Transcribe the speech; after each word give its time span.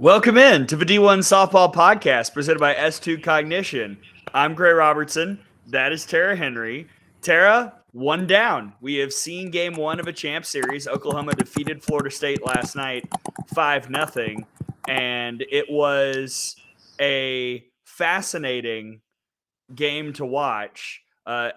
Welcome 0.00 0.38
in 0.38 0.68
to 0.68 0.76
the 0.76 0.84
D1 0.84 1.24
Softball 1.24 1.74
Podcast 1.74 2.32
presented 2.32 2.60
by 2.60 2.72
S2 2.72 3.20
Cognition. 3.20 3.98
I'm 4.32 4.54
Gray 4.54 4.70
Robertson. 4.70 5.40
That 5.66 5.90
is 5.90 6.06
Tara 6.06 6.36
Henry. 6.36 6.86
Tara, 7.20 7.74
one 7.90 8.28
down. 8.28 8.74
We 8.80 8.94
have 8.98 9.12
seen 9.12 9.50
game 9.50 9.74
one 9.74 9.98
of 9.98 10.06
a 10.06 10.12
champ 10.12 10.46
series. 10.46 10.86
Oklahoma 10.86 11.34
defeated 11.34 11.82
Florida 11.82 12.12
State 12.12 12.46
last 12.46 12.76
night 12.76 13.08
5 13.52 13.90
nothing, 13.90 14.46
and 14.86 15.44
it 15.50 15.68
was 15.68 16.54
a 17.00 17.64
fascinating 17.82 19.00
game 19.74 20.12
to 20.12 20.24
watch. 20.24 21.02
Uh, 21.26 21.50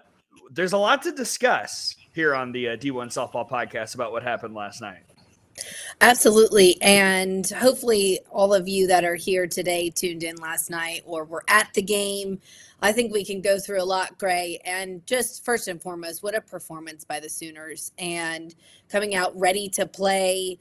there's 0.50 0.72
a 0.72 0.78
lot 0.78 1.02
to 1.02 1.12
discuss 1.12 1.94
here 2.12 2.34
on 2.34 2.50
the 2.50 2.70
uh, 2.70 2.76
D1 2.76 3.06
Softball 3.06 3.48
Podcast 3.48 3.94
about 3.94 4.10
what 4.10 4.24
happened 4.24 4.56
last 4.56 4.80
night. 4.80 5.04
Absolutely. 6.00 6.80
And 6.82 7.48
hopefully, 7.50 8.20
all 8.30 8.52
of 8.54 8.68
you 8.68 8.86
that 8.88 9.04
are 9.04 9.14
here 9.14 9.46
today 9.46 9.90
tuned 9.90 10.22
in 10.22 10.36
last 10.36 10.70
night 10.70 11.02
or 11.04 11.24
were 11.24 11.44
at 11.48 11.72
the 11.74 11.82
game. 11.82 12.40
I 12.80 12.90
think 12.92 13.12
we 13.12 13.24
can 13.24 13.40
go 13.40 13.58
through 13.60 13.80
a 13.80 13.84
lot, 13.84 14.18
Gray. 14.18 14.58
And 14.64 15.06
just 15.06 15.44
first 15.44 15.68
and 15.68 15.80
foremost, 15.80 16.22
what 16.22 16.34
a 16.34 16.40
performance 16.40 17.04
by 17.04 17.20
the 17.20 17.28
Sooners 17.28 17.92
and 17.98 18.54
coming 18.88 19.14
out 19.14 19.38
ready 19.38 19.68
to 19.70 19.86
play. 19.86 20.58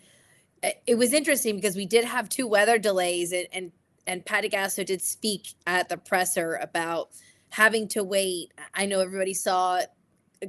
It 0.85 0.95
was 0.95 1.13
interesting 1.13 1.55
because 1.55 1.75
we 1.75 1.87
did 1.87 2.05
have 2.05 2.29
two 2.29 2.47
weather 2.47 2.77
delays, 2.77 3.31
and, 3.31 3.47
and, 3.51 3.71
and 4.05 4.23
Patty 4.23 4.49
Gasso 4.49 4.85
did 4.85 5.01
speak 5.01 5.55
at 5.65 5.89
the 5.89 5.97
presser 5.97 6.59
about 6.61 7.09
having 7.49 7.87
to 7.89 8.03
wait. 8.03 8.53
I 8.75 8.85
know 8.85 8.99
everybody 8.99 9.33
saw 9.33 9.81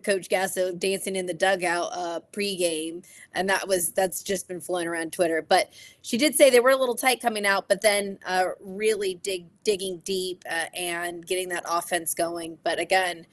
Coach 0.05 0.29
Gasso 0.29 0.79
dancing 0.79 1.17
in 1.17 1.27
the 1.27 1.35
dugout 1.35 1.91
uh, 1.93 2.21
pregame, 2.33 3.05
and 3.35 3.49
that 3.49 3.69
was 3.69 3.93
that's 3.93 4.23
just 4.23 4.49
been 4.49 4.61
flowing 4.61 4.89
around 4.89 5.13
Twitter. 5.13 5.45
But 5.47 5.73
she 6.01 6.17
did 6.17 6.35
say 6.35 6.49
they 6.49 6.61
were 6.61 6.71
a 6.71 6.77
little 6.77 6.95
tight 6.95 7.21
coming 7.21 7.45
out, 7.45 7.69
but 7.69 7.83
then 7.83 8.19
uh, 8.27 8.45
really 8.61 9.15
dig 9.15 9.47
digging 9.65 9.99
deep 10.05 10.45
uh, 10.51 10.67
and 10.75 11.27
getting 11.27 11.51
that 11.51 11.65
offense 11.69 12.15
going. 12.15 12.59
But 12.65 12.79
again, 12.79 13.27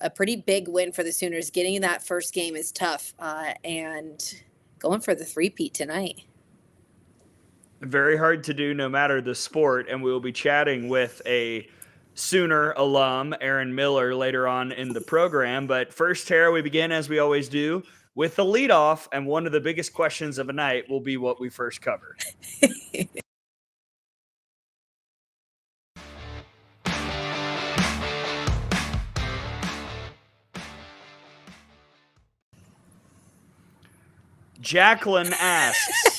a 0.00 0.08
pretty 0.08 0.36
big 0.36 0.68
win 0.68 0.92
for 0.92 1.02
the 1.02 1.12
Sooners. 1.12 1.50
Getting 1.50 1.80
that 1.82 2.02
first 2.02 2.32
game 2.32 2.56
is 2.56 2.72
tough, 2.72 3.14
uh, 3.18 3.54
and 3.62 4.42
going 4.78 5.00
for 5.00 5.14
the 5.14 5.24
three-peat 5.24 5.74
tonight. 5.74 6.22
Very 7.80 8.16
hard 8.16 8.42
to 8.44 8.54
do, 8.54 8.74
no 8.74 8.88
matter 8.88 9.20
the 9.20 9.34
sport. 9.34 9.88
And 9.88 10.02
we 10.02 10.10
will 10.10 10.20
be 10.20 10.32
chatting 10.32 10.88
with 10.88 11.22
a 11.26 11.68
Sooner 12.18 12.72
alum, 12.72 13.32
Aaron 13.40 13.72
Miller, 13.76 14.12
later 14.12 14.48
on 14.48 14.72
in 14.72 14.92
the 14.92 15.00
program. 15.00 15.68
But 15.68 15.94
first, 15.94 16.26
Tara, 16.26 16.50
we 16.50 16.62
begin 16.62 16.90
as 16.90 17.08
we 17.08 17.20
always 17.20 17.48
do 17.48 17.84
with 18.16 18.34
the 18.34 18.44
leadoff. 18.44 19.06
And 19.12 19.24
one 19.24 19.46
of 19.46 19.52
the 19.52 19.60
biggest 19.60 19.92
questions 19.92 20.38
of 20.38 20.48
a 20.48 20.52
night 20.52 20.90
will 20.90 20.98
be 20.98 21.16
what 21.16 21.40
we 21.40 21.48
first 21.48 21.80
cover. 21.80 22.16
Jacqueline 34.60 35.32
asks 35.38 36.17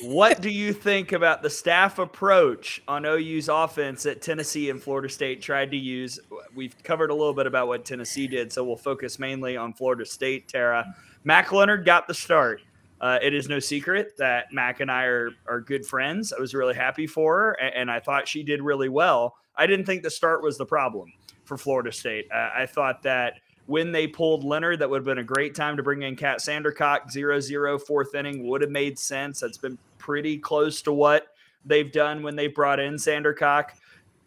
what 0.00 0.40
do 0.40 0.50
you 0.50 0.72
think 0.72 1.12
about 1.12 1.42
the 1.42 1.50
staff 1.50 1.98
approach 1.98 2.82
on 2.86 3.04
OU's 3.04 3.48
offense 3.48 4.04
that 4.04 4.22
Tennessee 4.22 4.70
and 4.70 4.82
Florida 4.82 5.08
State 5.08 5.42
tried 5.42 5.70
to 5.72 5.76
use? 5.76 6.20
We've 6.54 6.74
covered 6.82 7.10
a 7.10 7.14
little 7.14 7.34
bit 7.34 7.46
about 7.46 7.68
what 7.68 7.84
Tennessee 7.84 8.26
did, 8.26 8.52
so 8.52 8.64
we'll 8.64 8.76
focus 8.76 9.18
mainly 9.18 9.56
on 9.56 9.72
Florida 9.72 10.04
State. 10.04 10.48
Tara, 10.48 10.94
Mac 11.24 11.52
Leonard 11.52 11.84
got 11.84 12.06
the 12.06 12.14
start. 12.14 12.62
Uh, 13.00 13.18
it 13.22 13.34
is 13.34 13.48
no 13.48 13.58
secret 13.58 14.16
that 14.18 14.52
Mac 14.52 14.80
and 14.80 14.90
I 14.90 15.04
are, 15.04 15.30
are 15.46 15.60
good 15.60 15.86
friends. 15.86 16.32
I 16.32 16.40
was 16.40 16.54
really 16.54 16.74
happy 16.74 17.06
for 17.06 17.38
her, 17.38 17.52
and, 17.52 17.74
and 17.74 17.90
I 17.90 18.00
thought 18.00 18.26
she 18.26 18.42
did 18.42 18.62
really 18.62 18.88
well. 18.88 19.36
I 19.56 19.66
didn't 19.66 19.86
think 19.86 20.02
the 20.02 20.10
start 20.10 20.42
was 20.42 20.58
the 20.58 20.66
problem 20.66 21.12
for 21.44 21.56
Florida 21.56 21.92
State. 21.92 22.26
Uh, 22.32 22.50
I 22.54 22.66
thought 22.66 23.02
that 23.02 23.34
when 23.66 23.92
they 23.92 24.06
pulled 24.06 24.44
Leonard, 24.44 24.78
that 24.78 24.88
would 24.88 24.98
have 24.98 25.04
been 25.04 25.18
a 25.18 25.24
great 25.24 25.54
time 25.54 25.76
to 25.76 25.82
bring 25.82 26.02
in 26.02 26.16
Kat 26.16 26.38
Sandercock. 26.38 27.10
0 27.10 27.38
0 27.38 27.78
inning 28.14 28.48
would 28.48 28.62
have 28.62 28.70
made 28.70 28.98
sense. 28.98 29.40
That's 29.40 29.58
been 29.58 29.78
pretty 30.08 30.38
close 30.38 30.80
to 30.80 30.90
what 30.90 31.34
they've 31.66 31.92
done 31.92 32.22
when 32.22 32.34
they 32.34 32.46
brought 32.46 32.80
in 32.80 32.94
Sandercock 32.94 33.72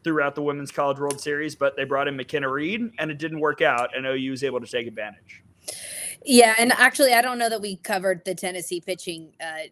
throughout 0.04 0.36
the 0.36 0.42
Women's 0.44 0.72
College 0.72 1.00
World 1.00 1.20
Series, 1.20 1.56
but 1.56 1.76
they 1.76 1.86
brought 1.86 2.08
in 2.08 2.16
McKenna 2.16 2.48
Reed 2.48 2.92
and 3.00 3.10
it 3.10 3.18
didn't 3.18 3.40
work 3.40 3.64
out, 3.64 3.98
and 3.98 4.06
OU 4.06 4.30
was 4.30 4.44
able 4.44 4.60
to 4.60 4.68
take 4.68 4.86
advantage. 4.86 5.42
Yeah, 6.24 6.54
and 6.60 6.72
actually, 6.74 7.14
I 7.14 7.24
don't 7.24 7.40
know 7.40 7.50
that 7.50 7.62
we 7.62 7.78
covered 7.78 8.24
the 8.26 8.36
Tennessee 8.36 8.80
pitching 8.80 9.34
uh, 9.44 9.70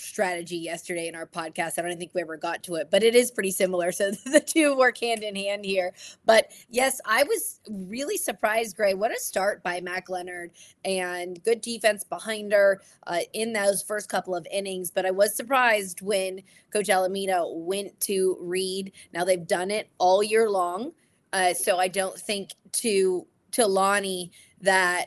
strategy 0.00 0.56
yesterday 0.56 1.08
in 1.08 1.14
our 1.14 1.26
podcast. 1.26 1.78
I 1.78 1.82
don't 1.82 1.98
think 1.98 2.12
we 2.14 2.20
ever 2.20 2.36
got 2.36 2.62
to 2.64 2.74
it, 2.76 2.88
but 2.90 3.02
it 3.02 3.14
is 3.14 3.30
pretty 3.30 3.50
similar. 3.50 3.92
So 3.92 4.10
the 4.24 4.40
two 4.40 4.76
work 4.76 4.98
hand 4.98 5.22
in 5.22 5.36
hand 5.36 5.64
here. 5.64 5.92
But 6.24 6.52
yes, 6.68 7.00
I 7.04 7.22
was 7.24 7.60
really 7.68 8.16
surprised, 8.16 8.76
Gray. 8.76 8.94
What 8.94 9.10
a 9.10 9.18
start 9.18 9.62
by 9.62 9.80
Mac 9.80 10.08
Leonard 10.08 10.52
and 10.84 11.42
good 11.44 11.60
defense 11.60 12.04
behind 12.04 12.52
her 12.52 12.80
uh, 13.06 13.20
in 13.32 13.52
those 13.52 13.82
first 13.82 14.08
couple 14.08 14.34
of 14.34 14.46
innings. 14.50 14.90
But 14.90 15.06
I 15.06 15.10
was 15.10 15.34
surprised 15.34 16.02
when 16.02 16.42
Coach 16.72 16.88
Alameda 16.88 17.44
went 17.48 17.98
to 18.00 18.36
Reed. 18.40 18.92
Now 19.12 19.24
they've 19.24 19.46
done 19.46 19.70
it 19.70 19.88
all 19.98 20.22
year 20.22 20.50
long. 20.50 20.92
Uh, 21.32 21.54
so 21.54 21.78
I 21.78 21.88
don't 21.88 22.18
think 22.18 22.50
to 22.72 23.26
to 23.52 23.62
Lonni 23.62 24.30
that 24.62 25.06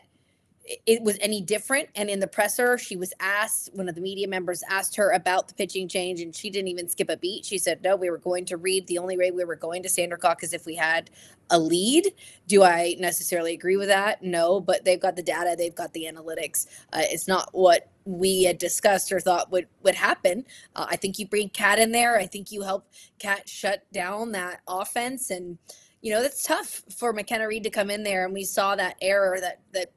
it 0.66 1.04
was 1.04 1.18
any 1.20 1.42
different. 1.42 1.90
And 1.96 2.10
in 2.10 2.20
the 2.20 2.28
presser, 2.28 2.78
she 2.78 2.96
was 2.96 3.14
asked, 3.20 3.70
one 3.74 3.90
of 3.90 3.96
the 3.96 4.02
media 4.02 4.28
members 4.28 4.64
asked 4.70 4.96
her 4.96 5.12
about 5.12 5.48
the 5.50 5.54
pitching 5.54 5.88
change, 5.88 6.22
and 6.22 6.34
she 6.34 6.50
didn't 6.50 6.70
even 6.70 6.88
skip 6.88 7.10
a 7.10 7.18
beat. 7.18 7.46
She 7.46 7.58
said, 7.58 7.84
No, 7.84 7.96
we 7.96 8.10
were 8.10 8.18
going 8.18 8.46
to 8.46 8.58
Reed. 8.58 8.88
The 8.88 8.98
only 8.98 9.18
way 9.18 9.32
we 9.32 9.44
were 9.44 9.56
going 9.56 9.84
to 9.84 9.90
Sandercock 9.90 10.42
is 10.42 10.54
if 10.54 10.66
we 10.66 10.76
had 10.76 11.10
a 11.50 11.60
lead. 11.60 12.14
Do 12.48 12.64
I 12.64 12.96
necessarily 12.98 13.54
agree 13.54 13.76
with 13.76 13.90
that? 13.90 14.24
No, 14.24 14.62
but 14.62 14.86
they've 14.86 15.00
got 15.00 15.16
the 15.16 15.24
data, 15.24 15.56
they've 15.58 15.76
got 15.76 15.94
the 15.94 16.10
analytics. 16.12 16.68
Uh, 16.94 17.02
it's 17.04 17.28
not 17.28 17.50
what 17.52 17.90
we 18.06 18.44
had 18.44 18.58
discussed 18.58 19.12
or 19.12 19.20
thought 19.20 19.52
would 19.52 19.68
would 19.84 19.96
happen. 19.96 20.46
Uh, 20.76 20.88
I 20.90 20.96
think 20.96 21.20
you 21.20 21.28
bring 21.28 21.50
Kat 21.50 21.80
in 21.80 21.92
there. 21.92 22.18
I 22.18 22.26
think 22.26 22.52
you 22.52 22.62
help 22.62 22.88
Kat 23.20 23.50
shut 23.50 23.86
down 23.92 24.32
that 24.32 24.62
offense 24.68 25.30
and 25.30 25.58
you 26.02 26.14
know 26.14 26.22
that's 26.22 26.44
tough 26.44 26.84
for 26.94 27.14
McKenna 27.14 27.48
Reed 27.48 27.64
to 27.64 27.70
come 27.70 27.90
in 27.90 28.04
there, 28.04 28.26
and 28.26 28.34
we 28.34 28.44
saw 28.44 28.76
that 28.76 28.98
error 29.02 29.40
that 29.40 29.62
that 29.72 29.94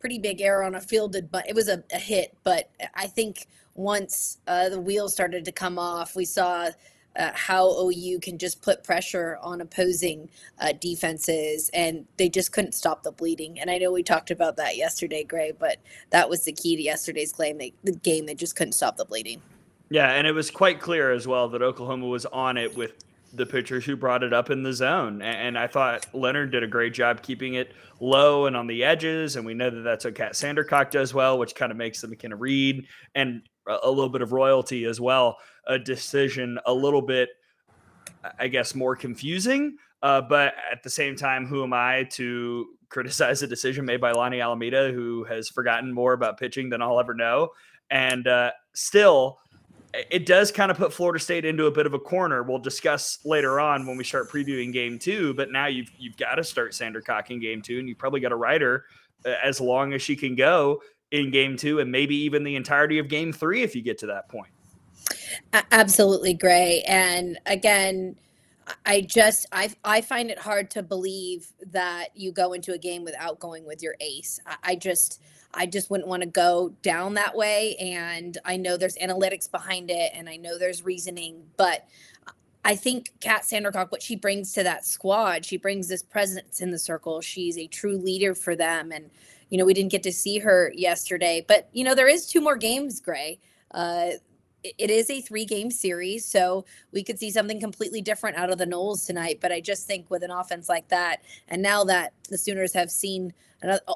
pretty 0.00 0.18
big 0.18 0.40
error 0.40 0.64
on 0.64 0.74
a 0.74 0.80
fielded, 0.80 1.30
but 1.30 1.48
it 1.48 1.54
was 1.54 1.68
a, 1.68 1.84
a 1.92 1.98
hit. 1.98 2.36
But 2.42 2.70
I 2.94 3.06
think 3.06 3.46
once 3.74 4.38
uh, 4.46 4.70
the 4.70 4.80
wheels 4.80 5.12
started 5.12 5.44
to 5.44 5.52
come 5.52 5.78
off, 5.78 6.16
we 6.16 6.24
saw 6.24 6.70
uh, 7.16 7.30
how 7.34 7.68
OU 7.68 8.20
can 8.20 8.38
just 8.38 8.62
put 8.62 8.84
pressure 8.84 9.38
on 9.42 9.60
opposing 9.60 10.28
uh, 10.58 10.72
defenses, 10.80 11.70
and 11.74 12.06
they 12.16 12.28
just 12.28 12.52
couldn't 12.52 12.72
stop 12.72 13.02
the 13.02 13.12
bleeding. 13.12 13.58
And 13.60 13.70
I 13.70 13.78
know 13.78 13.92
we 13.92 14.02
talked 14.02 14.30
about 14.30 14.56
that 14.56 14.76
yesterday, 14.76 15.24
Gray, 15.24 15.52
but 15.52 15.78
that 16.10 16.28
was 16.30 16.44
the 16.44 16.52
key 16.52 16.76
to 16.76 16.82
yesterday's 16.82 17.32
claim. 17.32 17.58
They, 17.58 17.72
the 17.84 17.92
game, 17.92 18.26
they 18.26 18.34
just 18.34 18.56
couldn't 18.56 18.72
stop 18.72 18.96
the 18.96 19.04
bleeding. 19.04 19.42
Yeah, 19.90 20.12
and 20.12 20.26
it 20.26 20.32
was 20.32 20.50
quite 20.52 20.80
clear 20.80 21.10
as 21.10 21.26
well 21.26 21.48
that 21.48 21.62
Oklahoma 21.62 22.06
was 22.06 22.24
on 22.26 22.56
it 22.56 22.76
with 22.76 23.04
the 23.32 23.46
pitchers 23.46 23.84
who 23.84 23.96
brought 23.96 24.22
it 24.22 24.32
up 24.32 24.50
in 24.50 24.62
the 24.62 24.72
zone. 24.72 25.22
And 25.22 25.58
I 25.58 25.66
thought 25.66 26.06
Leonard 26.12 26.50
did 26.50 26.62
a 26.62 26.66
great 26.66 26.94
job 26.94 27.22
keeping 27.22 27.54
it 27.54 27.72
low 28.00 28.46
and 28.46 28.56
on 28.56 28.66
the 28.66 28.82
edges. 28.82 29.36
And 29.36 29.46
we 29.46 29.54
know 29.54 29.70
that 29.70 29.82
that's 29.82 30.04
what 30.04 30.14
Kat 30.14 30.32
Sandercock 30.32 30.90
does 30.90 31.14
well, 31.14 31.38
which 31.38 31.54
kind 31.54 31.70
of 31.70 31.78
makes 31.78 32.00
the 32.00 32.08
McKenna 32.08 32.36
Reed 32.36 32.86
and 33.14 33.42
a 33.66 33.90
little 33.90 34.08
bit 34.08 34.22
of 34.22 34.32
royalty 34.32 34.84
as 34.84 35.00
well. 35.00 35.36
A 35.66 35.78
decision 35.78 36.58
a 36.66 36.72
little 36.72 37.02
bit, 37.02 37.28
I 38.38 38.48
guess, 38.48 38.74
more 38.74 38.96
confusing. 38.96 39.76
Uh, 40.02 40.22
but 40.22 40.54
at 40.72 40.82
the 40.82 40.90
same 40.90 41.14
time, 41.14 41.46
who 41.46 41.62
am 41.62 41.72
I 41.72 42.04
to 42.12 42.66
criticize 42.88 43.42
a 43.42 43.46
decision 43.46 43.84
made 43.84 44.00
by 44.00 44.12
Lonni 44.12 44.42
Alameda, 44.42 44.90
who 44.92 45.24
has 45.24 45.48
forgotten 45.48 45.92
more 45.92 46.14
about 46.14 46.38
pitching 46.38 46.70
than 46.70 46.82
I'll 46.82 46.98
ever 46.98 47.14
know? 47.14 47.50
And 47.90 48.26
uh, 48.26 48.52
still, 48.72 49.38
it 49.92 50.26
does 50.26 50.52
kind 50.52 50.70
of 50.70 50.76
put 50.76 50.92
Florida 50.92 51.18
State 51.18 51.44
into 51.44 51.66
a 51.66 51.70
bit 51.70 51.86
of 51.86 51.94
a 51.94 51.98
corner. 51.98 52.42
We'll 52.42 52.58
discuss 52.58 53.18
later 53.24 53.58
on 53.58 53.86
when 53.86 53.96
we 53.96 54.04
start 54.04 54.30
previewing 54.30 54.72
game 54.72 54.98
two. 54.98 55.34
But 55.34 55.50
now 55.50 55.66
you've 55.66 55.90
you've 55.98 56.16
got 56.16 56.36
to 56.36 56.44
start 56.44 56.72
Sandercock 56.72 57.30
in 57.30 57.40
game 57.40 57.62
two, 57.62 57.78
and 57.78 57.88
you've 57.88 57.98
probably 57.98 58.20
got 58.20 58.28
to 58.28 58.36
ride 58.36 58.60
her 58.60 58.84
uh, 59.24 59.34
as 59.42 59.60
long 59.60 59.92
as 59.92 60.02
she 60.02 60.16
can 60.16 60.34
go 60.34 60.82
in 61.10 61.30
game 61.30 61.56
two, 61.56 61.80
and 61.80 61.90
maybe 61.90 62.14
even 62.14 62.44
the 62.44 62.56
entirety 62.56 62.98
of 62.98 63.08
game 63.08 63.32
three 63.32 63.62
if 63.62 63.74
you 63.74 63.82
get 63.82 63.98
to 63.98 64.06
that 64.06 64.28
point. 64.28 64.52
Absolutely, 65.72 66.34
Gray. 66.34 66.82
And 66.86 67.38
again, 67.46 68.16
I 68.84 69.00
just 69.02 69.46
I 69.52 69.70
I 69.84 70.00
find 70.00 70.30
it 70.30 70.38
hard 70.38 70.70
to 70.72 70.82
believe 70.82 71.52
that 71.72 72.08
you 72.14 72.32
go 72.32 72.52
into 72.52 72.72
a 72.72 72.78
game 72.78 73.04
without 73.04 73.38
going 73.38 73.64
with 73.66 73.82
your 73.82 73.94
ace. 74.00 74.40
I, 74.46 74.56
I 74.64 74.74
just 74.76 75.22
I 75.54 75.66
just 75.66 75.90
wouldn't 75.90 76.08
want 76.08 76.22
to 76.22 76.28
go 76.28 76.72
down 76.82 77.14
that 77.14 77.34
way. 77.34 77.76
And 77.76 78.38
I 78.44 78.56
know 78.56 78.76
there's 78.76 78.96
analytics 78.96 79.50
behind 79.50 79.90
it 79.90 80.12
and 80.14 80.28
I 80.28 80.36
know 80.36 80.58
there's 80.58 80.84
reasoning, 80.84 81.42
but 81.56 81.86
I 82.64 82.76
think 82.76 83.12
Kat 83.20 83.42
Sandercock, 83.42 83.90
what 83.90 84.02
she 84.02 84.16
brings 84.16 84.52
to 84.52 84.62
that 84.62 84.84
squad, 84.84 85.44
she 85.44 85.56
brings 85.56 85.88
this 85.88 86.02
presence 86.02 86.60
in 86.60 86.70
the 86.70 86.78
circle. 86.78 87.20
She's 87.20 87.56
a 87.56 87.66
true 87.66 87.96
leader 87.96 88.34
for 88.34 88.54
them. 88.54 88.92
And, 88.92 89.10
you 89.48 89.58
know, 89.58 89.64
we 89.64 89.74
didn't 89.74 89.90
get 89.90 90.02
to 90.04 90.12
see 90.12 90.38
her 90.38 90.72
yesterday, 90.76 91.44
but, 91.46 91.68
you 91.72 91.84
know, 91.84 91.94
there 91.94 92.08
is 92.08 92.26
two 92.26 92.40
more 92.40 92.56
games, 92.56 93.00
Gray. 93.00 93.40
Uh, 93.72 94.10
it 94.62 94.90
is 94.90 95.10
a 95.10 95.20
three 95.20 95.44
game 95.44 95.70
series, 95.70 96.24
so 96.24 96.64
we 96.92 97.02
could 97.02 97.18
see 97.18 97.30
something 97.30 97.60
completely 97.60 98.00
different 98.00 98.36
out 98.36 98.50
of 98.50 98.58
the 98.58 98.66
Noles 98.66 99.06
tonight. 99.06 99.38
But 99.40 99.52
I 99.52 99.60
just 99.60 99.86
think 99.86 100.10
with 100.10 100.22
an 100.22 100.30
offense 100.30 100.68
like 100.68 100.88
that, 100.88 101.22
and 101.48 101.62
now 101.62 101.84
that 101.84 102.12
the 102.28 102.38
Sooners 102.38 102.72
have 102.72 102.90
seen 102.90 103.32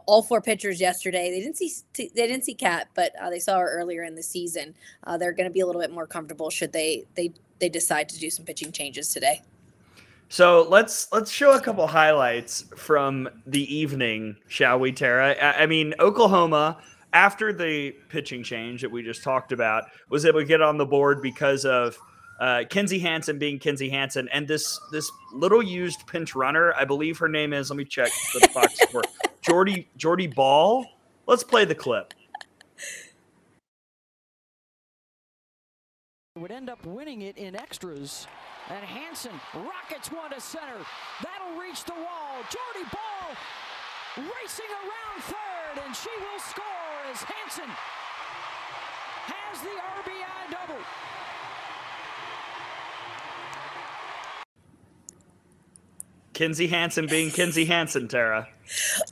all 0.07 0.23
four 0.23 0.41
pitchers 0.41 0.81
yesterday, 0.81 1.31
they 1.31 1.41
didn't 1.41 1.57
see 1.57 1.73
they 1.97 2.27
didn't 2.27 2.45
see 2.45 2.55
Kat, 2.55 2.89
but 2.95 3.13
uh, 3.21 3.31
they 3.31 3.39
saw 3.39 3.59
her 3.59 3.71
earlier 3.71 4.05
in 4.05 4.15
the 4.15 4.23
season. 4.23 4.75
Uh, 5.05 5.17
they're 5.17 5.33
going 5.33 5.49
to 5.49 5.53
be 5.53 5.61
a 5.61 5.67
little 5.67 5.81
bit 5.81 5.91
more 5.91 6.07
comfortable 6.07 6.51
should 6.51 6.73
they 6.73 7.05
they 7.15 7.33
they 7.59 7.69
decide 7.69 8.09
to 8.11 8.19
do 8.19 8.31
some 8.31 8.45
pitching 8.45 8.73
changes 8.73 9.09
today. 9.13 9.43
So 10.29 10.67
let's 10.69 11.09
let's 11.13 11.31
show 11.31 11.53
a 11.53 11.61
couple 11.61 11.87
highlights 11.87 12.65
from 12.77 13.29
the 13.47 13.75
evening, 13.75 14.37
shall 14.49 14.79
we, 14.79 14.93
Tara? 14.93 15.37
I, 15.41 15.63
I 15.63 15.67
mean, 15.67 15.95
Oklahoma 16.01 16.79
after 17.15 17.53
the 17.53 17.93
pitching 18.09 18.43
change 18.43 18.83
that 18.83 18.91
we 18.91 19.03
just 19.03 19.23
talked 19.23 19.53
about, 19.53 19.85
was 20.11 20.27
able 20.27 20.41
to 20.41 20.45
get 20.45 20.61
on 20.61 20.77
the 20.77 20.85
board 20.85 21.23
because 21.23 21.65
of 21.65 21.97
uh, 22.41 22.65
Kinzie 22.69 22.99
Hansen 22.99 23.39
being 23.39 23.61
Kinzie 23.61 23.89
Hansen 23.89 24.29
and 24.33 24.47
this 24.47 24.79
this 24.91 25.11
little 25.33 25.63
used 25.63 26.07
pinch 26.09 26.35
runner. 26.35 26.75
I 26.77 26.85
believe 26.85 27.17
her 27.19 27.29
name 27.29 27.53
is. 27.53 27.71
Let 27.71 27.77
me 27.77 27.85
check 27.85 28.11
the 28.35 28.49
box 28.53 28.77
score. 28.89 29.03
Jordy 29.41 29.89
Jordy 29.97 30.27
Bahl. 30.27 30.85
Let's 31.27 31.45
play 31.45 31.65
the 31.65 31.75
clip. 31.75 32.13
Would 36.37 36.51
end 36.51 36.69
up 36.69 36.85
winning 36.85 37.23
it 37.23 37.39
in 37.39 37.55
extras. 37.55 38.27
And 38.69 38.85
Hansen 38.85 39.41
rockets 39.55 40.11
one 40.11 40.31
to 40.33 40.41
center. 40.41 40.79
That'll 41.23 41.61
reach 41.61 41.85
the 41.85 41.93
wall. 41.93 42.43
Jordy 42.51 42.91
Bahl 42.91 43.37
racing 44.17 44.71
around 44.71 45.23
third, 45.23 45.85
and 45.87 45.95
she 45.95 46.11
will 46.19 46.41
score 46.41 46.84
as 47.11 47.23
Hansen 47.23 47.69
has 49.27 49.61
the 49.61 49.69
RBI 49.69 50.51
double. 50.51 50.83
Kinzie 56.33 56.67
Hansen 56.67 57.07
being 57.07 57.31
Kinzie 57.31 57.67
Hansen, 57.67 58.09
Tara. 58.09 58.49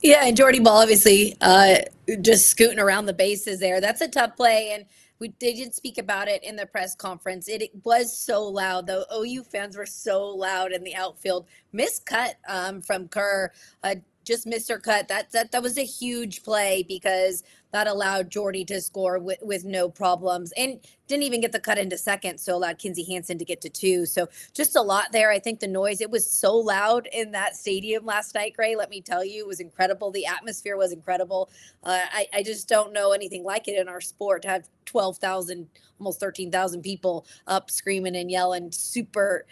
Yeah, 0.01 0.25
and 0.25 0.35
Jordy 0.35 0.59
Bahl 0.59 0.81
obviously 0.81 1.37
uh, 1.41 1.75
just 2.21 2.49
scooting 2.49 2.79
around 2.79 3.05
the 3.05 3.13
bases 3.13 3.59
there. 3.59 3.79
That's 3.79 4.01
a 4.01 4.07
tough 4.07 4.35
play, 4.35 4.71
and 4.73 4.85
we 5.19 5.33
they 5.39 5.53
did 5.53 5.73
speak 5.73 5.99
about 5.99 6.27
it 6.27 6.43
in 6.43 6.55
the 6.55 6.65
press 6.65 6.95
conference. 6.95 7.47
It, 7.47 7.61
it 7.61 7.71
was 7.83 8.17
so 8.17 8.43
loud, 8.43 8.87
though. 8.87 9.05
OU 9.15 9.43
fans 9.43 9.77
were 9.77 9.85
so 9.85 10.27
loud 10.27 10.71
in 10.71 10.83
the 10.83 10.95
outfield. 10.95 11.47
Miscut 11.73 12.33
um, 12.47 12.81
from 12.81 13.07
Kerr. 13.07 13.51
Uh, 13.83 13.95
just 14.23 14.47
missed 14.47 14.69
her 14.69 14.79
cut. 14.79 15.07
That 15.07 15.31
that 15.31 15.51
that 15.51 15.63
was 15.63 15.77
a 15.77 15.85
huge 15.85 16.43
play 16.43 16.85
because 16.87 17.43
that 17.73 17.87
allowed 17.87 18.29
Jordy 18.29 18.63
to 18.65 18.79
score 18.79 19.17
with, 19.19 19.39
with 19.41 19.65
no 19.65 19.89
problems 19.89 20.53
and 20.55 20.79
didn't 21.07 21.23
even 21.23 21.41
get 21.41 21.51
the 21.51 21.59
cut 21.59 21.79
into 21.79 21.97
second, 21.97 22.37
so 22.37 22.55
allowed 22.55 22.77
Kinzie 22.77 23.03
Hansen 23.03 23.37
to 23.39 23.45
get 23.45 23.61
to 23.61 23.69
two. 23.69 24.05
So 24.05 24.29
just 24.53 24.75
a 24.75 24.81
lot 24.81 25.11
there. 25.11 25.31
I 25.31 25.39
think 25.39 25.59
the 25.59 25.67
noise, 25.67 25.99
it 25.99 26.09
was 26.11 26.29
so 26.29 26.55
loud 26.55 27.09
in 27.11 27.31
that 27.31 27.55
stadium 27.55 28.05
last 28.05 28.35
night, 28.35 28.53
Gray. 28.55 28.75
Let 28.75 28.91
me 28.91 29.01
tell 29.01 29.25
you, 29.25 29.43
it 29.43 29.47
was 29.47 29.59
incredible. 29.59 30.11
The 30.11 30.25
atmosphere 30.27 30.77
was 30.77 30.91
incredible. 30.91 31.49
Uh, 31.83 31.99
I, 32.11 32.27
I 32.33 32.43
just 32.43 32.69
don't 32.69 32.93
know 32.93 33.11
anything 33.11 33.43
like 33.43 33.67
it 33.67 33.79
in 33.79 33.89
our 33.89 34.01
sport 34.01 34.43
to 34.43 34.49
have 34.49 34.69
12,000, 34.85 35.67
almost 35.99 36.19
13,000 36.19 36.81
people 36.83 37.25
up 37.47 37.71
screaming 37.71 38.15
and 38.15 38.29
yelling. 38.29 38.71
Super. 38.71 39.45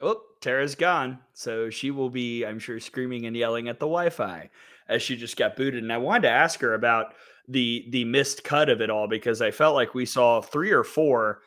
Oh, 0.00 0.20
Tara's 0.40 0.74
gone. 0.74 1.18
So 1.32 1.70
she 1.70 1.90
will 1.90 2.10
be, 2.10 2.44
I'm 2.44 2.58
sure, 2.58 2.80
screaming 2.80 3.26
and 3.26 3.36
yelling 3.36 3.68
at 3.68 3.78
the 3.78 3.86
Wi 3.86 4.10
Fi 4.10 4.50
as 4.88 5.02
she 5.02 5.16
just 5.16 5.36
got 5.36 5.56
booted. 5.56 5.82
And 5.82 5.92
I 5.92 5.98
wanted 5.98 6.22
to 6.22 6.30
ask 6.30 6.60
her 6.60 6.74
about 6.74 7.14
the 7.48 7.86
the 7.90 8.04
missed 8.04 8.44
cut 8.44 8.68
of 8.68 8.80
it 8.80 8.90
all 8.90 9.06
because 9.06 9.42
I 9.42 9.50
felt 9.50 9.74
like 9.74 9.94
we 9.94 10.06
saw 10.06 10.40
three 10.40 10.70
or 10.70 10.84
four 10.84 11.40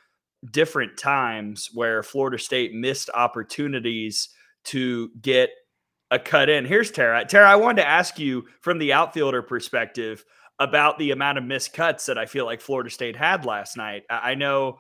different 0.52 0.98
times 0.98 1.70
where 1.74 2.04
Florida 2.04 2.38
State 2.38 2.74
missed 2.74 3.10
opportunities 3.14 4.30
to 4.66 5.10
get 5.22 5.50
a 6.12 6.20
cut 6.20 6.50
in. 6.50 6.66
Here's 6.66 6.92
Tara. 6.92 7.26
Tara, 7.26 7.50
I 7.50 7.56
wanted 7.56 7.82
to 7.82 7.88
ask 7.88 8.20
you 8.20 8.46
from 8.62 8.78
the 8.78 8.94
outfielder 8.94 9.42
perspective 9.42 10.24
about 10.60 10.98
the 11.00 11.12
amount 11.12 11.38
of 11.38 11.44
missed 11.44 11.74
cuts 11.74 12.06
that 12.06 12.18
I 12.18 12.26
feel 12.26 12.46
like 12.46 12.62
Florida 12.62 12.90
State 12.90 13.16
had 13.16 13.46
last 13.46 13.78
night. 13.78 14.04
I 14.10 14.36
know 14.36 14.80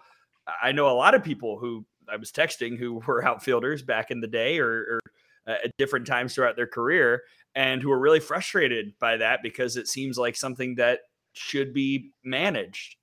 I 0.62 0.72
know 0.72 0.90
a 0.90 0.94
lot 0.94 1.16
of 1.16 1.24
people 1.24 1.60
who 1.60 1.86
I 2.12 2.18
was 2.18 2.32
texting 2.32 2.78
who 2.78 2.96
were 3.08 3.26
outfielders 3.26 3.82
back 3.82 4.12
in 4.12 4.20
the 4.20 4.28
day 4.28 4.60
or, 4.60 4.68
or 4.68 5.00
uh, 5.48 5.56
at 5.64 5.72
different 5.78 6.06
times 6.06 6.36
throughout 6.36 6.56
their 6.56 6.68
career 6.68 7.24
and 7.56 7.82
who 7.82 7.92
are 7.92 8.00
really 8.00 8.20
frustrated 8.20 8.94
by 9.00 9.18
that 9.18 9.40
because 9.42 9.78
it 9.78 9.88
seems 9.88 10.18
like 10.18 10.36
something 10.36 10.76
that 10.76 11.00
should 11.34 11.74
be 11.74 12.12
managed. 12.24 12.97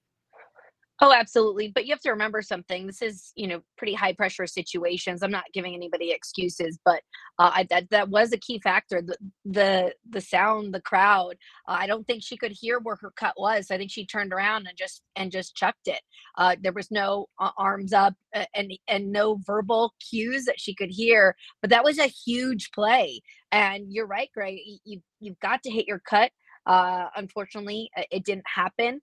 Oh, 1.00 1.12
absolutely. 1.12 1.72
But 1.74 1.86
you 1.86 1.92
have 1.92 2.00
to 2.02 2.10
remember 2.10 2.40
something. 2.40 2.86
This 2.86 3.02
is, 3.02 3.32
you 3.34 3.48
know, 3.48 3.60
pretty 3.76 3.94
high 3.94 4.14
pressure 4.14 4.46
situations. 4.46 5.22
I'm 5.22 5.30
not 5.30 5.44
giving 5.52 5.74
anybody 5.74 6.10
excuses, 6.12 6.78
but 6.84 7.02
uh, 7.38 7.50
I, 7.54 7.66
that 7.70 7.90
that 7.90 8.08
was 8.08 8.32
a 8.32 8.38
key 8.38 8.60
factor. 8.60 9.02
The 9.02 9.16
the 9.44 9.94
the 10.08 10.20
sound, 10.20 10.72
the 10.72 10.80
crowd. 10.80 11.34
Uh, 11.68 11.76
I 11.80 11.86
don't 11.86 12.06
think 12.06 12.22
she 12.22 12.36
could 12.36 12.52
hear 12.52 12.78
where 12.78 12.96
her 13.02 13.12
cut 13.16 13.34
was. 13.36 13.70
I 13.70 13.76
think 13.76 13.90
she 13.90 14.06
turned 14.06 14.32
around 14.32 14.66
and 14.68 14.78
just 14.78 15.02
and 15.16 15.32
just 15.32 15.54
chucked 15.56 15.88
it. 15.88 16.00
Uh, 16.38 16.56
there 16.62 16.72
was 16.72 16.90
no 16.90 17.26
uh, 17.40 17.50
arms 17.58 17.92
up 17.92 18.14
uh, 18.34 18.46
and 18.54 18.72
and 18.88 19.12
no 19.12 19.38
verbal 19.44 19.94
cues 20.10 20.44
that 20.46 20.60
she 20.60 20.74
could 20.74 20.90
hear. 20.90 21.36
But 21.60 21.70
that 21.70 21.84
was 21.84 21.98
a 21.98 22.06
huge 22.06 22.70
play. 22.72 23.20
And 23.52 23.86
you're 23.92 24.06
right, 24.06 24.30
Greg. 24.32 24.58
You 24.84 25.00
you've 25.20 25.40
got 25.40 25.62
to 25.64 25.70
hit 25.70 25.86
your 25.88 26.00
cut. 26.00 26.30
Uh, 26.66 27.08
unfortunately, 27.16 27.90
it 28.10 28.24
didn't 28.24 28.46
happen, 28.46 29.00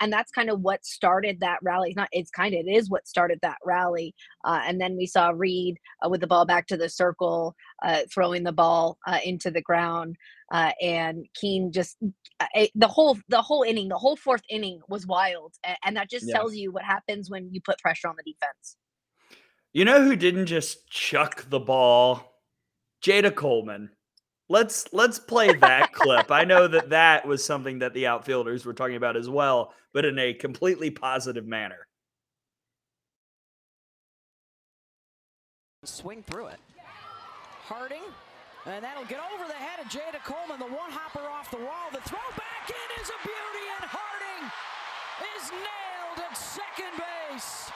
and 0.00 0.12
that's 0.12 0.30
kind 0.30 0.50
of 0.50 0.60
what 0.60 0.84
started 0.84 1.40
that 1.40 1.58
rally. 1.62 1.90
It's 1.90 1.96
not. 1.96 2.08
It's 2.12 2.30
kind 2.30 2.54
of 2.54 2.66
it 2.66 2.70
is 2.70 2.88
what 2.88 3.08
started 3.08 3.38
that 3.42 3.58
rally. 3.64 4.14
Uh, 4.44 4.60
and 4.66 4.80
then 4.80 4.96
we 4.96 5.06
saw 5.06 5.32
Reed 5.34 5.78
uh, 6.04 6.08
with 6.08 6.20
the 6.20 6.26
ball 6.26 6.44
back 6.44 6.66
to 6.68 6.76
the 6.76 6.88
circle, 6.88 7.54
uh, 7.82 8.02
throwing 8.12 8.44
the 8.44 8.52
ball 8.52 8.98
uh, 9.06 9.18
into 9.24 9.50
the 9.50 9.62
ground, 9.62 10.16
uh, 10.52 10.72
and 10.80 11.26
Keene 11.34 11.72
just 11.72 11.96
the 12.00 12.88
whole 12.88 13.18
the 13.28 13.42
whole 13.42 13.62
inning, 13.62 13.88
the 13.88 13.98
whole 13.98 14.16
fourth 14.16 14.42
inning 14.48 14.80
was 14.88 15.06
wild, 15.06 15.54
and 15.84 15.96
that 15.96 16.10
just 16.10 16.28
yeah. 16.28 16.34
tells 16.34 16.54
you 16.54 16.70
what 16.72 16.84
happens 16.84 17.30
when 17.30 17.52
you 17.52 17.60
put 17.60 17.78
pressure 17.78 18.08
on 18.08 18.16
the 18.16 18.32
defense. 18.32 18.76
You 19.72 19.84
know 19.84 20.02
who 20.02 20.16
didn't 20.16 20.46
just 20.46 20.88
chuck 20.88 21.46
the 21.48 21.60
ball? 21.60 22.30
Jayda 23.02 23.34
Coleman. 23.34 23.90
Let's 24.50 24.92
let's 24.92 25.20
play 25.20 25.54
that 25.54 25.92
clip. 25.92 26.32
I 26.32 26.42
know 26.42 26.66
that 26.66 26.90
that 26.90 27.24
was 27.24 27.44
something 27.44 27.78
that 27.78 27.94
the 27.94 28.08
outfielders 28.08 28.66
were 28.66 28.74
talking 28.74 28.96
about 28.96 29.16
as 29.16 29.28
well, 29.28 29.72
but 29.94 30.04
in 30.04 30.18
a 30.18 30.34
completely 30.34 30.90
positive 30.90 31.46
manner. 31.46 31.86
Swing 35.84 36.24
through 36.26 36.46
it. 36.46 36.58
Harding, 37.62 38.02
and 38.66 38.82
that'll 38.82 39.04
get 39.04 39.20
over 39.32 39.46
the 39.46 39.54
head 39.54 39.78
of 39.78 39.86
Jayda 39.86 40.18
Coleman. 40.24 40.58
The 40.58 40.74
one 40.74 40.90
hopper 40.90 41.24
off 41.30 41.48
the 41.52 41.58
wall. 41.58 41.86
The 41.92 42.00
throw 42.00 42.18
back 42.36 42.68
in 42.68 43.00
is 43.00 43.08
a 43.08 43.18
beauty, 43.22 43.66
and 43.78 43.88
Harding 43.88 44.50
is 45.38 45.50
nailed 45.52 46.28
at 46.28 46.36
second 46.36 46.98
base. 46.98 47.70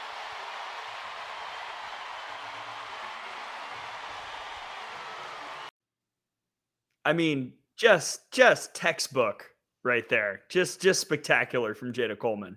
I 7.05 7.13
mean, 7.13 7.53
just 7.77 8.31
just 8.31 8.75
textbook 8.75 9.51
right 9.83 10.09
there. 10.09 10.43
Just 10.49 10.81
just 10.81 11.01
spectacular 11.01 11.75
from 11.75 11.93
Jayda 11.93 12.19
Coleman. 12.19 12.57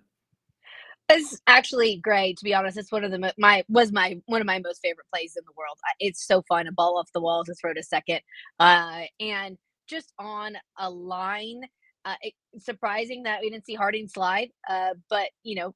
It's 1.10 1.40
actually 1.48 1.98
great 1.98 2.38
to 2.38 2.44
be 2.44 2.54
honest. 2.54 2.78
It's 2.78 2.92
one 2.92 3.04
of 3.04 3.12
the 3.12 3.34
my 3.38 3.64
was 3.70 3.92
my 3.92 4.20
one 4.26 4.42
of 4.42 4.48
my 4.48 4.60
most 4.60 4.82
favorite 4.82 5.08
plays 5.14 5.36
in 5.38 5.44
the 5.46 5.54
world. 5.58 5.78
It's 6.00 6.26
so 6.26 6.42
fun, 6.44 6.68
a 6.68 6.72
ball 6.72 6.98
off 6.98 7.12
the 7.14 7.22
wall 7.22 7.44
to 7.46 7.54
throw 7.56 7.74
to 7.74 7.84
second, 7.84 8.22
uh, 8.60 9.04
and 9.20 9.58
just 9.88 10.14
on 10.20 10.58
a 10.78 10.90
line. 10.90 11.62
Uh, 12.06 12.16
it, 12.22 12.34
surprising 12.58 13.24
that 13.24 13.42
we 13.42 13.50
didn't 13.50 13.66
see 13.66 13.74
Harding 13.74 14.08
slide, 14.08 14.50
uh, 14.70 14.94
but 15.10 15.28
you 15.44 15.56
know, 15.56 15.76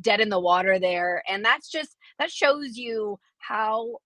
dead 0.00 0.20
in 0.20 0.28
the 0.28 0.40
water 0.40 0.78
there, 0.78 1.22
and 1.28 1.44
that's 1.44 1.70
just 1.70 1.96
that 2.18 2.30
shows 2.30 2.76
you 2.76 3.18
how 3.38 3.96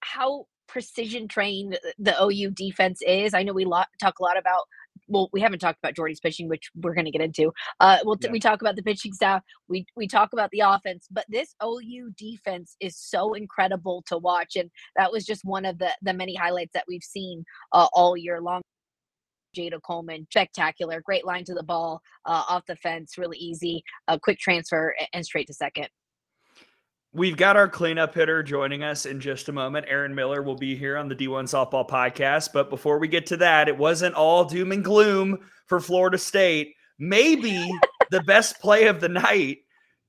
how 0.00 0.46
precision 0.68 1.28
trained 1.28 1.78
the 1.98 2.14
OU 2.22 2.50
defense 2.50 3.00
is. 3.06 3.34
I 3.34 3.42
know 3.42 3.52
we 3.52 3.64
lot, 3.64 3.88
talk 4.00 4.18
a 4.18 4.22
lot 4.22 4.38
about 4.38 4.64
well, 5.08 5.28
we 5.32 5.40
haven't 5.40 5.60
talked 5.60 5.78
about 5.82 5.94
Jordy's 5.94 6.20
pitching, 6.20 6.48
which 6.48 6.70
we're 6.74 6.94
going 6.94 7.04
to 7.04 7.10
get 7.10 7.22
into. 7.22 7.52
Uh, 7.80 7.98
we'll 8.04 8.18
yeah. 8.20 8.30
we 8.30 8.40
talk 8.40 8.60
about 8.60 8.76
the 8.76 8.82
pitching 8.82 9.12
staff. 9.12 9.42
We 9.68 9.86
we 9.96 10.06
talk 10.06 10.32
about 10.32 10.50
the 10.50 10.60
offense, 10.60 11.06
but 11.10 11.24
this 11.28 11.54
OU 11.62 12.10
defense 12.16 12.76
is 12.80 12.96
so 12.96 13.34
incredible 13.34 14.04
to 14.08 14.18
watch, 14.18 14.56
and 14.56 14.70
that 14.96 15.10
was 15.10 15.24
just 15.24 15.44
one 15.44 15.64
of 15.64 15.78
the 15.78 15.90
the 16.02 16.12
many 16.12 16.34
highlights 16.34 16.72
that 16.74 16.84
we've 16.88 17.02
seen 17.02 17.44
uh, 17.72 17.88
all 17.92 18.16
year 18.16 18.40
long. 18.40 18.62
Jayda 19.56 19.80
Coleman, 19.82 20.26
spectacular, 20.30 21.00
great 21.00 21.24
line 21.24 21.44
to 21.44 21.54
the 21.54 21.62
ball, 21.62 22.02
uh, 22.26 22.44
off 22.48 22.66
the 22.66 22.76
fence, 22.76 23.16
really 23.16 23.38
easy, 23.38 23.82
a 24.06 24.20
quick 24.20 24.38
transfer, 24.38 24.94
and 25.12 25.24
straight 25.24 25.46
to 25.46 25.54
second. 25.54 25.88
We've 27.14 27.36
got 27.38 27.56
our 27.56 27.68
cleanup 27.68 28.14
hitter 28.14 28.42
joining 28.42 28.82
us 28.82 29.06
in 29.06 29.18
just 29.18 29.48
a 29.48 29.52
moment. 29.52 29.86
Aaron 29.88 30.14
Miller 30.14 30.42
will 30.42 30.56
be 30.56 30.76
here 30.76 30.98
on 30.98 31.08
the 31.08 31.16
D1 31.16 31.44
Softball 31.44 31.88
Podcast. 31.88 32.50
But 32.52 32.68
before 32.68 32.98
we 32.98 33.08
get 33.08 33.24
to 33.26 33.38
that, 33.38 33.66
it 33.66 33.78
wasn't 33.78 34.14
all 34.14 34.44
doom 34.44 34.72
and 34.72 34.84
gloom 34.84 35.38
for 35.66 35.80
Florida 35.80 36.18
State. 36.18 36.74
Maybe 36.98 37.66
the 38.10 38.22
best 38.24 38.60
play 38.60 38.88
of 38.88 39.00
the 39.00 39.08
night 39.08 39.58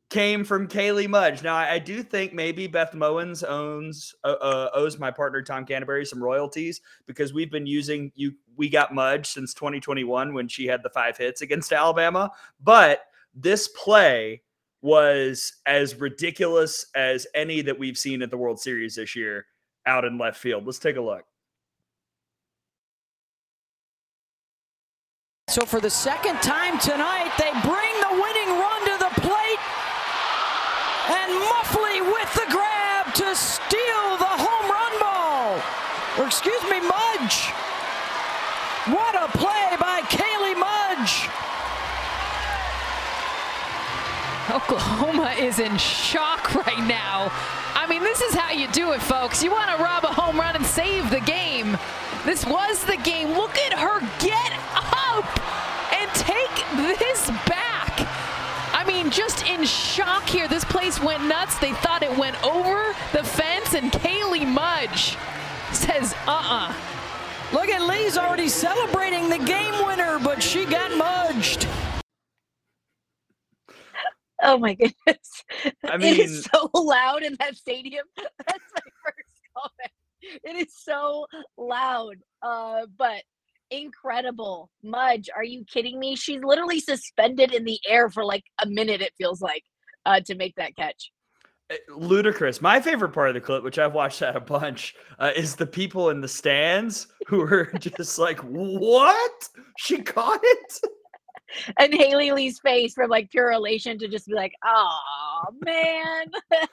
came 0.10 0.44
from 0.44 0.68
Kaley 0.68 1.08
Mudge. 1.08 1.41
Now, 1.41 1.56
I, 1.56 1.79
do 1.79 2.03
think 2.03 2.34
maybe 2.34 2.68
Beth 2.68 2.91
Mowins 2.91 3.48
owns 3.48 4.13
uh, 4.24 4.36
uh, 4.41 4.70
owes 4.74 5.00
my 5.00 5.12
partner 5.12 5.41
Tom 5.41 5.65
Canterbury 5.65 6.06
some 6.06 6.22
royalties 6.22 6.82
because 7.06 7.34
we've 7.34 7.51
been 7.51 7.68
using 7.68 8.12
you. 8.15 8.34
We 8.58 8.70
got 8.70 8.94
Mudge 8.94 9.27
since 9.27 9.53
2021 9.53 10.34
when 10.34 10.48
she 10.48 10.65
had 10.65 10.84
the 10.84 10.89
five 10.89 11.15
hits 11.15 11.41
against 11.41 11.72
Alabama, 11.72 12.32
but 12.62 13.03
this 13.34 13.70
play 13.70 14.41
was 14.82 15.54
as 15.66 15.96
ridiculous 15.96 16.86
as 16.96 17.28
any 17.36 17.62
that 17.62 17.78
we've 17.78 17.98
seen 17.98 18.22
at 18.22 18.32
the 18.32 18.38
World 18.38 18.60
Series 18.60 18.96
this 18.96 19.16
year 19.16 19.46
out 19.86 20.06
in 20.06 20.18
left 20.18 20.38
field. 20.38 20.66
Let's 20.66 20.80
take 20.80 20.96
a 20.96 21.02
look. 21.02 21.26
So 25.50 25.66
for 25.66 25.82
the 25.82 25.90
second 25.90 26.36
time 26.44 26.78
tonight, 26.78 27.32
they 27.40 27.50
bring 27.66 27.94
the 28.06 28.22
winning 28.22 28.50
run 28.60 28.82
to 28.86 28.98
the 29.02 29.22
plate. 29.22 29.60
And 31.10 31.34
Muffley 31.34 32.02
with 32.02 32.34
the 32.36 32.46
grab 32.52 33.14
to 33.16 33.36
steal 33.36 34.18
the 34.22 34.30
home 34.30 34.70
run 34.70 35.00
ball. 35.02 35.60
Or 36.20 36.28
excuse 36.28 36.62
me, 36.70 36.80
Mudge. 36.80 37.50
What 38.94 39.16
a 39.16 39.28
play 39.38 39.76
by 39.80 40.02
Kaley 40.08 40.56
Mudge. 40.56 41.28
Oklahoma 44.51 45.36
is 45.38 45.60
in 45.60 45.77
shock 45.77 46.56
right 46.56 46.88
now. 46.88 47.32
I 47.75 47.86
mean, 47.88 48.01
this 48.01 48.22
is 48.22 48.34
how 48.34 48.51
you 48.51 48.68
do 48.70 48.94
it, 48.94 49.01
folks. 49.01 49.44
You 49.44 49.51
want 49.51 49.70
to 49.70 49.84
rob 49.84 50.03
a 50.03 50.08
home 50.08 50.39
run 50.39 50.56
and 50.56 50.65
save 50.65 51.10
the 51.12 51.20
game. 51.20 51.77
This 52.25 52.46
was 52.46 52.84
the 52.86 52.98
game. 52.98 53.29
Look 53.29 53.58
at 53.58 53.74
her 53.77 54.00
get 54.20 54.53
up 54.75 55.25
and 55.94 56.10
take 56.15 56.98
this 57.00 57.27
back. 57.48 58.08
I 58.74 58.84
mean, 58.88 59.12
just 59.12 59.46
in 59.46 59.65
shock 59.65 60.27
here. 60.27 60.48
This 60.48 60.65
place 60.65 61.00
went 61.01 61.25
nuts. 61.25 61.58
They 61.60 61.74
thought 61.74 62.01
it 62.01 62.18
went 62.18 62.41
over 62.44 62.96
the 63.13 63.24
fence, 63.24 63.75
and 63.75 63.91
Kaley 63.91 64.48
Mudge 64.48 65.15
says, 65.74 66.15
uh 66.27 66.72
uh 66.72 66.74
Look 67.51 67.70
at 67.70 67.82
Lee's 67.82 68.18
already 68.18 68.48
celebrating 68.48 69.27
the 69.29 69.39
game 69.39 69.86
winner, 69.86 70.20
but 70.20 70.41
she 70.41 70.65
got 70.65 70.96
mudged. 70.96 71.68
Oh 74.41 74.58
my 74.58 74.74
goodness. 74.74 75.43
I 75.86 75.98
mean- 75.98 76.19
is 76.22 76.46
so 76.46 76.69
loud 76.74 77.24
in 77.24 77.36
that 77.39 77.55
stadium. 77.55 78.05
That's 78.17 78.29
my 78.48 78.91
first 79.05 79.39
comment. 79.55 79.91
It 80.43 80.55
is 80.67 80.74
so 80.75 81.25
loud. 81.58 82.15
Uh, 82.41 82.86
but 82.98 83.24
incredible. 83.72 84.69
Mudge, 84.84 85.29
are 85.36 85.43
you 85.43 85.63
kidding 85.65 86.00
me? 86.00 86.15
She's 86.15 86.41
literally 86.43 86.79
suspended 86.79 87.53
in 87.53 87.65
the 87.65 87.79
air 87.88 88.10
for 88.10 88.25
like 88.25 88.43
a 88.62 88.67
minute, 88.67 89.01
it 89.01 89.13
feels 89.17 89.41
like, 89.41 89.63
uh, 90.05 90.19
to 90.22 90.36
make 90.36 90.55
that 90.55 90.75
catch. 90.75 91.12
Uh, 91.72 91.75
ludicrous. 91.96 92.62
My 92.62 92.81
favorite 92.81 93.10
part 93.10 93.29
of 93.29 93.36
the 93.36 93.41
clip, 93.41 93.63
which 93.63 93.77
I've 93.77 93.93
watched 93.93 94.22
that 94.22 94.36
a 94.36 94.39
bunch, 94.39 94.96
uh, 95.19 95.31
is 95.36 95.55
the 95.55 95.67
people 95.67 96.10
in 96.10 96.19
the 96.22 96.27
stands 96.27 97.08
who 97.27 97.41
are 97.41 97.65
just 97.79 98.17
like, 98.17 98.39
"What? 98.39 99.50
She 99.77 100.01
caught 100.01 100.39
it!" 100.41 100.79
And 101.77 101.94
Haley 101.94 102.32
Lee's 102.32 102.60
face 102.60 102.94
from 102.94 103.10
like 103.10 103.29
pure 103.32 103.51
elation 103.51 103.98
to 104.00 104.08
just 104.08 104.27
be 104.27 104.34
like, 104.34 104.53
oh 104.65 105.46
man. 105.63 106.25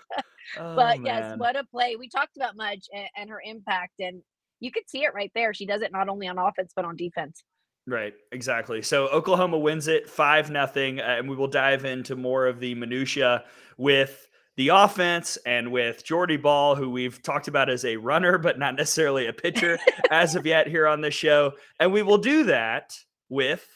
Oh, 0.57 0.77
but 0.77 1.05
yes, 1.05 1.37
what 1.39 1.57
a 1.57 1.65
play. 1.65 1.97
We 1.97 2.09
talked 2.09 2.37
about 2.37 2.57
Mudge 2.57 2.89
and, 2.95 3.09
and 3.17 3.31
her 3.31 3.43
impact, 3.45 3.95
and 3.99 4.23
you 4.61 4.71
could 4.71 4.89
see 4.89 5.03
it 5.03 5.13
right 5.13 5.31
there. 5.35 5.53
She 5.53 5.67
does 5.67 5.83
it 5.83 5.91
not 5.91 6.09
only 6.09 6.29
on 6.29 6.39
offense, 6.39 6.73
but 6.75 6.85
on 6.85 6.97
defense. 6.97 7.43
Right, 7.87 8.15
exactly. 8.33 8.83
So 8.83 9.07
Oklahoma 9.09 9.59
wins 9.59 9.87
it 9.87 10.09
five 10.09 10.51
nothing, 10.51 11.01
uh, 11.01 11.17
and 11.19 11.29
we 11.29 11.37
will 11.37 11.49
dive 11.49 11.85
into 11.85 12.17
more 12.17 12.47
of 12.47 12.59
the 12.59 12.75
minutia 12.75 13.45
with 13.77 14.29
the 14.57 14.69
offense 14.69 15.37
and 15.47 15.71
with 15.71 16.05
Jordy 16.05 16.37
Bahl, 16.37 16.75
who 16.75 16.91
we've 16.91 17.23
talked 17.23 17.47
about 17.47 17.69
as 17.69 17.85
a 17.85 17.97
runner, 17.97 18.39
but 18.39 18.59
not 18.59 18.75
necessarily 18.75 19.27
a 19.27 19.33
pitcher 19.33 19.79
as 20.11 20.35
of 20.35 20.47
yet 20.47 20.67
here 20.67 20.87
on 20.87 21.01
this 21.01 21.15
show. 21.15 21.53
And 21.79 21.93
we 21.93 22.03
will 22.03 22.19
do 22.19 22.45
that 22.45 22.97
with 23.29 23.67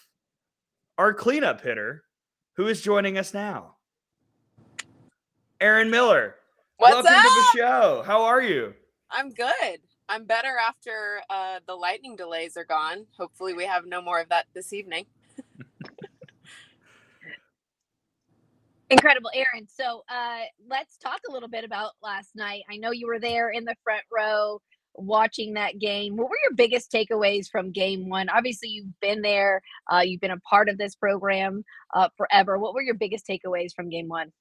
our 1.00 1.14
cleanup 1.14 1.62
hitter, 1.62 2.04
who 2.56 2.66
is 2.66 2.82
joining 2.82 3.16
us 3.16 3.32
now, 3.32 3.76
Aaron 5.58 5.88
Miller. 5.88 6.34
What's 6.76 6.92
Welcome 6.92 7.14
up? 7.14 7.22
to 7.22 7.28
the 7.28 7.58
show. 7.58 8.02
How 8.04 8.20
are 8.24 8.42
you? 8.42 8.74
I'm 9.10 9.30
good. 9.30 9.78
I'm 10.10 10.26
better 10.26 10.58
after 10.58 11.22
uh, 11.30 11.60
the 11.66 11.74
lightning 11.74 12.16
delays 12.16 12.58
are 12.58 12.66
gone. 12.66 13.06
Hopefully, 13.16 13.54
we 13.54 13.64
have 13.64 13.86
no 13.86 14.02
more 14.02 14.20
of 14.20 14.28
that 14.28 14.44
this 14.54 14.74
evening. 14.74 15.06
Incredible, 18.90 19.30
Aaron. 19.32 19.66
So 19.74 20.02
uh, 20.06 20.40
let's 20.68 20.98
talk 20.98 21.20
a 21.26 21.32
little 21.32 21.48
bit 21.48 21.64
about 21.64 21.92
last 22.02 22.36
night. 22.36 22.64
I 22.70 22.76
know 22.76 22.90
you 22.90 23.06
were 23.06 23.20
there 23.20 23.48
in 23.48 23.64
the 23.64 23.74
front 23.84 24.02
row 24.14 24.60
watching 25.00 25.54
that 25.54 25.78
game. 25.78 26.16
What 26.16 26.28
were 26.28 26.38
your 26.44 26.54
biggest 26.54 26.92
takeaways 26.92 27.50
from 27.50 27.72
game 27.72 28.08
one? 28.08 28.28
Obviously, 28.28 28.68
you've 28.68 29.00
been 29.00 29.22
there, 29.22 29.62
uh, 29.92 30.02
you've 30.04 30.20
been 30.20 30.30
a 30.30 30.40
part 30.40 30.68
of 30.68 30.78
this 30.78 30.94
program 30.94 31.64
uh, 31.94 32.08
forever. 32.16 32.58
What 32.58 32.74
were 32.74 32.82
your 32.82 32.94
biggest 32.94 33.26
takeaways 33.26 33.74
from 33.74 33.88
game 33.88 34.08
one? 34.08 34.32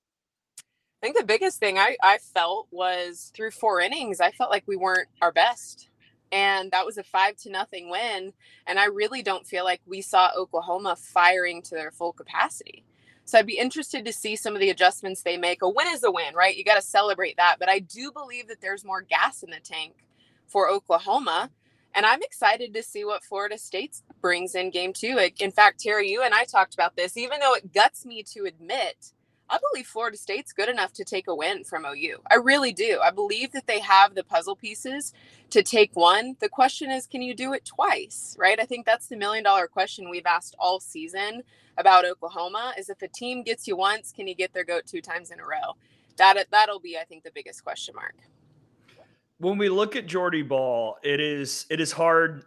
I 1.02 1.06
think 1.06 1.18
the 1.18 1.24
biggest 1.24 1.60
thing 1.60 1.78
I, 1.78 1.96
I 2.04 2.18
felt 2.18 2.68
was 2.72 3.32
through 3.34 3.52
four 3.52 3.80
innings, 3.80 4.20
I 4.20 4.32
felt 4.32 4.52
like 4.52 4.64
we 4.68 4.76
weren't 4.76 5.08
our 5.22 5.32
best. 5.32 5.90
And 6.32 6.72
that 6.72 6.86
was 6.86 6.98
a 6.98 7.04
five 7.04 7.38
to 7.38 7.50
nothing 7.50 7.90
win. 7.90 8.34
And 8.68 8.78
I 8.78 8.86
really 8.86 9.24
don't 9.24 9.48
feel 9.48 9.64
like 9.64 9.82
we 9.86 10.02
saw 10.02 10.30
Oklahoma 10.38 10.96
firing 10.96 11.62
to 11.64 11.76
their 11.76 11.92
full 11.92 12.14
capacity. 12.14 12.86
So 13.26 13.38
I'd 13.38 13.46
be 13.46 13.58
interested 13.58 14.06
to 14.06 14.14
see 14.14 14.36
some 14.36 14.56
of 14.56 14.60
the 14.60 14.72
adjustments 14.72 15.22
they 15.22 15.38
make. 15.38 15.62
A 15.62 15.70
win 15.70 15.88
is 15.88 16.04
a 16.04 16.12
win, 16.12 16.36
right? 16.36 16.56
You 16.56 16.64
got 16.64 16.76
to 16.76 16.82
celebrate 16.82 17.38
that. 17.38 17.58
But 17.60 17.70
I 17.70 17.80
do 17.80 18.12
believe 18.12 18.48
that 18.48 18.60
there's 18.60 18.84
more 18.84 19.02
gas 19.02 19.44
in 19.44 19.52
the 19.52 19.60
tank 19.60 19.94
for 20.50 20.70
Oklahoma. 20.70 21.52
And 21.96 22.06
I'm 22.06 22.22
excited 22.22 22.74
to 22.74 22.84
see 22.84 23.04
what 23.06 23.24
Florida 23.24 23.58
State 23.58 24.02
brings 24.22 24.56
in 24.56 24.70
game 24.72 24.94
two. 24.94 25.20
In 25.40 25.52
fact, 25.52 25.80
Terry, 25.80 26.10
you 26.10 26.22
and 26.22 26.34
I 26.34 26.46
talked 26.46 26.74
about 26.74 26.96
this, 26.96 27.18
even 27.18 27.40
though 27.40 27.56
it 27.56 27.74
guts 27.74 28.06
me 28.06 28.24
to 28.34 28.46
admit 28.46 29.14
I 29.50 29.58
believe 29.72 29.88
Florida 29.88 30.16
State's 30.18 30.54
good 30.54 30.70
enough 30.70 30.94
to 30.94 31.04
take 31.04 31.28
a 31.28 31.36
win 31.36 31.64
from 31.64 31.86
OU. 31.86 32.20
I 32.30 32.36
really 32.36 32.72
do. 32.72 33.00
I 33.04 33.10
believe 33.10 33.52
that 33.54 33.66
they 33.66 33.80
have 33.80 34.14
the 34.14 34.24
puzzle 34.24 34.56
pieces 34.56 35.12
to 35.50 35.64
take 35.64 35.96
one. 35.96 36.36
The 36.40 36.50
question 36.50 36.92
is, 36.92 37.08
can 37.08 37.24
you 37.24 37.34
do 37.34 37.54
it 37.54 37.66
twice? 37.66 38.36
Right? 38.40 38.60
I 38.60 38.66
think 38.66 38.86
that's 38.86 39.08
the 39.08 39.18
million 39.18 39.44
dollar 39.44 39.68
question 39.68 40.10
we've 40.10 40.28
asked 40.28 40.56
all 40.60 40.80
season 40.80 41.44
about 41.78 42.06
Oklahoma 42.06 42.74
is 42.78 42.90
if 42.90 43.02
a 43.02 43.08
team 43.08 43.42
gets 43.42 43.68
you 43.68 43.76
once, 43.76 44.12
can 44.12 44.28
you 44.28 44.36
get 44.36 44.54
their 44.54 44.66
goat 44.66 44.84
two 44.86 45.02
times 45.02 45.32
in 45.32 45.40
a 45.40 45.44
row? 45.46 45.76
That 46.18 46.48
that'll 46.52 46.80
be, 46.80 46.98
I 46.98 47.04
think, 47.06 47.24
the 47.24 47.32
biggest 47.34 47.64
question 47.64 47.96
mark. 47.96 48.16
When 49.40 49.58
we 49.58 49.70
look 49.70 49.96
at 49.96 50.06
Jordy 50.06 50.42
Bahl, 50.42 50.98
it 51.04 51.20
is 51.20 51.66
it 51.70 51.80
is 51.80 51.92
hard 51.92 52.44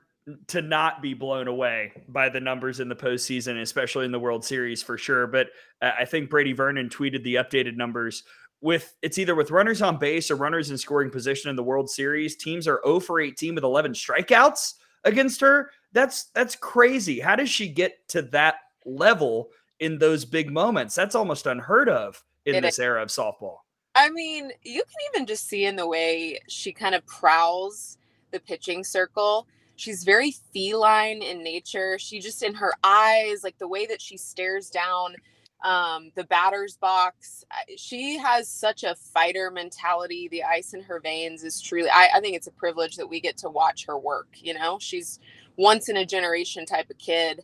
to 0.49 0.63
not 0.63 1.03
be 1.03 1.15
blown 1.15 1.49
away 1.49 1.93
by 2.09 2.29
the 2.29 2.41
numbers 2.41 2.81
in 2.81 2.89
the 2.89 2.95
postseason, 2.95 3.61
especially 3.61 4.05
in 4.05 4.13
the 4.13 4.21
World 4.21 4.45
Series 4.45 4.83
for 4.83 4.97
sure. 4.97 5.27
But 5.27 5.49
I 5.81 6.05
think 6.05 6.31
Brady 6.31 6.53
Vernon 6.53 6.89
tweeted 6.89 7.25
the 7.25 7.37
updated 7.37 7.77
numbers 7.77 8.23
with 8.61 8.95
it's 9.03 9.19
either 9.19 9.35
with 9.35 9.51
runners 9.51 9.83
on 9.83 9.99
base 9.99 10.31
or 10.31 10.37
runners 10.37 10.71
in 10.71 10.79
scoring 10.79 11.11
position 11.11 11.51
in 11.51 11.57
the 11.57 11.63
World 11.63 11.91
Series. 11.91 12.37
Teams 12.37 12.69
are 12.69 12.81
0 12.85 13.01
for 13.01 13.21
18 13.21 13.55
with 13.57 13.65
11 13.65 13.93
strikeouts 13.93 14.75
against 15.05 15.41
her. 15.41 15.71
That's 15.93 16.25
that's 16.35 16.55
crazy. 16.57 17.19
How 17.21 17.37
does 17.37 17.51
she 17.51 17.69
get 17.69 18.07
to 18.09 18.23
that 18.23 18.57
level 18.87 19.51
in 19.81 19.99
those 19.99 20.25
big 20.25 20.53
moments? 20.53 20.95
That's 20.95 21.15
almost 21.15 21.47
unheard 21.47 21.89
of 21.89 22.23
in 22.47 22.55
It 22.55 22.61
this 22.61 22.79
era 22.79 23.03
of 23.03 23.09
softball. 23.09 23.57
I 23.95 24.11
mean, 24.11 24.53
you 24.63 24.83
can 24.83 25.15
even 25.15 25.27
just 25.27 25.49
see 25.49 25.67
in 25.67 25.77
the 25.77 25.87
way 25.87 26.39
she 26.49 26.73
kind 26.73 26.95
of 26.95 27.05
prowls 27.07 27.99
the 28.31 28.41
pitching 28.41 28.85
circle. 28.85 29.47
She's 29.77 30.05
very 30.05 30.33
feline 30.53 31.23
in 31.23 31.43
nature. 31.43 31.99
She 31.99 32.21
just 32.21 32.43
in 32.43 32.55
her 32.55 32.73
eyes, 32.83 33.43
like 33.45 33.59
the 33.59 33.69
way 33.69 33.87
that 33.87 34.01
she 34.01 34.17
stares 34.17 34.71
down 34.71 35.17
um, 35.65 36.11
the 36.15 36.25
batter's 36.25 36.77
box. 36.77 37.45
She 37.77 38.19
has 38.19 38.49
such 38.49 38.83
a 38.85 38.95
fighter 38.95 39.51
mentality. 39.51 40.29
The 40.29 40.45
ice 40.45 40.75
in 40.75 40.83
her 40.83 41.01
veins 41.01 41.45
is 41.45 41.61
truly, 41.61 41.91
I, 41.91 42.09
I 42.15 42.21
think 42.21 42.37
it's 42.37 42.47
a 42.47 42.53
privilege 42.53 42.97
that 42.97 43.09
we 43.09 43.21
get 43.21 43.37
to 43.39 43.51
watch 43.51 43.87
her 43.87 43.99
work. 43.99 44.29
You 44.37 44.55
know, 44.55 44.79
she's 44.81 45.21
once 45.57 45.89
in 45.89 45.97
a 45.99 46.07
generation 46.07 46.65
type 46.67 46.91
of 46.91 46.99
kid. 46.99 47.43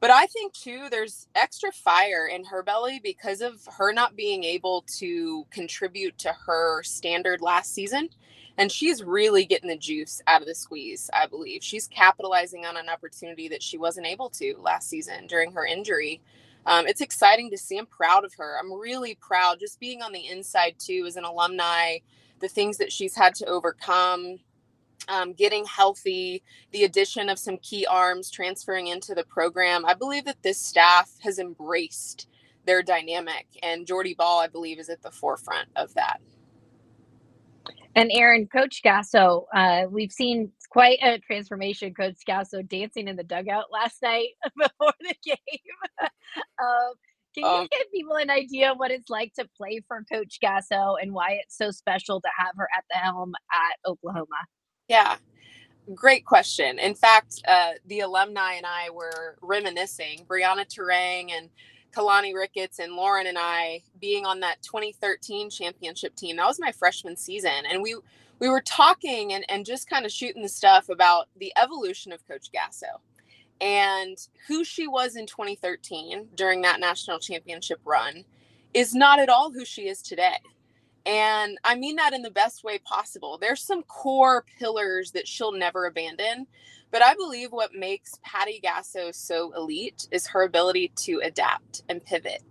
But 0.00 0.10
I 0.10 0.26
think 0.26 0.54
too, 0.54 0.88
there's 0.90 1.28
extra 1.34 1.70
fire 1.72 2.26
in 2.26 2.44
her 2.46 2.62
belly 2.62 3.00
because 3.02 3.42
of 3.42 3.66
her 3.78 3.92
not 3.92 4.16
being 4.16 4.44
able 4.44 4.84
to 4.98 5.46
contribute 5.50 6.16
to 6.18 6.32
her 6.46 6.82
standard 6.82 7.42
last 7.42 7.74
season. 7.74 8.08
And 8.58 8.72
she's 8.72 9.02
really 9.02 9.44
getting 9.44 9.68
the 9.68 9.76
juice 9.76 10.20
out 10.26 10.40
of 10.40 10.48
the 10.48 10.54
squeeze, 10.54 11.10
I 11.12 11.26
believe. 11.26 11.62
She's 11.62 11.86
capitalizing 11.86 12.66
on 12.66 12.76
an 12.76 12.88
opportunity 12.88 13.48
that 13.48 13.62
she 13.62 13.78
wasn't 13.78 14.06
able 14.06 14.30
to 14.30 14.56
last 14.58 14.88
season 14.88 15.26
during 15.26 15.52
her 15.52 15.64
injury. 15.66 16.20
Um, 16.66 16.86
it's 16.86 17.00
exciting 17.00 17.50
to 17.50 17.58
see. 17.58 17.78
I'm 17.78 17.86
proud 17.86 18.24
of 18.24 18.34
her. 18.34 18.56
I'm 18.58 18.72
really 18.72 19.14
proud 19.14 19.60
just 19.60 19.80
being 19.80 20.02
on 20.02 20.12
the 20.12 20.26
inside 20.28 20.74
too 20.78 21.04
as 21.06 21.16
an 21.16 21.24
alumni, 21.24 21.98
the 22.40 22.48
things 22.48 22.78
that 22.78 22.92
she's 22.92 23.14
had 23.14 23.34
to 23.36 23.46
overcome, 23.46 24.40
um, 25.08 25.32
getting 25.32 25.64
healthy, 25.64 26.42
the 26.72 26.84
addition 26.84 27.28
of 27.28 27.38
some 27.38 27.58
key 27.58 27.86
arms 27.86 28.30
transferring 28.30 28.88
into 28.88 29.14
the 29.14 29.24
program. 29.24 29.84
I 29.84 29.94
believe 29.94 30.24
that 30.26 30.42
this 30.42 30.60
staff 30.60 31.10
has 31.22 31.38
embraced 31.38 32.28
their 32.66 32.82
dynamic. 32.82 33.46
And 33.62 33.86
Jordy 33.86 34.14
Bahl, 34.14 34.40
I 34.40 34.46
believe, 34.46 34.78
is 34.78 34.88
at 34.88 35.02
the 35.02 35.10
forefront 35.10 35.68
of 35.76 35.92
that. 35.94 36.20
And 37.96 38.10
Aaron, 38.12 38.46
Coach 38.46 38.82
Gasso, 38.84 39.46
uh, 39.52 39.82
we've 39.90 40.12
seen 40.12 40.52
quite 40.68 40.98
a 41.02 41.18
transformation. 41.18 41.92
Coach 41.92 42.18
Gasso 42.28 42.66
dancing 42.66 43.08
in 43.08 43.16
the 43.16 43.24
dugout 43.24 43.72
last 43.72 44.00
night 44.02 44.28
before 44.56 44.94
the 45.00 45.14
game. 45.24 45.36
um, 46.00 46.92
can 47.34 47.44
you 47.44 47.46
um, 47.46 47.68
give 47.70 47.90
people 47.92 48.16
an 48.16 48.30
idea 48.30 48.72
of 48.72 48.78
what 48.78 48.90
it's 48.90 49.10
like 49.10 49.32
to 49.34 49.48
play 49.56 49.80
for 49.86 50.04
Coach 50.10 50.38
Gasso 50.42 50.94
and 51.00 51.12
why 51.12 51.40
it's 51.42 51.56
so 51.56 51.70
special 51.70 52.20
to 52.20 52.28
have 52.36 52.54
her 52.56 52.68
at 52.76 52.84
the 52.90 52.98
helm 52.98 53.32
at 53.52 53.90
Oklahoma? 53.90 54.46
Yeah, 54.90 55.18
great 55.94 56.26
question. 56.26 56.78
In 56.78 56.94
fact, 56.94 57.42
uh, 57.48 57.72
the 57.86 58.00
alumni 58.00 58.54
and 58.54 58.66
I 58.66 58.90
were 58.90 59.36
reminiscing. 59.42 60.26
Brianna 60.28 60.66
Turang 60.66 61.30
and 61.32 61.50
Keilani 61.94 62.34
Ricketts 62.34 62.80
and 62.80 62.94
Lauren 62.94 63.26
and 63.26 63.38
I 63.40 63.82
being 64.00 64.26
on 64.26 64.40
that 64.40 64.62
2013 64.62 65.50
championship 65.50 66.16
team. 66.16 66.36
That 66.36 66.46
was 66.48 66.60
my 66.60 66.72
freshman 66.72 67.16
season. 67.16 67.64
And 67.70 67.82
we 67.82 67.96
we 68.40 68.48
were 68.50 68.62
talking 68.62 69.32
and, 69.34 69.44
and 69.50 69.66
just 69.66 69.90
kind 69.90 70.06
of 70.06 70.12
shooting 70.12 70.42
the 70.42 70.48
stuff 70.50 70.88
about 70.90 71.28
the 71.38 71.52
evolution 71.62 72.12
of 72.12 72.26
Coach 72.28 72.50
Gasso 72.52 73.00
and 73.60 74.18
who 74.48 74.64
she 74.64 74.88
was 74.88 75.16
in 75.16 75.26
2013 75.26 76.28
during 76.36 76.62
that 76.62 76.80
national 76.80 77.20
championship 77.20 77.80
run 77.84 78.24
is 78.74 78.94
not 78.94 79.20
at 79.20 79.30
all 79.30 79.52
who 79.52 79.64
she 79.66 79.88
is 79.88 80.02
today. 80.02 80.38
And 81.06 81.58
I 81.64 81.76
mean 81.76 81.96
that 81.96 82.12
in 82.12 82.22
the 82.22 82.30
best 82.30 82.62
way 82.62 82.78
possible. 82.78 83.38
There's 83.38 83.62
some 83.62 83.82
core 83.84 84.44
pillars 84.58 85.12
that 85.12 85.26
she'll 85.26 85.52
never 85.52 85.86
abandon. 85.86 86.46
But 86.90 87.02
I 87.02 87.14
believe 87.14 87.52
what 87.52 87.74
makes 87.74 88.18
Patty 88.22 88.60
Gasso 88.62 89.14
so 89.14 89.52
elite 89.56 90.08
is 90.10 90.26
her 90.28 90.42
ability 90.42 90.92
to 90.96 91.20
adapt 91.22 91.82
and 91.88 92.04
pivot. 92.04 92.42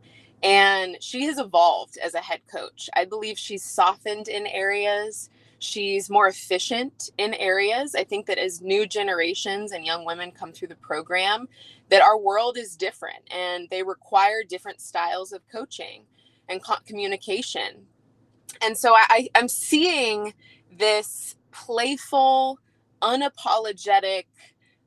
And 0.41 0.97
she 1.01 1.25
has 1.25 1.37
evolved 1.37 1.97
as 1.97 2.13
a 2.15 2.19
head 2.19 2.41
coach. 2.51 2.89
I 2.95 3.05
believe 3.05 3.37
she's 3.37 3.63
softened 3.63 4.29
in 4.29 4.47
areas. 4.47 5.29
She's 5.59 6.09
more 6.09 6.27
efficient 6.27 7.11
in 7.17 7.33
areas. 7.33 7.93
I 7.93 8.05
think 8.05 8.27
that 8.27 8.37
as 8.37 8.61
new 8.61 8.87
generations 8.87 9.73
and 9.73 9.85
young 9.85 10.05
women 10.05 10.31
come 10.31 10.53
through 10.53 10.69
the 10.69 10.75
program, 10.75 11.49
that 11.89 12.01
our 12.01 12.17
world 12.17 12.57
is 12.57 12.77
different 12.77 13.29
and 13.29 13.67
they 13.69 13.83
require 13.83 14.43
different 14.47 14.79
styles 14.79 15.33
of 15.33 15.41
coaching 15.51 16.03
and 16.47 16.61
communication. 16.85 17.85
And 18.61 18.77
so 18.77 18.95
I, 18.95 19.29
I'm 19.35 19.49
seeing 19.49 20.33
this 20.77 21.35
playful, 21.51 22.59
unapologetic, 23.01 24.25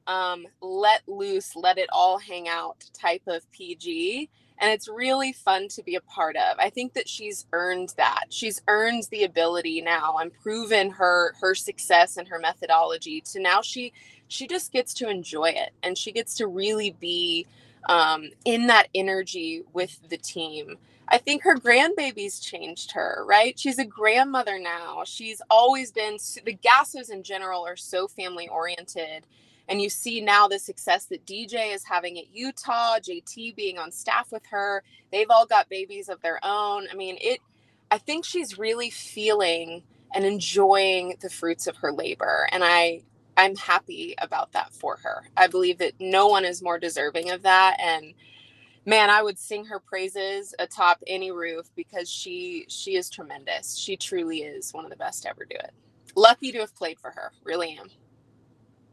um, 0.07 0.47
let 0.63 1.03
loose, 1.09 1.57
let 1.57 1.79
it 1.79 1.89
all 1.93 2.19
hang 2.19 2.49
out 2.49 2.85
type 2.95 3.23
of 3.29 3.51
PG. 3.53 4.31
And 4.61 4.71
it's 4.73 4.89
really 4.89 5.33
fun 5.33 5.69
to 5.71 5.83
be 5.83 5.97
a 5.97 6.03
part 6.03 6.37
of. 6.37 6.59
I 6.59 6.71
think 6.71 6.95
that 6.95 7.09
she's 7.09 7.47
earned 7.53 7.95
that. 7.99 8.27
She's 8.31 8.63
earned 8.69 9.05
the 9.11 9.25
ability 9.25 9.83
now 9.83 10.19
and 10.19 10.33
proven 10.33 10.91
her 10.93 11.35
her 11.41 11.55
success 11.57 12.17
and 12.19 12.29
her 12.29 12.39
methodology 12.39 13.23
to 13.33 13.41
now 13.41 13.63
she 13.63 13.93
she 14.29 14.47
just 14.47 14.73
gets 14.73 14.95
to 14.95 15.11
enjoy 15.11 15.51
it 15.51 15.73
and 15.83 15.99
she 15.99 16.13
gets 16.13 16.37
to 16.37 16.47
really 16.49 16.93
be 17.01 17.47
um, 17.89 18.31
in 18.45 18.69
that 18.69 18.89
energy 18.95 19.63
with 19.75 19.99
the 20.09 20.19
team. 20.19 20.79
I 21.09 21.19
think 21.19 21.45
her 21.45 21.57
grandbabies 21.57 22.43
changed 22.43 22.93
her, 22.95 23.25
right? 23.29 23.59
She's 23.59 23.79
a 23.79 23.87
grandmother 23.87 24.59
now. 24.59 25.05
She's 25.07 25.43
always 25.51 25.93
been, 25.93 26.19
the 26.47 26.57
Gassos 26.59 27.11
in 27.13 27.23
general 27.23 27.67
are 27.67 27.77
so 27.77 28.09
family 28.09 28.49
oriented. 28.49 29.27
And 29.69 29.83
you 29.83 29.91
see 29.91 30.21
now 30.23 30.49
the 30.49 30.59
success 30.61 31.07
that 31.07 31.27
DJ 31.27 31.75
is 31.75 31.85
having 31.85 32.19
at 32.19 32.35
Utah, 32.35 32.99
JT 32.99 33.57
being 33.57 33.79
on 33.79 33.93
staff 33.93 34.33
with 34.33 34.47
her. 34.51 34.85
They've 35.13 35.31
all 35.31 35.47
got 35.47 35.71
babies 35.71 36.11
of 36.11 36.23
their 36.23 36.41
own. 36.45 36.89
I 36.93 36.97
mean, 36.97 37.19
it, 37.23 37.41
I 37.93 37.99
think 37.99 38.27
she's 38.27 38.59
really 38.59 38.91
feeling 38.91 39.85
and 40.15 40.27
enjoying 40.27 41.17
the 41.23 41.31
fruits 41.31 41.69
of 41.69 41.79
her 41.79 41.93
labor. 41.93 42.49
And 42.53 42.65
I, 42.65 43.03
I'm 43.39 43.57
happy 43.57 44.17
about 44.19 44.53
that 44.55 44.75
for 44.75 44.99
her. 45.05 45.25
I 45.37 45.49
believe 45.49 45.79
that 45.81 45.95
no 46.01 46.29
one 46.29 46.47
is 46.47 46.63
more 46.63 46.81
deserving 46.81 47.31
of 47.31 47.43
that. 47.45 47.79
And, 47.81 48.15
man 48.85 49.11
i 49.11 49.23
would 49.23 49.39
sing 49.39 49.65
her 49.65 49.79
praises 49.79 50.55
atop 50.59 50.99
any 51.07 51.31
roof 51.31 51.67
because 51.77 52.09
she 52.09 52.65
she 52.69 52.97
is 52.97 53.09
tremendous 53.09 53.77
she 53.77 53.97
truly 53.97 54.39
is 54.39 54.73
one 54.73 54.85
of 54.85 54.91
the 54.91 54.97
best 54.97 55.23
to 55.23 55.29
ever 55.29 55.45
do 55.45 55.57
it 55.57 55.73
lucky 56.17 56.53
to 56.53 56.59
have 56.59 56.75
played 56.75 56.99
for 56.99 57.11
her 57.11 57.33
really 57.45 57.77
am 57.79 57.89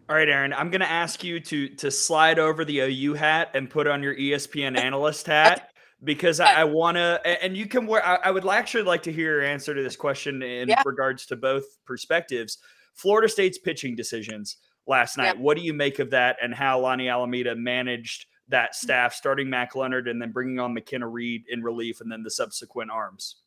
all 0.09 0.15
right 0.15 0.29
aaron 0.29 0.53
i'm 0.53 0.69
going 0.69 0.81
to 0.81 0.89
ask 0.89 1.23
you 1.23 1.39
to 1.39 1.69
to 1.69 1.89
slide 1.89 2.39
over 2.39 2.63
the 2.63 2.79
ou 2.81 3.13
hat 3.13 3.49
and 3.53 3.69
put 3.69 3.87
on 3.87 4.03
your 4.03 4.15
espn 4.15 4.77
analyst 4.79 5.27
hat 5.27 5.69
because 6.03 6.39
I, 6.39 6.61
I 6.61 6.63
want 6.63 6.95
to, 6.97 7.21
and 7.43 7.57
you 7.57 7.65
can 7.65 7.85
wear. 7.85 8.05
I, 8.05 8.15
I, 8.15 8.31
would 8.31 8.47
actually 8.47 8.83
like 8.83 9.03
to 9.03 9.11
hear 9.11 9.35
your 9.35 9.43
answer 9.43 9.73
to 9.73 9.83
this 9.83 9.95
question 9.95 10.41
in 10.41 10.69
yeah. 10.69 10.81
regards 10.85 11.25
to 11.27 11.35
both 11.35 11.63
perspectives. 11.85 12.57
Florida 12.95 13.29
State's 13.29 13.57
pitching 13.57 13.95
decisions 13.95 14.57
last 14.87 15.17
night. 15.17 15.35
Yeah. 15.35 15.41
What 15.41 15.57
do 15.57 15.63
you 15.63 15.73
make 15.73 15.99
of 15.99 16.11
that, 16.11 16.37
and 16.41 16.53
how 16.53 16.81
Lonni 16.81 17.11
Alameda 17.11 17.55
managed 17.55 18.27
that 18.49 18.75
staff, 18.75 19.13
starting 19.13 19.49
Mac 19.49 19.75
Leonard 19.75 20.07
and 20.07 20.21
then 20.21 20.31
bringing 20.31 20.59
on 20.59 20.73
McKenna 20.73 21.07
Reed 21.07 21.45
in 21.49 21.63
relief 21.63 22.01
and 22.01 22.11
then 22.11 22.23
the 22.23 22.31
subsequent 22.31 22.91
arms? 22.91 23.37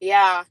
Yeah, 0.00 0.44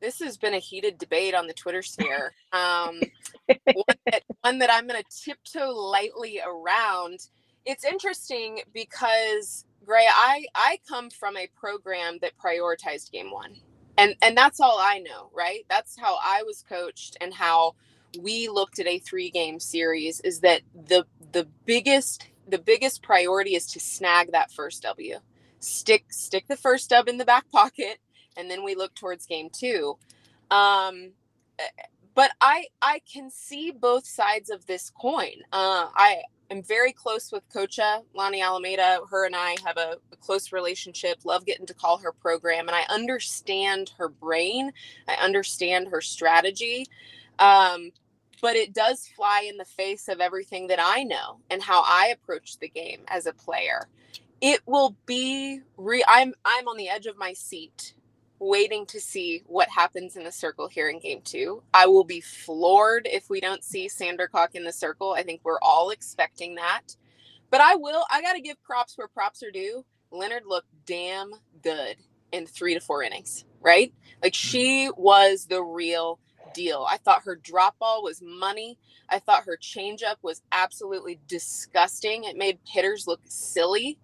this 0.00 0.20
has 0.20 0.36
been 0.36 0.54
a 0.54 0.58
heated 0.58 0.98
debate 0.98 1.34
on 1.34 1.46
the 1.46 1.54
Twitter 1.54 1.82
sphere. 1.82 2.34
Um, 2.50 3.00
one, 3.46 3.96
that, 4.06 4.22
one 4.40 4.58
that 4.58 4.72
I'm 4.72 4.86
going 4.86 5.00
to 5.02 5.24
tiptoe 5.24 5.70
lightly 5.70 6.40
around. 6.44 7.28
It's 7.66 7.84
interesting 7.84 8.60
because 8.72 9.66
Gray, 9.84 10.06
I 10.06 10.46
I 10.54 10.78
come 10.88 11.10
from 11.10 11.36
a 11.36 11.46
program 11.54 12.18
that 12.22 12.32
prioritized 12.38 13.10
game 13.10 13.30
one, 13.30 13.56
and 13.96 14.14
and 14.22 14.36
that's 14.36 14.60
all 14.60 14.78
I 14.78 14.98
know, 14.98 15.30
right? 15.34 15.64
That's 15.68 15.98
how 15.98 16.18
I 16.24 16.42
was 16.42 16.64
coached 16.66 17.16
and 17.20 17.32
how 17.32 17.74
we 18.18 18.48
looked 18.48 18.78
at 18.78 18.86
a 18.86 18.98
three 18.98 19.30
game 19.30 19.60
series. 19.60 20.20
Is 20.20 20.40
that 20.40 20.62
the 20.74 21.06
the 21.32 21.46
biggest 21.66 22.26
the 22.48 22.58
biggest 22.58 23.02
priority 23.02 23.54
is 23.54 23.66
to 23.72 23.80
snag 23.80 24.32
that 24.32 24.50
first 24.50 24.82
W. 24.82 25.18
Stick 25.60 26.12
stick 26.12 26.46
the 26.48 26.56
first 26.56 26.90
dub 26.90 27.08
in 27.08 27.18
the 27.18 27.24
back 27.24 27.50
pocket, 27.50 27.98
and 28.36 28.50
then 28.50 28.64
we 28.64 28.74
look 28.74 28.94
towards 28.94 29.26
game 29.26 29.50
two. 29.52 29.98
Um, 30.50 31.12
but 32.14 32.32
I 32.40 32.66
I 32.80 33.00
can 33.12 33.30
see 33.30 33.70
both 33.70 34.06
sides 34.06 34.50
of 34.50 34.66
this 34.66 34.90
coin. 34.90 35.42
Uh, 35.52 35.88
I 35.94 36.22
am 36.50 36.62
very 36.62 36.92
close 36.92 37.30
with 37.30 37.48
Coacha 37.52 38.02
Lonni 38.16 38.42
Alameda. 38.42 39.00
Her 39.10 39.26
and 39.26 39.36
I 39.36 39.56
have 39.64 39.76
a, 39.76 39.96
a, 40.12 40.16
close 40.16 40.52
relationship. 40.52 41.18
Love 41.24 41.44
getting 41.44 41.66
to 41.66 41.74
call 41.74 41.98
her 41.98 42.12
program, 42.12 42.68
and 42.68 42.76
I 42.76 42.84
understand 42.88 43.92
her 43.98 44.08
brain. 44.08 44.72
I 45.06 45.14
understand 45.14 45.88
her 45.88 46.00
strategy. 46.00 46.86
Um, 47.38 47.92
but 48.40 48.56
it 48.56 48.72
does 48.72 49.08
fly 49.16 49.46
in 49.48 49.56
the 49.56 49.64
face 49.64 50.08
of 50.08 50.20
everything 50.20 50.68
that 50.68 50.80
I 50.80 51.04
know 51.04 51.40
and 51.50 51.62
how 51.62 51.82
I 51.84 52.08
approach 52.08 52.58
the 52.58 52.68
game 52.68 53.00
as 53.08 53.26
a 53.26 53.32
player. 53.32 53.88
It 54.40 54.60
will 54.66 54.96
be 55.06 55.60
re 55.76 56.04
I'm 56.06 56.34
I'm 56.44 56.68
on 56.68 56.76
the 56.76 56.88
edge 56.88 57.06
of 57.06 57.18
my 57.18 57.32
seat 57.32 57.94
waiting 58.38 58.86
to 58.86 59.00
see 59.00 59.42
what 59.46 59.68
happens 59.68 60.16
in 60.16 60.24
the 60.24 60.32
circle 60.32 60.68
here 60.68 60.88
in 60.88 61.00
game 61.00 61.20
2. 61.24 61.62
I 61.74 61.86
will 61.86 62.04
be 62.04 62.20
floored 62.20 63.08
if 63.10 63.28
we 63.28 63.40
don't 63.40 63.64
see 63.64 63.88
Sandercock 63.88 64.54
in 64.54 64.64
the 64.64 64.72
circle. 64.72 65.12
I 65.12 65.24
think 65.24 65.40
we're 65.42 65.58
all 65.60 65.90
expecting 65.90 66.54
that. 66.54 66.96
But 67.50 67.60
I 67.60 67.74
will 67.76 68.04
I 68.10 68.22
got 68.22 68.34
to 68.34 68.40
give 68.40 68.62
props 68.62 68.96
where 68.96 69.08
props 69.08 69.42
are 69.42 69.50
due. 69.50 69.84
Leonard 70.12 70.44
looked 70.46 70.68
damn 70.86 71.32
good 71.62 71.96
in 72.32 72.46
3 72.46 72.74
to 72.74 72.80
4 72.80 73.02
innings, 73.02 73.44
right? 73.60 73.92
Like 74.22 74.34
she 74.34 74.90
was 74.96 75.46
the 75.46 75.62
real 75.62 76.20
deal. 76.52 76.86
I 76.88 76.96
thought 76.98 77.22
her 77.24 77.36
drop 77.36 77.78
ball 77.78 78.02
was 78.02 78.22
money. 78.22 78.78
I 79.08 79.18
thought 79.18 79.44
her 79.44 79.58
changeup 79.60 80.16
was 80.22 80.42
absolutely 80.52 81.20
disgusting. 81.28 82.24
It 82.24 82.36
made 82.36 82.58
hitters 82.64 83.06
look 83.06 83.20
silly. 83.24 83.98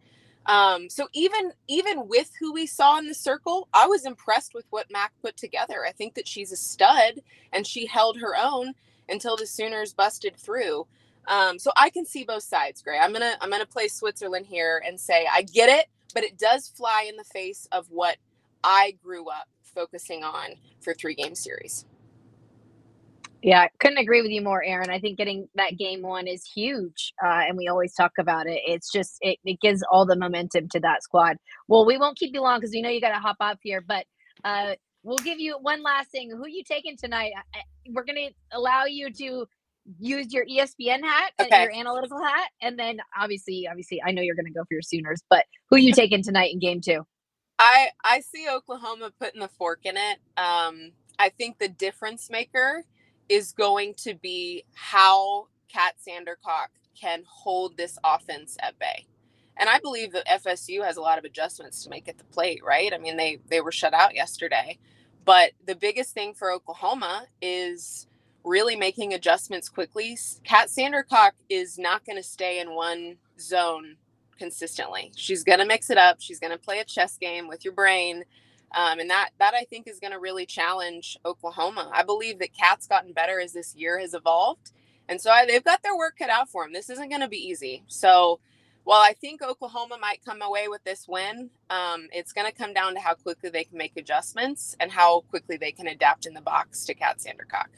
Um, 0.46 0.90
so 0.90 1.08
even 1.12 1.52
even 1.68 2.06
with 2.08 2.30
who 2.38 2.52
we 2.52 2.66
saw 2.66 2.98
in 2.98 3.06
the 3.06 3.14
circle, 3.14 3.68
I 3.72 3.86
was 3.86 4.04
impressed 4.04 4.54
with 4.54 4.66
what 4.70 4.90
Mac 4.90 5.12
put 5.22 5.36
together. 5.36 5.84
I 5.86 5.92
think 5.92 6.14
that 6.14 6.28
she's 6.28 6.52
a 6.52 6.56
stud 6.56 7.20
and 7.52 7.66
she 7.66 7.86
held 7.86 8.18
her 8.20 8.36
own 8.36 8.74
until 9.08 9.36
the 9.36 9.46
Sooners 9.46 9.94
busted 9.94 10.36
through. 10.36 10.86
Um, 11.26 11.58
so 11.58 11.70
I 11.76 11.88
can 11.90 12.04
see 12.04 12.24
both 12.24 12.42
sides, 12.42 12.82
Gray. 12.82 12.98
I'm 12.98 13.12
gonna 13.12 13.36
I'm 13.40 13.50
gonna 13.50 13.66
play 13.66 13.88
Switzerland 13.88 14.46
here 14.46 14.82
and 14.86 15.00
say 15.00 15.26
I 15.32 15.42
get 15.42 15.70
it, 15.70 15.86
but 16.12 16.24
it 16.24 16.38
does 16.38 16.68
fly 16.68 17.06
in 17.08 17.16
the 17.16 17.24
face 17.24 17.66
of 17.72 17.86
what 17.90 18.18
I 18.62 18.96
grew 19.02 19.28
up 19.30 19.48
focusing 19.62 20.22
on 20.24 20.56
for 20.80 20.94
three 20.94 21.14
game 21.14 21.34
series. 21.34 21.86
Yeah, 23.44 23.68
couldn't 23.80 24.00
agree 24.00 24.22
with 24.22 24.32
you 24.32 24.42
more, 24.42 24.64
Aaron. 24.64 24.90
I 24.90 25.00
think 25.00 25.18
getting 25.18 25.48
that 25.56 25.78
game 25.78 26.02
one 26.02 26.28
is 26.28 26.44
huge, 26.44 27.14
uh, 27.24 27.42
and 27.48 27.56
we 27.58 27.68
always 27.68 27.94
talk 27.94 28.12
about 28.20 28.48
it. 28.48 28.62
It's 28.66 28.92
just 28.92 29.18
it, 29.22 29.38
it 29.46 29.60
gives 29.62 29.84
all 29.92 30.06
the 30.06 30.16
momentum 30.16 30.68
to 30.70 30.80
that 30.80 31.04
squad. 31.04 31.38
Well, 31.68 31.86
we 31.86 31.98
won't 31.98 32.18
keep 32.18 32.34
you 32.34 32.42
long 32.42 32.60
because 32.60 32.72
we 32.72 32.82
know 32.82 32.90
you 32.90 33.00
got 33.00 33.10
to 33.14 33.20
hop 33.20 33.38
off 33.40 33.60
here, 33.62 33.80
but 33.80 34.06
uh, 34.44 34.74
we'll 35.04 35.20
give 35.20 35.40
you 35.40 35.58
one 35.62 35.84
last 35.84 36.10
thing. 36.10 36.32
Who 36.32 36.48
you 36.48 36.64
taking 36.64 36.98
tonight? 36.98 37.32
We're 37.90 38.04
going 38.04 38.30
to 38.30 38.58
allow 38.58 38.86
you 38.86 39.12
to 39.12 39.46
use 40.00 40.34
your 40.34 40.46
ESPN 40.46 41.02
hat 41.04 41.32
and 41.40 41.54
Okay. 41.54 41.60
your 41.60 41.70
analytical 41.72 42.20
hat, 42.22 42.50
and 42.62 42.78
then 42.78 42.98
obviously, 43.18 43.68
obviously, 43.70 44.02
I 44.04 44.12
know 44.12 44.22
you're 44.22 44.36
going 44.36 44.46
to 44.48 44.52
go 44.52 44.62
for 44.64 44.74
your 44.74 44.82
Sooners, 44.82 45.22
but 45.30 45.46
who 45.70 45.78
you 45.78 45.94
taking 45.94 46.24
tonight 46.24 46.52
in 46.52 46.60
Game 46.60 46.82
Two? 46.82 47.04
I 47.58 47.88
I 48.04 48.20
see 48.20 48.48
Oklahoma 48.50 49.12
putting 49.18 49.40
the 49.40 49.48
fork 49.48 49.80
in 49.84 49.96
it. 49.96 50.18
Um, 50.36 50.92
I 51.18 51.30
think 51.30 51.58
the 51.58 51.68
difference 51.68 52.30
maker 52.30 52.84
is 53.28 53.52
going 53.52 53.94
to 53.98 54.14
be 54.14 54.64
how 54.74 55.48
Kat 55.72 55.94
Sandercock 56.06 56.68
can 57.00 57.24
hold 57.26 57.76
this 57.76 57.98
offense 58.04 58.56
at 58.60 58.78
bay. 58.78 59.06
And 59.56 59.68
I 59.68 59.78
believe 59.80 60.12
that 60.12 60.26
FSU 60.26 60.84
has 60.84 60.96
a 60.96 61.00
lot 61.02 61.18
of 61.18 61.24
adjustments 61.24 61.84
to 61.84 61.90
make 61.90 62.08
at 62.08 62.18
the 62.18 62.24
plate, 62.24 62.62
right? 62.64 62.92
I 62.92 62.98
mean, 62.98 63.16
they 63.16 63.40
they 63.48 63.60
were 63.60 63.72
shut 63.72 63.94
out 63.94 64.14
yesterday. 64.14 64.78
But 65.24 65.52
the 65.66 65.76
biggest 65.76 66.14
thing 66.14 66.34
for 66.34 66.52
Oklahoma 66.52 67.26
is 67.42 68.08
really 68.44 68.76
making 68.76 69.14
adjustments 69.14 69.68
quickly. 69.68 70.18
Kat 70.44 70.68
Sandercock 70.68 71.32
is 71.48 71.78
not 71.78 72.04
going 72.04 72.18
to 72.18 72.22
stay 72.22 72.60
in 72.60 72.74
one 72.74 73.16
zone 73.40 73.96
consistently. 74.38 75.12
She's 75.16 75.44
going 75.44 75.60
to 75.60 75.66
mix 75.66 75.90
it 75.90 75.98
up. 75.98 76.18
She's 76.20 76.40
going 76.40 76.52
to 76.52 76.58
play 76.58 76.80
a 76.80 76.84
chess 76.84 77.16
game 77.18 77.48
with 77.48 77.64
your 77.64 77.74
brain. 77.74 78.24
Um, 78.74 78.98
and 78.98 79.08
that 79.10 79.30
that 79.38 79.54
I 79.54 79.64
think 79.64 79.86
is 79.86 80.00
going 80.00 80.12
to 80.12 80.18
really 80.18 80.46
challenge 80.46 81.16
Oklahoma. 81.24 81.90
I 81.92 82.02
believe 82.02 82.38
that 82.40 82.52
Kat's 82.52 82.86
gotten 82.86 83.12
better 83.12 83.40
as 83.40 83.52
this 83.52 83.74
year 83.74 83.98
has 83.98 84.14
evolved, 84.14 84.72
and 85.08 85.20
so 85.20 85.30
I, 85.30 85.46
they've 85.46 85.64
got 85.64 85.82
their 85.82 85.96
work 85.96 86.16
cut 86.18 86.30
out 86.30 86.48
for 86.48 86.64
them. 86.64 86.72
This 86.72 86.90
isn't 86.90 87.08
going 87.08 87.20
to 87.20 87.28
be 87.28 87.36
easy. 87.36 87.84
So 87.86 88.40
while 88.84 89.00
I 89.00 89.14
think 89.14 89.42
Oklahoma 89.42 89.96
might 90.00 90.24
come 90.24 90.42
away 90.42 90.68
with 90.68 90.84
this 90.84 91.08
win, 91.08 91.50
um, 91.70 92.08
it's 92.12 92.32
going 92.32 92.46
to 92.46 92.52
come 92.52 92.74
down 92.74 92.94
to 92.94 93.00
how 93.00 93.14
quickly 93.14 93.48
they 93.50 93.64
can 93.64 93.78
make 93.78 93.96
adjustments 93.96 94.76
and 94.78 94.92
how 94.92 95.22
quickly 95.30 95.56
they 95.56 95.72
can 95.72 95.86
adapt 95.88 96.26
in 96.26 96.34
the 96.34 96.42
box 96.42 96.84
to 96.84 96.94
Kat 96.94 97.18
Sandercock. 97.18 97.68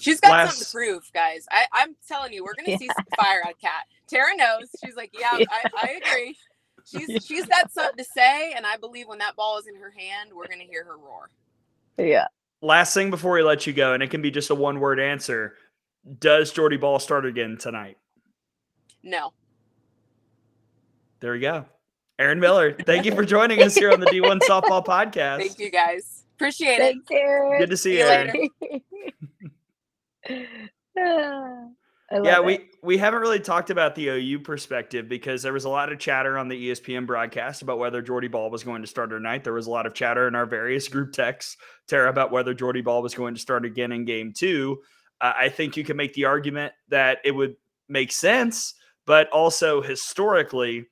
She's 0.00 0.20
got 0.20 0.48
something 0.48 0.64
to 0.64 0.70
prove, 0.72 1.10
guys. 1.14 1.46
I, 1.50 1.66
I'm 1.72 1.94
telling 2.06 2.32
you, 2.32 2.44
we're 2.44 2.54
going 2.54 2.76
to 2.76 2.78
see 2.78 2.88
some 2.88 3.06
fire 3.16 3.42
out 3.46 3.52
of 3.52 3.60
Kat. 3.60 3.86
Tara 4.08 4.36
knows. 4.36 4.68
She's 4.84 4.96
like, 4.96 5.12
yeah, 5.18 5.30
I, 5.50 5.70
I 5.80 6.00
agree. 6.04 6.36
She's 6.90 7.24
she's 7.24 7.46
got 7.46 7.72
something 7.72 7.96
to 7.96 8.04
say, 8.04 8.52
and 8.52 8.66
I 8.66 8.76
believe 8.76 9.08
when 9.08 9.18
that 9.18 9.36
ball 9.36 9.58
is 9.58 9.66
in 9.66 9.74
her 9.76 9.90
hand, 9.90 10.30
we're 10.34 10.46
going 10.46 10.60
to 10.60 10.66
hear 10.66 10.84
her 10.84 10.96
roar. 10.96 11.30
Yeah. 11.96 12.26
Last 12.60 12.92
thing 12.92 13.10
before 13.10 13.32
we 13.32 13.42
let 13.42 13.66
you 13.66 13.72
go, 13.72 13.94
and 13.94 14.02
it 14.02 14.10
can 14.10 14.20
be 14.20 14.30
just 14.30 14.50
a 14.50 14.54
one 14.54 14.80
word 14.80 15.00
answer. 15.00 15.54
Does 16.18 16.52
Jordy 16.52 16.76
Bahl 16.76 16.98
start 16.98 17.24
again 17.24 17.56
tonight? 17.58 17.96
No. 19.02 19.32
There 21.20 21.32
we 21.32 21.40
go. 21.40 21.64
Aaron 22.18 22.38
Miller, 22.38 22.74
thank 22.74 23.06
you 23.06 23.14
for 23.14 23.24
joining 23.24 23.62
us 23.62 23.74
here 23.74 23.90
on 23.90 24.00
the 24.00 24.06
D1 24.06 24.40
Softball 24.48 24.84
Podcast. 24.84 25.38
Thank 25.38 25.58
you 25.58 25.70
guys. 25.70 26.24
Appreciate 26.36 26.76
it. 26.76 26.80
Thanks, 26.80 27.06
Aaron. 27.10 27.60
Good 27.60 27.70
to 27.70 27.76
see 27.76 27.96
See 27.96 27.98
you, 27.98 28.80
you 30.26 30.40
Aaron. 30.96 31.70
Ah, 32.14 32.20
Yeah, 32.22 32.38
it. 32.38 32.44
we 32.44 32.68
we 32.82 32.98
haven't 32.98 33.20
really 33.20 33.40
talked 33.40 33.70
about 33.70 33.94
the 33.94 34.08
OU 34.08 34.40
perspective 34.40 35.08
because 35.08 35.42
there 35.42 35.52
was 35.52 35.64
a 35.64 35.68
lot 35.68 35.92
of 35.92 35.98
chatter 35.98 36.38
on 36.38 36.48
the 36.48 36.70
ESPN 36.70 37.06
broadcast 37.06 37.62
about 37.62 37.78
whether 37.78 38.00
Jordy 38.02 38.28
Bahl 38.28 38.50
was 38.50 38.62
going 38.62 38.82
to 38.82 38.88
start 38.88 39.12
or 39.12 39.18
tonight. 39.18 39.42
There 39.42 39.52
was 39.52 39.66
a 39.66 39.70
lot 39.70 39.86
of 39.86 39.94
chatter 39.94 40.28
in 40.28 40.34
our 40.34 40.46
various 40.46 40.86
group 40.88 41.12
texts, 41.12 41.56
Tara, 41.88 42.08
about 42.10 42.30
whether 42.30 42.54
Jordy 42.54 42.82
Bahl 42.82 43.02
was 43.02 43.14
going 43.14 43.34
to 43.34 43.40
start 43.40 43.64
again 43.64 43.92
in 43.92 44.04
game 44.04 44.32
two. 44.36 44.80
Uh, 45.20 45.32
I 45.36 45.48
think 45.48 45.76
you 45.76 45.84
can 45.84 45.96
make 45.96 46.12
the 46.14 46.26
argument 46.26 46.72
that 46.88 47.18
it 47.24 47.30
would 47.32 47.56
make 47.88 48.12
sense, 48.12 48.74
but 49.06 49.28
also 49.30 49.80
historically, 49.82 50.86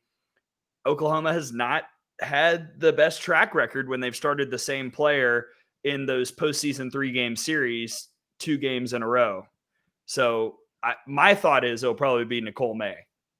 Oklahoma 0.86 1.32
has 1.32 1.52
not 1.52 1.84
had 2.20 2.80
the 2.80 2.92
best 2.92 3.22
track 3.22 3.54
record 3.54 3.88
when 3.88 4.00
they've 4.00 4.16
started 4.16 4.50
the 4.50 4.58
same 4.58 4.90
player 4.90 5.46
in 5.84 6.06
those 6.06 6.30
postseason 6.32 6.90
three 6.90 7.12
game 7.12 7.36
series, 7.36 8.08
two 8.38 8.56
games 8.56 8.92
in 8.92 9.02
a 9.02 9.06
row. 9.08 9.46
So 10.06 10.56
I, 10.82 10.94
my 11.06 11.34
thought 11.34 11.64
is 11.64 11.82
it'll 11.82 11.94
probably 11.94 12.24
be 12.24 12.40
Nicole 12.40 12.74
May 12.74 12.96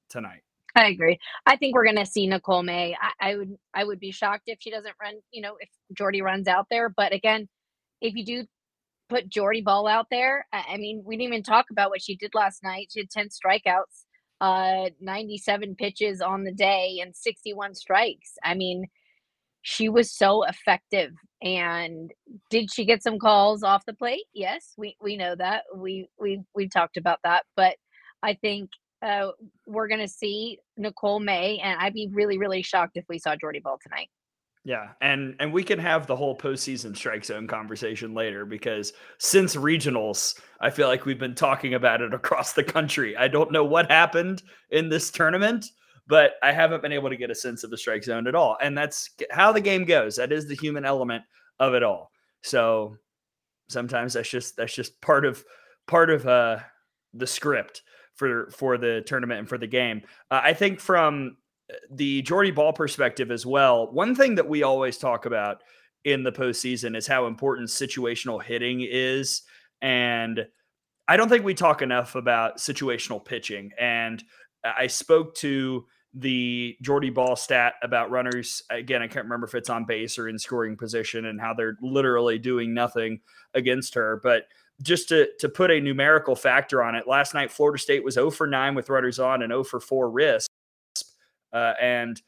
tonight. 0.09 0.41
I 0.75 0.87
agree. 0.87 1.19
I 1.45 1.55
think 1.55 1.75
we're 1.75 1.85
gonna 1.85 2.05
see 2.05 2.25
Nicole 2.25 2.63
May. 2.63 2.95
I, 2.99 3.31
I 3.31 3.35
would 3.35 3.55
I 3.73 3.83
would 3.83 3.99
be 3.99 4.11
shocked 4.11 4.43
if 4.47 4.57
she 4.59 4.71
doesn't 4.71 4.95
run, 5.01 5.15
you 5.31 5.41
know, 5.41 5.55
if 5.59 5.69
Jordy 5.95 6.21
runs 6.21 6.47
out 6.47 6.67
there. 6.69 6.89
But 6.89 7.13
again, 7.13 7.47
if 8.01 8.15
you 8.15 8.25
do 8.25 8.45
put 9.09 9.29
Jordy 9.29 9.61
Bahl 9.61 9.87
out 9.87 10.07
there, 10.09 10.47
I, 10.51 10.63
I 10.73 10.77
mean, 10.77 11.03
we 11.05 11.15
didn't 11.15 11.33
even 11.33 11.43
talk 11.43 11.65
about 11.71 11.89
what 11.89 12.01
she 12.01 12.15
did 12.15 12.33
last 12.33 12.63
night. 12.63 12.89
She 12.91 13.01
had 13.01 13.11
10 13.11 13.29
strikeouts, 13.29 14.05
uh, 14.41 14.89
97 14.99 15.75
pitches 15.75 16.21
on 16.21 16.43
the 16.43 16.51
day 16.51 16.99
and 17.01 17.15
61 17.15 17.75
strikes. 17.75 18.33
I 18.43 18.55
mean, 18.55 18.87
she 19.61 19.89
was 19.89 20.11
so 20.11 20.43
effective. 20.43 21.11
And 21.43 22.11
did 22.49 22.71
she 22.71 22.85
get 22.85 23.03
some 23.03 23.19
calls 23.19 23.63
off 23.63 23.85
the 23.85 23.93
plate? 23.93 24.23
Yes, 24.33 24.73
we, 24.77 24.95
we 25.01 25.17
know 25.17 25.35
that. 25.35 25.63
We 25.75 26.07
we 26.17 26.41
we've 26.55 26.71
talked 26.71 26.95
about 26.95 27.19
that. 27.25 27.43
But 27.57 27.75
I 28.23 28.35
think 28.35 28.69
uh, 29.03 29.31
we're 29.67 29.89
going 29.89 29.99
to 29.99 30.07
see 30.07 30.59
Nicole 30.77 31.19
May, 31.19 31.59
and 31.59 31.79
I'd 31.79 31.93
be 31.93 32.09
really, 32.11 32.37
really 32.37 32.63
shocked 32.63 32.95
if 32.95 33.03
we 33.09 33.19
saw 33.19 33.35
Jordy 33.35 33.59
Bahl 33.59 33.77
tonight. 33.83 34.07
Yeah, 34.65 34.91
and 35.01 35.35
and 35.41 35.51
we 35.51 35.61
can 35.61 35.77
have 35.79 36.07
the 36.07 36.15
whole 36.15 36.37
postseason 36.37 36.95
strike 36.95 37.25
zone 37.25 37.47
conversation 37.47 38.13
later 38.13 38.45
because 38.45 38.93
since 39.17 39.57
regionals, 39.57 40.39
I 40.61 40.69
feel 40.69 40.87
like 40.87 41.05
we've 41.05 41.19
been 41.19 41.35
talking 41.35 41.73
about 41.73 41.99
it 41.99 42.13
across 42.13 42.53
the 42.53 42.63
country. 42.63 43.17
I 43.17 43.27
don't 43.27 43.51
know 43.51 43.65
what 43.65 43.91
happened 43.91 44.41
in 44.69 44.87
this 44.87 45.11
tournament, 45.11 45.65
but 46.07 46.33
I 46.41 46.51
haven't 46.51 46.81
been 46.81 46.91
able 46.91 47.09
to 47.09 47.17
get 47.17 47.31
a 47.31 47.35
sense 47.35 47.63
of 47.63 47.69
the 47.69 47.77
strike 47.77 48.03
zone 48.03 48.27
at 48.27 48.35
all, 48.35 48.57
and 48.61 48.77
that's 48.77 49.09
how 49.31 49.51
the 49.51 49.61
game 49.61 49.85
goes. 49.85 50.15
That 50.15 50.31
is 50.31 50.47
the 50.47 50.55
human 50.55 50.85
element 50.85 51.23
of 51.59 51.73
it 51.73 51.83
all. 51.83 52.11
So 52.41 52.97
sometimes 53.69 54.13
that's 54.13 54.29
just 54.29 54.57
that's 54.57 54.75
just 54.75 54.99
part 55.01 55.25
of 55.25 55.43
part 55.87 56.09
of 56.09 56.27
uh 56.27 56.59
the 57.13 57.27
script 57.27 57.83
for 58.15 58.49
for 58.51 58.77
the 58.77 59.01
tournament 59.05 59.39
and 59.39 59.49
for 59.49 59.57
the 59.57 59.67
game. 59.67 60.01
Uh, 60.29 60.41
I 60.43 60.53
think 60.53 60.79
from 60.79 61.37
the 61.91 62.21
Jordy 62.23 62.51
Bahl 62.51 62.73
perspective 62.73 63.31
as 63.31 63.45
well, 63.45 63.91
one 63.91 64.15
thing 64.15 64.35
that 64.35 64.47
we 64.47 64.63
always 64.63 64.97
talk 64.97 65.25
about 65.25 65.63
in 66.03 66.23
the 66.23 66.31
postseason 66.31 66.95
is 66.95 67.07
how 67.07 67.27
important 67.27 67.69
situational 67.69 68.41
hitting 68.41 68.81
is. 68.81 69.43
And 69.81 70.45
I 71.07 71.17
don't 71.17 71.29
think 71.29 71.45
we 71.45 71.53
talk 71.53 71.81
enough 71.81 72.15
about 72.15 72.57
situational 72.57 73.23
pitching. 73.23 73.71
And 73.79 74.23
I 74.63 74.87
spoke 74.87 75.35
to 75.35 75.85
the 76.13 76.77
Jordy 76.81 77.09
Bahl 77.09 77.35
stat 77.35 77.73
about 77.81 78.11
runners. 78.11 78.63
Again, 78.69 79.01
I 79.01 79.07
can't 79.07 79.25
remember 79.25 79.47
if 79.47 79.55
it's 79.55 79.69
on 79.69 79.85
base 79.85 80.19
or 80.19 80.27
in 80.29 80.37
scoring 80.37 80.77
position 80.77 81.25
and 81.25 81.41
how 81.41 81.53
they're 81.53 81.77
literally 81.81 82.37
doing 82.37 82.73
nothing 82.73 83.21
against 83.53 83.95
her. 83.95 84.19
But 84.21 84.43
just 84.81 85.09
to, 85.09 85.29
to 85.39 85.49
put 85.49 85.71
a 85.71 85.79
numerical 85.79 86.35
factor 86.35 86.83
on 86.83 86.95
it, 86.95 87.07
last 87.07 87.33
night 87.33 87.51
Florida 87.51 87.79
State 87.79 88.03
was 88.03 88.13
0 88.15 88.29
for 88.29 88.45
9 88.45 88.75
with 88.75 88.89
runners 88.89 89.19
on 89.19 89.41
and 89.41 89.51
0 89.51 89.63
for 89.63 89.79
4 89.79 90.11
RISP. 90.11 90.47
Uh, 91.51 91.73
and 91.81 92.21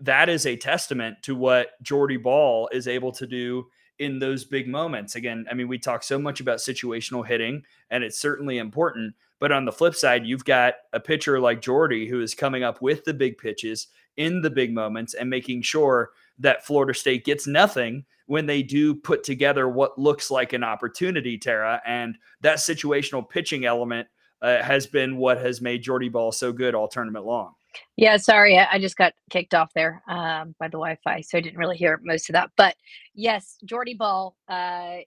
that 0.00 0.28
is 0.28 0.46
a 0.46 0.56
testament 0.56 1.16
to 1.22 1.34
what 1.34 1.80
Jordy 1.82 2.16
Bahl 2.16 2.68
is 2.72 2.88
able 2.88 3.12
to 3.12 3.26
do 3.26 3.66
in 3.98 4.18
those 4.18 4.44
big 4.44 4.68
moments. 4.68 5.14
Again, 5.14 5.46
I 5.50 5.54
mean, 5.54 5.68
we 5.68 5.78
talk 5.78 6.02
so 6.02 6.18
much 6.18 6.40
about 6.40 6.58
situational 6.58 7.26
hitting, 7.26 7.62
and 7.90 8.02
it's 8.02 8.18
certainly 8.18 8.58
important. 8.58 9.14
But 9.44 9.52
on 9.52 9.66
the 9.66 9.72
flip 9.72 9.94
side, 9.94 10.24
you've 10.24 10.46
got 10.46 10.76
a 10.94 10.98
pitcher 10.98 11.38
like 11.38 11.60
Jordy 11.60 12.08
who 12.08 12.22
is 12.22 12.34
coming 12.34 12.62
up 12.62 12.80
with 12.80 13.04
the 13.04 13.12
big 13.12 13.36
pitches 13.36 13.88
in 14.16 14.40
the 14.40 14.48
big 14.48 14.72
moments 14.72 15.12
and 15.12 15.28
making 15.28 15.60
sure 15.60 16.12
that 16.38 16.64
Florida 16.64 16.94
State 16.94 17.26
gets 17.26 17.46
nothing 17.46 18.06
when 18.24 18.46
they 18.46 18.62
do 18.62 18.94
put 18.94 19.22
together 19.22 19.68
what 19.68 19.98
looks 19.98 20.30
like 20.30 20.54
an 20.54 20.64
opportunity, 20.64 21.36
Tara. 21.36 21.82
And 21.84 22.16
that 22.40 22.56
situational 22.56 23.28
pitching 23.28 23.66
element 23.66 24.08
uh, 24.40 24.62
has 24.62 24.86
been 24.86 25.18
what 25.18 25.36
has 25.36 25.60
made 25.60 25.82
Jordy 25.82 26.08
Bahl 26.08 26.32
so 26.32 26.50
good 26.50 26.74
all 26.74 26.88
tournament 26.88 27.26
long. 27.26 27.52
Yeah, 27.96 28.16
sorry, 28.16 28.56
I, 28.58 28.78
just 28.78 28.96
got 28.96 29.12
kicked 29.28 29.52
off 29.52 29.74
there 29.74 30.02
um, 30.08 30.54
by 30.58 30.68
the 30.68 30.78
Wi-Fi, 30.78 31.20
so 31.20 31.36
I 31.36 31.42
didn't 31.42 31.58
really 31.58 31.76
hear 31.76 32.00
most 32.02 32.30
of 32.30 32.32
that. 32.32 32.50
But 32.56 32.76
yes, 33.14 33.58
Jordy 33.66 33.92
Bahl. 33.92 34.38
Uh, 34.48 35.00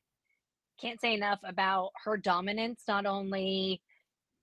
can't 0.80 1.02
say 1.02 1.16
enough 1.16 1.40
about 1.44 1.90
her 2.06 2.18
dominance, 2.18 2.84
not 2.88 3.08
only 3.08 3.82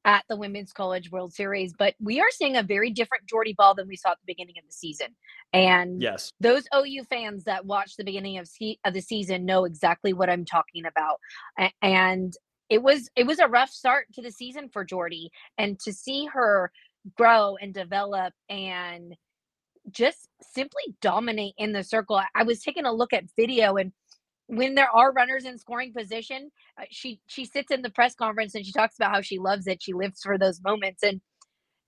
at 0.04 0.24
the 0.28 0.36
Women's 0.36 0.72
College 0.72 1.10
World 1.10 1.32
Series, 1.32 1.72
but 1.78 1.94
we 2.00 2.20
are 2.20 2.30
seeing 2.30 2.56
a 2.56 2.62
very 2.62 2.90
different 2.90 3.26
Jordy 3.26 3.54
Bahl 3.56 3.74
than 3.74 3.88
we 3.88 3.96
saw 3.96 4.10
at 4.10 4.18
the 4.20 4.26
beginning 4.26 4.56
of 4.58 4.66
the 4.66 4.72
season. 4.72 5.08
And 5.52 6.02
Yes. 6.02 6.30
those 6.40 6.64
OU 6.74 7.04
fans 7.04 7.44
that 7.44 7.64
watched 7.64 7.96
the 7.96 8.04
beginning 8.04 8.38
of, 8.38 8.46
se- 8.46 8.78
of 8.84 8.92
the 8.94 9.00
season 9.00 9.44
know 9.44 9.64
exactly 9.64 10.12
what 10.12 10.28
I'm 10.28 10.44
talking 10.44 10.84
about. 10.86 11.18
A- 11.58 11.72
and 11.82 12.34
it 12.70 12.82
was 12.82 13.10
it 13.14 13.26
was 13.26 13.38
a 13.38 13.46
rough 13.46 13.70
start 13.70 14.06
to 14.14 14.22
the 14.22 14.30
season 14.32 14.68
for 14.70 14.84
Jordy, 14.84 15.30
and 15.58 15.78
to 15.80 15.92
see 15.92 16.26
her 16.26 16.72
grow 17.16 17.56
and 17.60 17.72
develop 17.74 18.32
and 18.48 19.14
just 19.90 20.28
simply 20.40 20.82
dominate 21.02 21.54
in 21.58 21.72
the 21.72 21.82
circle. 21.84 22.16
I- 22.16 22.26
I 22.34 22.42
was 22.42 22.62
taking 22.62 22.86
a 22.86 22.92
look 22.92 23.12
at 23.12 23.24
video 23.36 23.76
and 23.76 23.92
when 24.46 24.74
there 24.74 24.90
are 24.90 25.12
runners 25.12 25.44
in 25.44 25.58
scoring 25.58 25.92
position, 25.92 26.50
uh, 26.80 26.84
she 26.90 27.20
she 27.26 27.44
sits 27.44 27.70
in 27.70 27.82
the 27.82 27.90
press 27.90 28.14
conference 28.14 28.54
and 28.54 28.64
she 28.64 28.72
talks 28.72 28.96
about 28.96 29.12
how 29.12 29.20
she 29.20 29.38
loves 29.38 29.66
it. 29.66 29.82
She 29.82 29.92
lives 29.92 30.20
for 30.22 30.38
those 30.38 30.60
moments 30.62 31.02
and 31.02 31.20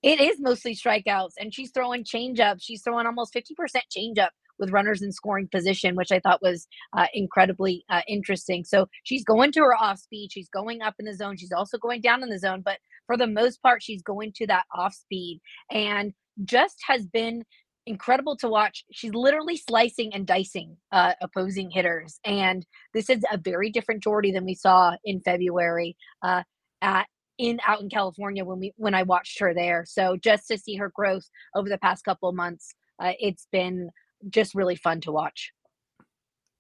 it 0.03 0.21
is 0.21 0.37
mostly 0.41 0.75
strikeouts 0.75 1.33
and 1.39 1.53
she's 1.53 1.71
throwing 1.73 2.05
change 2.05 2.41
up. 2.41 2.59
She's 2.61 2.83
throwing 2.83 3.07
almost 3.07 3.35
50% 3.35 3.81
change 3.91 4.19
up 4.19 4.33
with 4.59 4.71
runners 4.71 5.03
in 5.03 5.13
scoring 5.13 5.49
position, 5.49 5.97
which 5.97 6.13
I 6.13 6.21
thought 6.21 6.43
was 6.43 6.67
uh, 6.97 7.07
incredibly 7.13 7.85
uh, 7.91 8.03
interesting. 8.09 8.65
So 8.65 8.87
she's 9.03 9.25
going 9.25 9.53
to 9.53 9.61
her 9.61 9.75
off 9.77 9.99
speed. 9.99 10.31
She's 10.33 10.49
going 10.49 10.81
up 10.83 10.95
in 10.99 11.07
the 11.07 11.15
zone. 11.15 11.37
She's 11.37 11.53
also 11.53 11.79
going 11.79 12.01
down 12.01 12.23
in 12.23 12.31
the 12.31 12.39
zone, 12.39 12.63
but 12.65 12.79
for 13.07 13.17
the 13.17 13.27
most 13.27 13.63
part, 13.63 13.83
she's 13.83 14.03
going 14.03 14.33
to 14.37 14.47
that 14.47 14.65
off 14.75 14.95
speed 14.95 15.41
and 15.71 16.13
just 16.45 16.77
has 16.87 17.07
been 17.07 17.45
incredible 17.87 18.37
to 18.37 18.49
watch. 18.49 18.85
She's 18.93 19.15
literally 19.15 19.57
slicing 19.57 20.13
and 20.13 20.27
dicing 20.27 20.77
uh, 20.93 21.15
opposing 21.21 21.71
hitters, 21.71 22.19
and 22.25 22.67
this 22.95 23.09
is 23.09 23.25
a 23.31 23.39
very 23.39 23.71
different 23.71 24.03
Jordy 24.03 24.33
than 24.33 24.45
we 24.45 24.55
saw 24.55 24.97
in 25.05 25.21
February 25.21 25.97
uh, 26.23 26.43
at 26.83 27.07
in 27.39 27.61
out 27.67 27.81
in 27.81 27.89
California 27.89 28.45
when 28.45 28.59
we 28.59 28.73
when 28.77 28.95
I 28.95 29.03
watched 29.03 29.39
her 29.41 29.55
there. 29.55 29.85
So 29.87 30.17
just 30.17 30.49
to 30.49 30.59
see 30.59 30.77
her 30.77 30.91
growth 30.95 31.29
over 31.55 31.69
the 31.69 31.79
past 31.79 32.05
couple 32.05 32.31
months, 32.33 32.75
uh, 32.99 33.13
it's 33.19 33.47
been 33.53 33.91
just 34.31 34.55
really 34.55 34.77
fun 34.77 35.01
to 35.03 35.13
watch. 35.13 35.53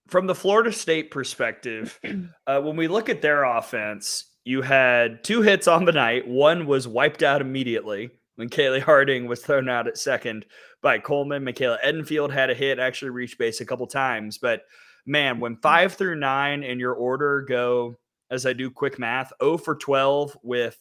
From 0.08 0.26
the 0.26 0.34
Florida 0.34 0.72
State 0.72 1.10
perspective, 1.10 1.98
uh, 2.46 2.60
when 2.60 2.76
we 2.76 2.88
look 2.88 3.08
at 3.08 3.22
their 3.22 3.44
offense, 3.44 4.30
you 4.44 4.62
had 4.62 5.24
two 5.24 5.42
hits 5.42 5.66
on 5.66 5.84
the 5.84 5.92
night. 5.92 6.28
One 6.28 6.66
was 6.66 6.86
wiped 6.86 7.22
out 7.22 7.40
immediately 7.40 8.10
when 8.36 8.48
Kaylee 8.48 8.80
Harding 8.80 9.26
was 9.26 9.42
thrown 9.42 9.68
out 9.68 9.88
at 9.88 9.98
second 9.98 10.46
by 10.82 10.98
Coleman. 10.98 11.44
Michaela 11.44 11.78
Edenfield 11.84 12.32
had 12.32 12.50
a 12.50 12.54
hit, 12.54 12.78
actually 12.78 13.10
reached 13.10 13.38
base 13.38 13.60
a 13.60 13.66
couple 13.66 13.86
times. 13.86 14.38
But 14.38 14.62
man, 15.04 15.40
when 15.40 15.56
five 15.56 15.94
through 15.94 16.16
nine 16.16 16.62
in 16.62 16.78
your 16.78 16.94
order 16.94 17.42
go 17.42 17.96
as 18.30 18.46
I 18.46 18.52
do 18.52 18.70
quick 18.70 18.98
math, 18.98 19.32
0 19.40 19.58
for 19.58 19.76
12 19.76 20.36
with 20.42 20.78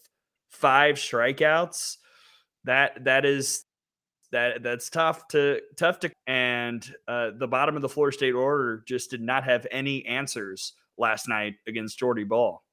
five 0.49 0.95
strikeouts. 0.95 1.97
That 2.63 3.03
that 3.05 3.25
is 3.25 3.65
that 4.31 4.63
that's 4.63 4.89
tough 4.89 5.27
to 5.29 5.61
tough 5.77 5.99
to 5.99 6.11
and 6.25 6.85
uh, 7.07 7.31
the 7.37 7.47
bottom 7.47 7.75
of 7.75 7.81
the 7.81 7.89
Florida 7.89 8.17
State 8.17 8.33
order 8.33 8.83
just 8.87 9.11
did 9.11 9.21
not 9.21 9.43
have 9.43 9.67
any 9.71 10.05
answers 10.05 10.73
last 10.97 11.27
night 11.27 11.55
against 11.67 11.99
Jordy 11.99 12.23
Bahl. 12.23 12.63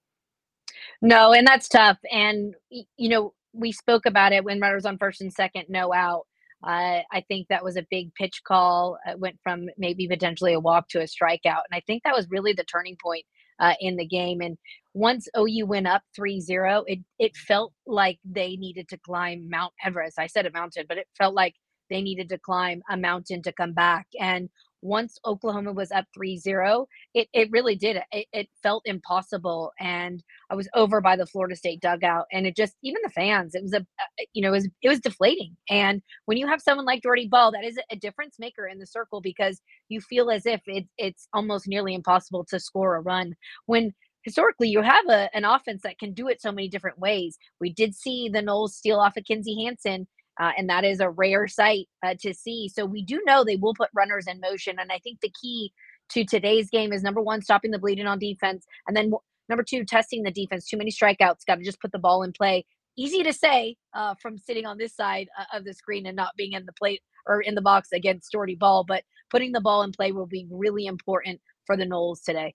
No, 1.03 1.33
and 1.33 1.47
that's 1.47 1.69
tough. 1.69 1.99
And 2.11 2.55
you 2.71 3.09
know, 3.09 3.35
we 3.53 3.73
spoke 3.73 4.07
about 4.07 4.33
it 4.33 4.45
when 4.45 4.61
runners 4.61 4.87
on 4.87 4.99
first 4.99 5.21
and 5.21 5.33
second, 5.33 5.67
no 5.69 5.93
out. 5.93 6.27
Uh, 6.65 7.01
I 7.11 7.25
think 7.27 7.49
that 7.49 7.65
was 7.65 7.77
a 7.77 7.87
big 7.91 8.15
pitch 8.15 8.43
call. 8.47 8.97
It 9.07 9.19
went 9.19 9.39
from 9.43 9.67
maybe 9.77 10.07
potentially 10.07 10.53
a 10.53 10.61
walk 10.61 10.89
to 10.91 11.01
a 11.01 11.05
strikeout, 11.05 11.63
and 11.69 11.75
I 11.75 11.83
think 11.87 12.05
that 12.05 12.15
was 12.15 12.29
really 12.31 12.53
the 12.53 12.65
turning 12.65 12.97
point 13.03 13.25
uh, 13.59 13.75
in 13.81 13.97
the 13.97 14.07
game. 14.07 14.41
And 14.41 14.57
once 14.95 15.29
OU 15.37 15.67
went 15.67 15.87
up 15.89 16.03
3-0, 16.19 16.85
it 16.87 17.01
it 17.19 17.37
felt 17.37 17.73
like 17.87 18.19
they 18.25 18.57
needed 18.57 18.89
to 18.91 18.99
climb 18.99 19.49
Mount 19.51 19.73
Everest. 19.85 20.19
I 20.19 20.29
said 20.29 20.47
a 20.47 20.53
mountain, 20.53 20.87
but 20.89 20.99
it 20.99 21.09
felt 21.19 21.35
like 21.35 21.55
they 21.91 22.03
needed 22.03 22.29
to 22.31 22.39
climb 22.39 22.83
a 22.89 22.97
mountain 22.97 23.43
to 23.43 23.53
come 23.53 23.73
back. 23.73 24.07
And 24.21 24.49
once 24.83 25.19
Oklahoma 25.25 25.73
was 25.73 25.91
up 25.93 26.05
3-0, 26.17 26.87
it, 27.15 27.29
it 27.33 27.51
really 27.51 27.77
did. 27.77 28.03
It, 28.13 28.27
it 28.33 28.49
felt 28.63 28.83
impossible. 28.85 29.73
And 29.81 30.23
I 30.51 30.55
was 30.55 30.69
over 30.75 31.01
by 31.01 31.17
the 31.17 31.27
Florida 31.27 31.57
State 31.57 31.81
dugout 31.81 32.27
and 32.33 32.47
it 32.47 32.57
just, 32.57 32.75
even 32.83 33.01
the 33.03 33.11
fans, 33.11 33.55
it 33.55 33.63
was 33.63 33.73
a, 33.73 33.87
you 34.35 34.43
know, 34.43 34.49
it 34.49 34.53
was, 34.53 34.69
it 34.83 34.89
was 34.89 35.01
deflating. 35.01 35.57
And 35.71 36.03
when 36.27 36.37
you 36.37 36.47
have 36.49 36.61
someone 36.61 36.85
like 36.87 37.03
Jordy 37.03 37.29
Bahl, 37.29 37.53
that 37.53 37.65
is 37.65 37.79
a 37.91 37.97
difference 37.97 38.37
maker 38.39 38.67
in 38.67 38.79
the 38.79 38.87
circle 38.87 39.21
because 39.21 39.61
you 39.89 40.01
feel 40.01 40.31
as 40.31 40.47
if 40.47 40.61
it, 40.67 40.87
it's 40.99 41.29
almost 41.33 41.69
nearly 41.69 41.95
impossible 41.95 42.45
to 42.51 42.61
score 42.61 42.97
a 42.97 43.01
run 43.01 43.35
when 43.67 43.95
historically 44.23 44.69
you 44.69 44.83
have 44.83 45.09
a, 45.09 45.35
an 45.35 45.45
offense 45.45 45.83
that 45.83 45.99
can 45.99 46.13
do 46.13 46.29
it 46.29 46.41
so 46.41 46.53
many 46.53 46.69
different 46.69 46.99
ways. 46.99 47.39
We 47.61 47.73
did 47.73 47.95
see 47.95 48.29
the 48.29 48.41
Noles 48.43 48.71
steal 48.71 49.01
off 49.01 49.17
of 49.17 49.25
Kinzie 49.25 49.65
Hansen 49.65 50.07
uh, 50.41 50.53
and 50.57 50.69
that 50.69 50.85
is 50.85 51.01
a 51.01 51.11
rare 51.11 51.47
sight 51.49 51.89
uh, 52.05 52.15
to 52.21 52.35
see. 52.35 52.69
So 52.69 52.85
we 52.85 53.05
do 53.05 53.21
know 53.25 53.45
they 53.45 53.57
will 53.57 53.75
put 53.75 53.91
runners 53.95 54.27
in 54.27 54.41
motion, 54.41 54.77
and 54.79 54.91
I 54.93 54.99
think 54.99 55.21
the 55.21 55.33
key 55.41 55.73
to 56.11 56.25
today's 56.25 56.71
game 56.71 56.93
is 56.93 57.03
number 57.03 57.21
one, 57.21 57.43
stopping 57.43 57.71
the 57.71 57.79
bleeding 57.79 58.07
on 58.07 58.19
defense, 58.19 58.67
and 58.87 58.97
then 58.97 59.13
number 59.49 59.63
two, 59.63 59.85
testing 59.85 60.23
the 60.23 60.31
defense. 60.31 60.67
Too 60.67 60.77
many 60.77 60.91
strikeouts. 60.91 61.47
Got 61.47 61.57
to 61.57 61.65
just 61.65 61.81
put 61.81 61.93
the 61.93 61.99
ball 61.99 62.23
in 62.23 62.33
play. 62.33 62.65
Easy 62.97 63.23
to 63.23 63.33
say 63.33 63.77
uh, 63.95 64.15
from 64.21 64.37
sitting 64.37 64.67
on 64.67 64.77
this 64.79 64.95
side 64.95 65.29
uh, 65.39 65.57
of 65.57 65.65
the 65.65 65.73
screen 65.73 66.07
and 66.07 66.17
not 66.17 66.37
being 66.37 66.53
in 66.53 66.67
the 66.67 66.73
plate 66.75 67.01
or 67.27 67.41
in 67.41 67.55
the 67.55 67.63
box 67.63 67.89
against 67.93 68.33
Jordy 68.33 68.55
Bahl, 68.55 68.85
but 68.87 69.05
putting 69.31 69.53
the 69.53 69.61
ball 69.61 69.83
in 69.83 69.93
play 69.93 70.13
will 70.13 70.27
be 70.27 70.47
really 70.51 70.87
important 70.87 71.41
for 71.67 71.77
the 71.77 71.87
Noles 71.87 72.23
today. 72.23 72.55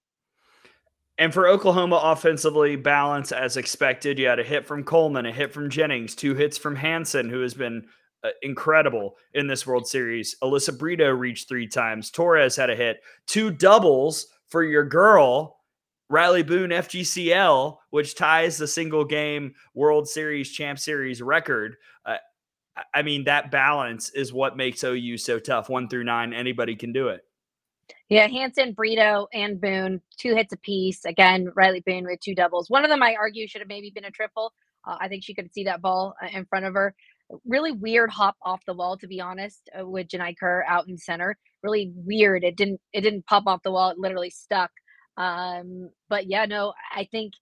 And 1.19 1.33
for 1.33 1.47
Oklahoma 1.47 1.99
offensively, 2.03 2.75
balance 2.75 3.31
as 3.31 3.57
expected. 3.57 4.19
You 4.19 4.27
had 4.27 4.39
a 4.39 4.43
hit 4.43 4.67
from 4.67 4.83
Coleman, 4.83 5.25
a 5.25 5.31
hit 5.31 5.51
from 5.51 5.69
Jennings, 5.69 6.13
two 6.13 6.35
hits 6.35 6.57
from 6.57 6.75
Hansen, 6.75 7.29
who 7.29 7.41
has 7.41 7.55
been 7.55 7.87
uh, 8.23 8.29
incredible 8.43 9.15
in 9.33 9.47
this 9.47 9.65
World 9.65 9.87
Series. 9.87 10.35
Alyssa 10.43 10.77
Brito 10.77 11.09
reached 11.09 11.47
three 11.47 11.67
times. 11.67 12.11
Torres 12.11 12.55
had 12.55 12.69
a 12.69 12.75
hit, 12.75 13.01
two 13.25 13.49
doubles 13.49 14.27
for 14.47 14.63
your 14.63 14.85
girl, 14.85 15.57
Rylie 16.11 16.45
Boone 16.45 16.69
FGCL, 16.69 17.77
which 17.89 18.15
ties 18.15 18.57
the 18.57 18.67
single 18.67 19.03
game 19.03 19.55
World 19.73 20.07
Series 20.07 20.51
Champ 20.51 20.79
Series 20.79 21.21
record. 21.21 21.75
Uh, 22.05 22.17
I 22.93 23.01
mean, 23.01 23.23
that 23.25 23.51
balance 23.51 24.09
is 24.11 24.31
what 24.31 24.55
makes 24.55 24.83
OU 24.83 25.17
so 25.17 25.39
tough. 25.39 25.67
One 25.67 25.89
through 25.89 26.03
nine, 26.03 26.33
anybody 26.33 26.75
can 26.75 26.93
do 26.93 27.09
it. 27.09 27.21
Yeah, 28.09 28.27
Hansen, 28.27 28.73
Brito, 28.73 29.27
and 29.33 29.59
Boone, 29.59 30.01
two 30.17 30.35
hits 30.35 30.53
apiece. 30.53 31.05
Again, 31.05 31.49
Rylie 31.57 31.83
Boone 31.83 32.05
with 32.05 32.19
two 32.21 32.35
doubles. 32.35 32.69
One 32.69 32.83
of 32.85 32.89
them, 32.89 33.03
I 33.03 33.15
argue, 33.19 33.47
should 33.47 33.61
have 33.61 33.67
maybe 33.67 33.91
been 33.93 34.05
a 34.05 34.11
triple. 34.11 34.53
Uh, 34.87 34.97
I 34.99 35.07
think 35.07 35.23
she 35.23 35.33
could 35.33 35.53
see 35.53 35.65
that 35.65 35.81
ball 35.81 36.13
uh, 36.23 36.27
in 36.31 36.45
front 36.45 36.65
of 36.65 36.73
her. 36.75 36.93
Really 37.45 37.71
weird 37.73 38.11
hop 38.11 38.35
off 38.43 38.61
the 38.65 38.73
wall, 38.75 38.97
to 38.99 39.07
be 39.07 39.19
honest, 39.19 39.69
uh, 39.77 39.85
with 39.85 40.07
Janai 40.07 40.37
Kerr 40.39 40.63
out 40.67 40.87
in 40.87 40.97
center. 40.97 41.35
Really 41.63 41.91
weird. 41.95 42.43
It 42.43 42.55
didn't. 42.55 42.79
It 42.93 43.01
didn't 43.01 43.25
pop 43.25 43.43
off 43.47 43.63
the 43.63 43.71
wall. 43.71 43.89
It 43.89 43.97
literally 43.99 44.29
stuck. 44.29 44.71
Um, 45.17 45.89
but 46.09 46.27
yeah, 46.27 46.45
no, 46.45 46.73
I 46.95 47.07
think 47.11 47.33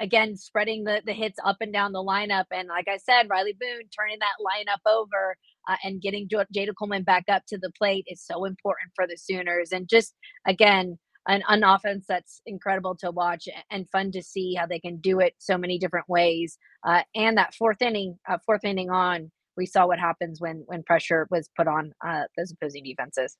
again 0.00 0.36
spreading 0.36 0.84
the 0.84 1.02
the 1.04 1.12
hits 1.12 1.38
up 1.44 1.58
and 1.60 1.72
down 1.72 1.92
the 1.92 2.02
lineup, 2.02 2.46
and 2.50 2.68
like 2.68 2.88
I 2.88 2.96
said, 2.96 3.28
Rylie 3.28 3.58
Boone 3.58 3.88
turning 3.96 4.18
that 4.20 4.40
lineup 4.44 4.90
over 4.90 5.36
uh, 5.68 5.76
and 5.84 6.02
getting 6.02 6.28
Jayda 6.28 6.72
Coleman 6.78 7.04
back 7.04 7.24
up 7.28 7.42
to 7.48 7.58
the 7.58 7.70
plate 7.78 8.04
is 8.08 8.22
so 8.22 8.44
important 8.44 8.90
for 8.94 9.06
the 9.06 9.16
Sooners. 9.16 9.72
And 9.72 9.88
just 9.88 10.14
again, 10.46 10.98
an, 11.28 11.42
an 11.48 11.62
offense 11.62 12.06
that's 12.08 12.40
incredible 12.46 12.96
to 12.96 13.10
watch 13.10 13.48
and 13.70 13.88
fun 13.90 14.10
to 14.12 14.22
see 14.22 14.54
how 14.54 14.66
they 14.66 14.80
can 14.80 14.96
do 14.96 15.20
it 15.20 15.34
so 15.38 15.58
many 15.58 15.78
different 15.78 16.08
ways. 16.08 16.58
Uh, 16.86 17.02
and 17.14 17.36
that 17.36 17.54
fourth 17.54 17.82
inning, 17.82 18.18
uh, 18.28 18.38
fourth 18.44 18.64
inning 18.64 18.90
on, 18.90 19.30
we 19.56 19.66
saw 19.66 19.86
what 19.86 19.98
happens 19.98 20.40
when 20.40 20.62
when 20.66 20.82
pressure 20.82 21.26
was 21.30 21.50
put 21.56 21.68
on 21.68 21.92
uh, 22.06 22.22
those 22.36 22.52
opposing 22.52 22.84
defenses. 22.84 23.36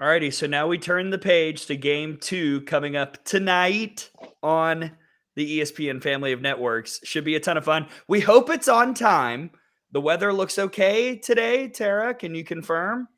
Alrighty, 0.00 0.32
so 0.32 0.46
now 0.46 0.66
we 0.66 0.78
turn 0.78 1.10
the 1.10 1.18
page 1.18 1.66
to 1.66 1.76
game 1.76 2.18
two 2.20 2.62
coming 2.62 2.96
up 2.96 3.24
tonight 3.24 4.10
on 4.42 4.90
the 5.36 5.60
ESPN 5.60 6.02
family 6.02 6.32
of 6.32 6.40
networks. 6.40 7.00
Should 7.04 7.24
be 7.24 7.34
a 7.34 7.40
ton 7.40 7.56
of 7.56 7.64
fun. 7.64 7.86
We 8.08 8.20
hope 8.20 8.50
it's 8.50 8.68
on 8.68 8.94
time. 8.94 9.50
The 9.92 10.00
weather 10.00 10.32
looks 10.32 10.58
okay 10.58 11.16
today, 11.16 11.68
Tara. 11.68 12.14
Can 12.14 12.34
you 12.34 12.44
confirm? 12.44 13.08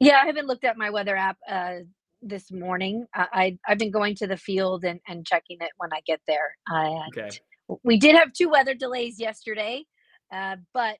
Yeah, 0.00 0.18
I 0.22 0.26
haven't 0.26 0.46
looked 0.46 0.64
at 0.64 0.76
my 0.76 0.90
weather 0.90 1.16
app 1.16 1.38
uh, 1.48 1.76
this 2.20 2.50
morning. 2.50 3.06
I, 3.14 3.26
I 3.32 3.58
have 3.64 3.78
been 3.78 3.90
going 3.92 4.16
to 4.16 4.26
the 4.26 4.36
field 4.36 4.84
and, 4.84 5.00
and 5.06 5.24
checking 5.24 5.58
it 5.60 5.70
when 5.76 5.90
I 5.92 6.00
get 6.06 6.20
there. 6.26 6.56
okay. 7.08 7.30
We 7.82 7.96
did 7.96 8.16
have 8.16 8.32
two 8.32 8.50
weather 8.50 8.74
delays 8.74 9.18
yesterday, 9.18 9.84
uh, 10.32 10.56
but 10.74 10.98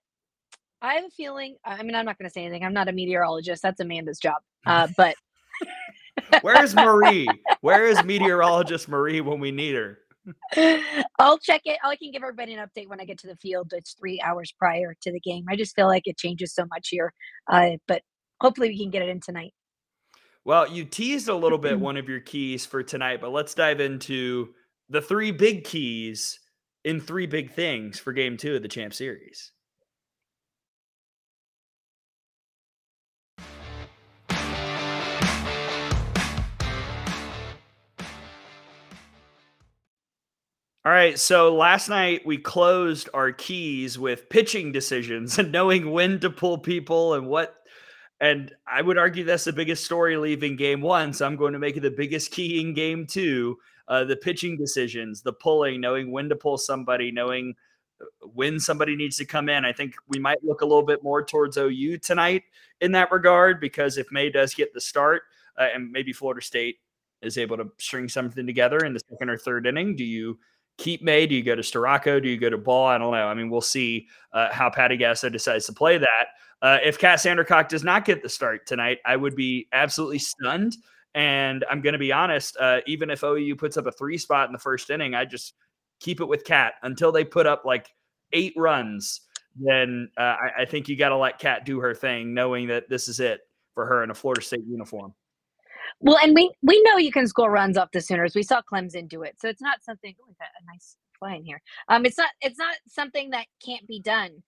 I 0.81 0.95
have 0.95 1.05
a 1.05 1.11
feeling. 1.11 1.57
I 1.65 1.83
mean, 1.83 1.95
I'm 1.95 2.07
not 2.07 2.19
going 2.19 2.29
to 2.29 2.33
say 2.33 2.43
anything. 2.45 2.65
I'm 2.65 2.73
not 2.73 2.89
a 2.89 2.93
meteorologist. 2.93 3.63
That's 3.63 3.81
Amanda's 3.81 4.19
job. 4.19 4.43
Uh, 4.67 4.89
but 4.97 5.17
where's 6.43 6.75
Marie? 6.75 7.29
Where 7.61 7.87
is 7.87 8.03
meteorologist 8.05 8.89
Marie 8.89 9.21
when 9.21 9.41
we 9.41 9.51
need 9.51 9.75
her? 9.75 9.99
I'll 11.19 11.39
check 11.39 11.63
it. 11.65 11.79
I 11.85 11.97
can 11.97 12.11
give 12.11 12.23
everybody 12.23 12.55
an 12.55 12.67
update 12.67 12.89
when 12.89 13.01
I 13.01 13.05
get 13.05 13.19
to 13.21 13.27
the 13.27 13.37
field. 13.37 13.73
It's 13.75 13.95
three 13.95 14.21
hours 14.21 14.53
prior 14.59 14.95
to 15.03 15.13
the 15.13 15.21
game. 15.21 15.45
I 15.49 15.57
just 15.57 15.75
feel 15.75 15.87
like 15.87 16.05
it 16.07 16.17
changes 16.17 16.55
so 16.55 16.65
much 16.71 16.89
here, 16.91 17.13
uh, 17.51 17.73
but 17.87 18.03
hopefully 18.41 18.69
we 18.69 18.79
can 18.79 18.91
get 18.91 19.03
it 19.03 19.09
in 19.09 19.21
tonight. 19.21 19.53
Well, 20.45 20.69
you 20.69 20.85
teased 20.85 21.29
a 21.29 21.35
little 21.35 21.59
bit 21.59 21.79
one 21.81 21.97
of 21.97 22.09
your 22.09 22.21
keys 22.21 22.67
for 22.67 22.83
tonight, 22.83 23.21
but 23.21 23.33
let's 23.33 23.55
dive 23.55 23.81
into 23.81 24.55
the 24.89 25.01
three 25.01 25.31
big 25.31 25.65
keys 25.65 26.39
in 26.85 27.01
three 27.01 27.27
big 27.27 27.53
things 27.53 27.99
for 27.99 28.13
game 28.13 28.37
two 28.37 28.57
of 28.57 28.63
the 28.63 28.69
Champ 28.69 28.93
Series. 28.93 29.53
All 40.87 40.93
right. 40.93 41.19
So 41.19 41.55
last 41.55 41.89
night 41.89 42.27
we 42.27 42.37
closed 42.37 43.09
our 43.15 43.33
keys 43.33 43.99
with 43.99 44.29
pitching 44.29 44.71
decisions 44.71 45.39
and 45.39 45.51
knowing 45.51 45.91
when 45.91 46.21
to 46.21 46.31
pull 46.31 46.59
people 46.59 47.15
and 47.15 47.27
what. 47.27 47.57
And 48.21 48.53
I 48.67 48.83
would 48.83 48.99
argue 48.99 49.25
that's 49.25 49.45
the 49.45 49.53
biggest 49.53 49.85
story 49.85 50.17
leaving 50.17 50.57
game 50.57 50.83
one. 50.83 51.13
So 51.13 51.27
I'm 51.27 51.37
going 51.37 51.55
to 51.55 51.59
make 51.59 51.77
it 51.77 51.81
the 51.81 51.91
biggest 51.91 52.31
key 52.31 52.61
in 52.61 52.75
game 52.75 53.07
two. 53.07 53.57
Uh, 53.89 54.05
the 54.05 54.17
pitching 54.17 54.57
decisions, 54.57 55.23
the 55.23 55.33
pulling, 55.33 55.81
knowing 55.81 56.11
when 56.11 56.29
to 56.29 56.37
pull 56.37 56.57
somebody, 56.57 57.11
knowing 57.11 57.55
when 58.21 58.61
somebody 58.61 58.95
needs 58.95 59.17
to 59.17 59.25
come 59.25 59.49
in. 59.49 59.65
I 59.65 59.73
think 59.73 59.95
we 60.09 60.19
might 60.19 60.45
look 60.45 60.61
a 60.61 60.67
little 60.67 60.85
bit 60.85 61.03
more 61.03 61.25
towards 61.25 61.57
OU 61.57 61.99
tonight 61.99 62.45
in 62.81 62.93
that 62.93 63.11
regard 63.11 63.61
because 63.61 63.99
if 63.99 64.07
May 64.11 64.31
does 64.31 64.55
get 64.55 64.73
the 64.75 64.81
start 64.81 65.23
uh, 65.59 65.69
and 65.75 65.91
maybe 65.91 66.13
Florida 66.13 66.43
State 66.43 66.77
is 67.23 67.39
able 67.39 67.57
to 67.57 67.71
string 67.79 68.09
something 68.09 68.47
together 68.47 68.79
in 68.79 68.93
the 68.93 69.01
second 69.11 69.31
or 69.31 69.37
third 69.37 69.67
inning, 69.67 69.97
do 69.97 70.05
you 70.05 70.39
keep 70.79 71.03
May? 71.03 71.27
Do 71.27 71.35
you 71.35 71.43
go 71.43 71.55
to 71.55 71.63
Storako? 71.63 72.23
Do 72.23 72.29
you 72.29 72.39
go 72.39 72.51
to 72.51 72.59
Bahl? 72.59 72.87
I 72.87 72.99
don't 72.99 73.13
know. 73.13 73.27
I 73.27 73.35
mean, 73.35 73.51
we'll 73.51 73.61
see 73.61 74.09
uh, 74.33 74.53
how 74.53 74.71
Patty 74.71 74.97
Gasso 74.97 75.31
decides 75.31 75.67
to 75.67 75.73
play 75.73 75.99
that. 75.99 76.27
Uh, 76.63 76.79
if 76.83 76.99
Kat 76.99 77.19
Sandercock 77.19 77.69
does 77.69 77.85
not 77.85 78.05
get 78.05 78.23
the 78.23 78.29
start 78.29 78.67
tonight, 78.67 78.99
I 79.05 79.17
would 79.17 79.37
be 79.37 79.69
absolutely 79.73 80.19
stunned. 80.19 80.77
And 81.15 81.65
I'm 81.71 81.81
going 81.81 81.93
to 81.93 81.99
be 81.99 82.13
honest, 82.13 82.57
uh, 82.59 82.81
even 82.87 83.11
if 83.11 83.23
OU 83.23 83.57
puts 83.57 83.77
up 83.77 83.87
a 83.87 83.93
three 83.93 84.19
spot 84.19 84.49
in 84.49 84.53
the 84.53 84.59
first 84.59 84.91
inning, 84.91 85.15
I 85.15 85.25
just 85.25 85.55
keep 86.01 86.21
it 86.21 86.27
with 86.27 86.45
Kat 86.45 86.75
until 86.83 87.13
they 87.13 87.25
put 87.25 87.47
up 87.47 87.65
like 87.65 87.89
eight 88.33 88.55
runs. 88.57 89.21
Then 89.57 90.11
uh, 90.17 90.23
I, 90.23 90.63
I 90.63 90.65
think 90.65 90.89
you 90.89 90.97
got 90.97 91.11
to 91.11 91.17
let 91.17 91.39
Kat 91.39 91.65
do 91.65 91.79
her 91.81 91.95
thing, 91.95 92.35
knowing 92.35 92.67
that 92.69 92.89
this 92.89 93.09
is 93.09 93.21
it 93.21 93.41
for 93.75 93.87
her 93.87 94.03
in 94.03 94.11
a 94.11 94.15
Florida 94.15 94.43
State 94.43 94.65
uniform. 94.67 95.15
Well, 96.01 96.19
and 96.23 96.35
we 96.35 96.53
we 96.63 96.83
know 96.83 96.99
you 96.99 97.13
can 97.13 97.27
score 97.27 97.51
runs 97.51 97.77
off 97.79 97.91
the 97.93 98.01
Sooners. 98.01 98.35
We 98.35 98.43
saw 98.43 98.61
Clemson 98.63 99.09
do 99.09 99.23
it, 99.23 99.37
so 99.41 99.49
it's 99.49 99.63
not 99.63 99.83
something. 99.83 100.15
Oh, 100.23 100.33
a 100.41 100.73
nice 100.73 100.97
play 101.19 101.37
in 101.37 101.45
here. 101.45 101.61
Um, 101.89 102.05
it's 102.07 102.19
not 102.19 102.31
it's 102.41 102.59
not 102.59 102.77
something 102.89 103.31
that 103.31 103.47
can't 103.65 103.87
be 103.87 104.01
done. 104.01 104.43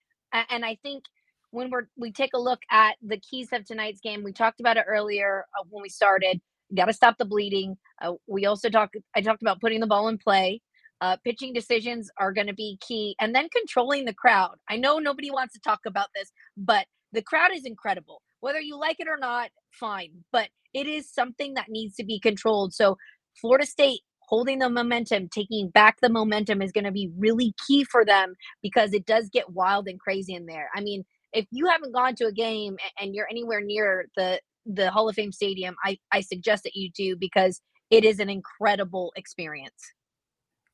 And 0.49 0.65
I 0.65 0.77
think 0.83 1.05
when 1.51 1.69
we're 1.71 1.87
we 1.97 2.11
take 2.11 2.31
a 2.35 2.39
look 2.39 2.59
at 2.71 2.95
the 3.01 3.17
keys 3.17 3.49
of 3.53 3.65
tonight's 3.65 4.01
game, 4.01 4.23
we 4.23 4.33
talked 4.33 4.59
about 4.59 4.77
it 4.77 4.85
earlier 4.87 5.45
uh, 5.59 5.63
when 5.69 5.81
we 5.81 5.89
started. 5.89 6.41
Got 6.75 6.85
to 6.85 6.93
stop 6.93 7.17
the 7.17 7.25
bleeding. 7.25 7.77
Uh, 8.01 8.13
we 8.27 8.45
also 8.45 8.69
talked. 8.69 8.97
I 9.15 9.21
talked 9.21 9.41
about 9.41 9.61
putting 9.61 9.79
the 9.79 9.87
ball 9.87 10.09
in 10.09 10.17
play. 10.17 10.61
Uh, 11.01 11.15
pitching 11.23 11.53
decisions 11.53 12.09
are 12.17 12.33
going 12.33 12.47
to 12.47 12.53
be 12.53 12.77
key, 12.85 13.15
and 13.19 13.33
then 13.33 13.47
controlling 13.49 14.05
the 14.05 14.13
crowd. 14.13 14.55
I 14.69 14.77
know 14.77 14.99
nobody 14.99 15.31
wants 15.31 15.53
to 15.53 15.59
talk 15.61 15.79
about 15.85 16.09
this, 16.15 16.31
but 16.57 16.85
the 17.13 17.21
crowd 17.21 17.51
is 17.53 17.65
incredible. 17.65 18.21
Whether 18.39 18.59
you 18.59 18.77
like 18.79 18.99
it 18.99 19.07
or 19.07 19.17
not, 19.17 19.49
fine. 19.71 20.11
But 20.31 20.49
it 20.73 20.87
is 20.87 21.11
something 21.11 21.55
that 21.55 21.69
needs 21.69 21.95
to 21.95 22.03
be 22.03 22.19
controlled. 22.19 22.73
So 22.73 22.97
Florida 23.39 23.65
State 23.65 24.01
holding 24.27 24.59
the 24.59 24.69
momentum, 24.69 25.29
taking 25.29 25.69
back 25.69 25.97
the 26.01 26.09
momentum 26.09 26.61
is 26.61 26.71
going 26.71 26.83
to 26.83 26.91
be 26.91 27.09
really 27.17 27.53
key 27.65 27.83
for 27.85 28.03
them 28.03 28.35
because 28.61 28.93
it 28.93 29.05
does 29.05 29.29
get 29.29 29.51
wild 29.51 29.87
and 29.87 29.99
crazy 29.99 30.33
in 30.33 30.45
there. 30.45 30.69
I 30.75 30.81
mean, 30.81 31.05
if 31.33 31.45
you 31.51 31.67
haven't 31.67 31.93
gone 31.93 32.15
to 32.15 32.25
a 32.25 32.31
game 32.31 32.77
and 32.99 33.15
you're 33.15 33.27
anywhere 33.29 33.61
near 33.61 34.07
the 34.15 34.41
the 34.65 34.91
Hall 34.91 35.07
of 35.07 35.15
Fame 35.15 35.31
Stadium, 35.31 35.75
I 35.83 35.97
I 36.11 36.21
suggest 36.21 36.63
that 36.63 36.75
you 36.75 36.91
do 36.91 37.15
because 37.15 37.61
it 37.89 38.03
is 38.03 38.19
an 38.19 38.29
incredible 38.29 39.13
experience. 39.15 39.81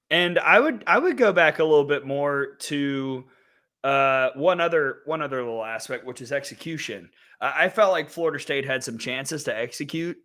And 0.10 0.40
I 0.40 0.60
would 0.60 0.84
I 0.88 0.98
would 1.00 1.18
go 1.18 1.32
back 1.32 1.60
a 1.60 1.64
little 1.64 1.86
bit 1.86 2.06
more 2.06 2.56
to 2.62 3.26
uh, 3.84 4.30
one 4.36 4.62
other 4.62 5.00
one 5.06 5.22
other 5.22 5.44
little 5.44 5.64
aspect, 5.64 6.06
which 6.06 6.22
is 6.22 6.32
execution. 6.32 7.10
I 7.44 7.68
felt 7.68 7.92
like 7.92 8.10
Florida 8.10 8.40
State 8.40 8.66
had 8.66 8.84
some 8.84 8.98
chances 8.98 9.44
to 9.44 9.58
execute 9.58 10.18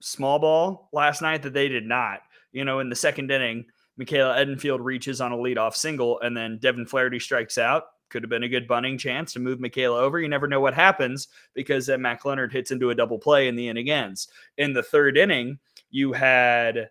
small 0.00 0.40
ball 0.40 0.88
last 0.92 1.22
night 1.22 1.42
that 1.42 1.52
they 1.52 1.68
did 1.68 1.86
not. 1.86 2.20
You 2.50 2.64
know, 2.64 2.80
in 2.80 2.88
the 2.88 2.96
second 2.96 3.30
inning, 3.30 3.66
Michaela 3.96 4.36
Edenfield 4.36 4.80
reaches 4.82 5.20
on 5.20 5.32
a 5.32 5.36
leadoff 5.36 5.74
single, 5.74 6.20
and 6.20 6.36
then 6.36 6.58
Devin 6.58 6.86
Flaherty 6.86 7.20
strikes 7.20 7.56
out. 7.56 7.84
Could 8.08 8.22
have 8.22 8.30
been 8.30 8.42
a 8.42 8.48
good 8.48 8.68
bunting 8.68 8.98
chance 8.98 9.32
to 9.32 9.40
move 9.40 9.60
Michaela 9.60 10.00
over. 10.00 10.20
You 10.20 10.28
never 10.28 10.48
know 10.48 10.60
what 10.60 10.74
happens 10.74 11.28
because 11.54 11.86
then 11.86 12.02
Mac 12.02 12.24
Leonard 12.24 12.52
hits 12.52 12.70
into 12.70 12.90
a 12.90 12.94
double 12.94 13.18
play 13.18 13.48
in 13.48 13.56
the 13.56 13.68
inning 13.68 13.90
ends. 13.90 14.28
In 14.58 14.72
the 14.72 14.82
third 14.82 15.16
inning, 15.16 15.58
you 15.90 16.12
had 16.12 16.90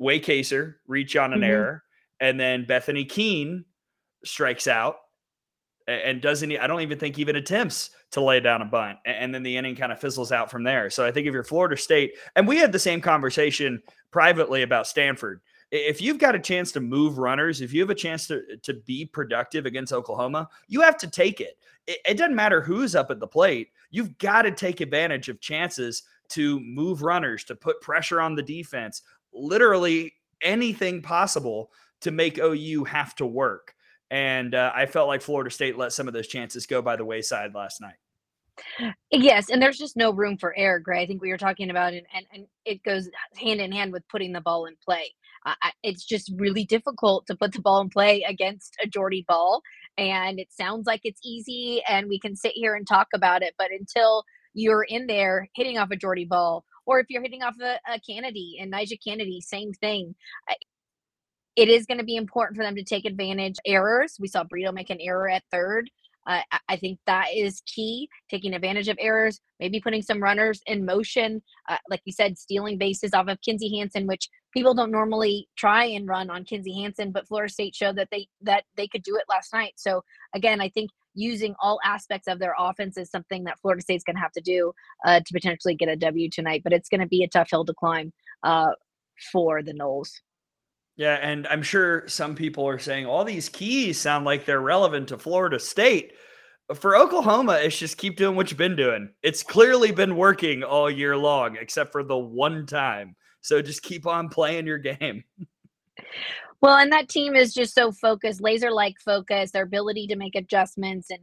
Wacaser 0.00 0.76
reach 0.86 1.16
on 1.16 1.32
an 1.32 1.40
mm-hmm. 1.40 1.50
error, 1.50 1.82
and 2.20 2.38
then 2.38 2.66
Bethany 2.66 3.04
Keene 3.04 3.64
strikes 4.24 4.66
out 4.66 4.96
and 5.88 6.20
doesn't 6.20 6.52
I 6.56 6.66
don't 6.66 6.82
even 6.82 6.98
think 6.98 7.18
even 7.18 7.36
attempts 7.36 7.90
to 8.10 8.20
lay 8.20 8.40
down 8.40 8.62
a 8.62 8.64
bunt 8.64 8.98
and 9.04 9.34
then 9.34 9.42
the 9.42 9.56
inning 9.56 9.74
kind 9.74 9.90
of 9.90 10.00
fizzles 10.00 10.32
out 10.32 10.50
from 10.50 10.62
there. 10.62 10.90
So 10.90 11.04
I 11.04 11.10
think 11.10 11.26
if 11.26 11.32
you're 11.32 11.42
Florida 11.42 11.76
State 11.76 12.14
and 12.36 12.46
we 12.46 12.58
had 12.58 12.72
the 12.72 12.78
same 12.78 13.00
conversation 13.00 13.82
privately 14.10 14.62
about 14.62 14.86
Stanford. 14.86 15.40
If 15.70 16.00
you've 16.00 16.18
got 16.18 16.34
a 16.34 16.38
chance 16.38 16.72
to 16.72 16.80
move 16.80 17.18
runners, 17.18 17.60
if 17.60 17.72
you 17.72 17.80
have 17.80 17.90
a 17.90 17.94
chance 17.94 18.26
to 18.28 18.42
to 18.62 18.74
be 18.74 19.04
productive 19.04 19.66
against 19.66 19.92
Oklahoma, 19.92 20.48
you 20.68 20.80
have 20.82 20.96
to 20.98 21.08
take 21.08 21.40
it. 21.40 21.58
It, 21.86 21.98
it 22.06 22.14
doesn't 22.14 22.36
matter 22.36 22.60
who's 22.60 22.94
up 22.94 23.10
at 23.10 23.20
the 23.20 23.26
plate. 23.26 23.70
You've 23.90 24.16
got 24.18 24.42
to 24.42 24.50
take 24.50 24.80
advantage 24.80 25.28
of 25.28 25.40
chances 25.40 26.04
to 26.30 26.60
move 26.60 27.02
runners, 27.02 27.44
to 27.44 27.54
put 27.54 27.80
pressure 27.80 28.20
on 28.20 28.34
the 28.34 28.42
defense, 28.42 29.02
literally 29.32 30.14
anything 30.42 31.02
possible 31.02 31.70
to 32.00 32.10
make 32.10 32.38
OU 32.38 32.84
have 32.84 33.14
to 33.16 33.26
work. 33.26 33.74
And 34.10 34.54
uh, 34.54 34.72
I 34.74 34.86
felt 34.86 35.08
like 35.08 35.22
Florida 35.22 35.50
State 35.50 35.76
let 35.76 35.92
some 35.92 36.08
of 36.08 36.14
those 36.14 36.28
chances 36.28 36.66
go 36.66 36.80
by 36.80 36.96
the 36.96 37.04
wayside 37.04 37.54
last 37.54 37.80
night. 37.80 37.96
Yes, 39.10 39.50
and 39.50 39.62
there's 39.62 39.78
just 39.78 39.96
no 39.96 40.12
room 40.12 40.36
for 40.36 40.56
error, 40.56 40.80
Gray. 40.80 41.02
I 41.02 41.06
think 41.06 41.22
we 41.22 41.30
were 41.30 41.38
talking 41.38 41.70
about 41.70 41.94
it, 41.94 42.04
and, 42.12 42.26
and 42.32 42.46
it 42.64 42.82
goes 42.82 43.08
hand 43.36 43.60
in 43.60 43.72
hand 43.72 43.92
with 43.92 44.08
putting 44.08 44.32
the 44.32 44.40
ball 44.40 44.66
in 44.66 44.74
play. 44.84 45.14
Uh, 45.46 45.54
it's 45.82 46.04
just 46.04 46.32
really 46.36 46.64
difficult 46.64 47.26
to 47.26 47.36
put 47.36 47.52
the 47.52 47.60
ball 47.60 47.80
in 47.80 47.88
play 47.88 48.24
against 48.28 48.76
a 48.82 48.88
Jordy 48.88 49.24
Bahl, 49.28 49.62
and 49.96 50.40
it 50.40 50.48
sounds 50.50 50.86
like 50.86 51.02
it's 51.04 51.20
easy, 51.24 51.82
and 51.88 52.08
we 52.08 52.18
can 52.18 52.34
sit 52.34 52.52
here 52.54 52.74
and 52.74 52.86
talk 52.86 53.08
about 53.14 53.42
it, 53.42 53.54
but 53.58 53.70
until 53.70 54.24
you're 54.54 54.82
in 54.82 55.06
there 55.06 55.48
hitting 55.54 55.78
off 55.78 55.90
a 55.90 55.96
Jordy 55.96 56.24
Bahl, 56.24 56.64
or 56.86 56.98
if 57.00 57.06
you're 57.10 57.22
hitting 57.22 57.42
off 57.42 57.54
a, 57.60 57.78
a 57.92 58.00
Kennedy 58.00 58.58
and 58.60 58.72
Nija 58.72 58.98
Kennedy, 59.02 59.40
same 59.40 59.72
thing 59.72 60.14
it 61.58 61.68
is 61.68 61.86
going 61.86 61.98
to 61.98 62.04
be 62.04 62.14
important 62.14 62.56
for 62.56 62.62
them 62.62 62.76
to 62.76 62.84
take 62.84 63.04
advantage 63.04 63.56
errors. 63.66 64.16
We 64.20 64.28
saw 64.28 64.44
Brito 64.44 64.70
make 64.70 64.90
an 64.90 65.00
error 65.00 65.28
at 65.28 65.42
third. 65.50 65.90
Uh, 66.24 66.40
I 66.68 66.76
think 66.76 67.00
that 67.06 67.28
is 67.34 67.62
key, 67.66 68.08
taking 68.30 68.54
advantage 68.54 68.86
of 68.86 68.96
errors, 69.00 69.40
maybe 69.58 69.80
putting 69.80 70.02
some 70.02 70.22
runners 70.22 70.60
in 70.66 70.84
motion. 70.84 71.42
Uh, 71.68 71.78
like 71.90 72.02
you 72.04 72.12
said, 72.12 72.38
stealing 72.38 72.78
bases 72.78 73.12
off 73.12 73.26
of 73.26 73.40
Kinzie 73.40 73.76
Hansen, 73.76 74.06
which 74.06 74.28
people 74.52 74.72
don't 74.72 74.92
normally 74.92 75.48
try 75.56 75.84
and 75.84 76.06
run 76.06 76.30
on 76.30 76.44
Kinzie 76.44 76.80
Hansen, 76.80 77.10
but 77.10 77.26
Florida 77.26 77.52
State 77.52 77.74
showed 77.74 77.96
that 77.96 78.08
they 78.12 78.28
that 78.42 78.62
they 78.76 78.86
could 78.86 79.02
do 79.02 79.16
it 79.16 79.24
last 79.28 79.52
night. 79.52 79.72
So 79.76 80.04
again, 80.34 80.60
I 80.60 80.68
think 80.68 80.90
using 81.14 81.56
all 81.60 81.80
aspects 81.84 82.28
of 82.28 82.38
their 82.38 82.54
offense 82.56 82.96
is 82.96 83.10
something 83.10 83.42
that 83.44 83.58
Florida 83.58 83.82
State's 83.82 84.04
going 84.04 84.14
to 84.14 84.22
have 84.22 84.32
to 84.32 84.40
do 84.40 84.72
uh, 85.04 85.18
to 85.18 85.32
potentially 85.32 85.74
get 85.74 85.88
a 85.88 85.96
W 85.96 86.30
tonight. 86.30 86.60
But 86.62 86.72
it's 86.72 86.88
going 86.88 87.00
to 87.00 87.08
be 87.08 87.24
a 87.24 87.28
tough 87.28 87.50
hill 87.50 87.64
to 87.64 87.74
climb 87.74 88.12
uh, 88.44 88.70
for 89.32 89.60
the 89.60 89.72
Noles. 89.72 90.10
Yeah, 90.98 91.14
and 91.14 91.46
I'm 91.46 91.62
sure 91.62 92.02
some 92.08 92.34
people 92.34 92.68
are 92.68 92.80
saying 92.80 93.06
all 93.06 93.24
these 93.24 93.48
keys 93.48 94.00
sound 94.00 94.24
like 94.24 94.44
they're 94.44 94.60
relevant 94.60 95.08
to 95.08 95.18
Florida 95.18 95.60
State. 95.60 96.12
For 96.74 96.96
Oklahoma, 96.96 97.60
it's 97.62 97.78
just 97.78 97.96
keep 97.96 98.16
doing 98.16 98.34
what 98.34 98.50
you've 98.50 98.58
been 98.58 98.74
doing. 98.74 99.10
It's 99.22 99.44
clearly 99.44 99.92
been 99.92 100.16
working 100.16 100.64
all 100.64 100.90
year 100.90 101.16
long, 101.16 101.56
except 101.56 101.92
for 101.92 102.02
the 102.02 102.18
one 102.18 102.66
time. 102.66 103.14
So 103.42 103.62
just 103.62 103.82
keep 103.82 104.08
on 104.08 104.28
playing 104.28 104.66
your 104.66 104.78
game. 104.78 105.24
Well, 106.60 106.76
and 106.76 106.90
that 106.90 107.08
team 107.08 107.36
is 107.36 107.54
just 107.54 107.72
so 107.72 107.92
focused, 107.92 108.40
laser 108.40 108.72
like 108.72 108.96
focus, 108.98 109.52
their 109.52 109.62
ability 109.62 110.08
to 110.08 110.16
make 110.16 110.34
adjustments. 110.34 111.08
And 111.08 111.20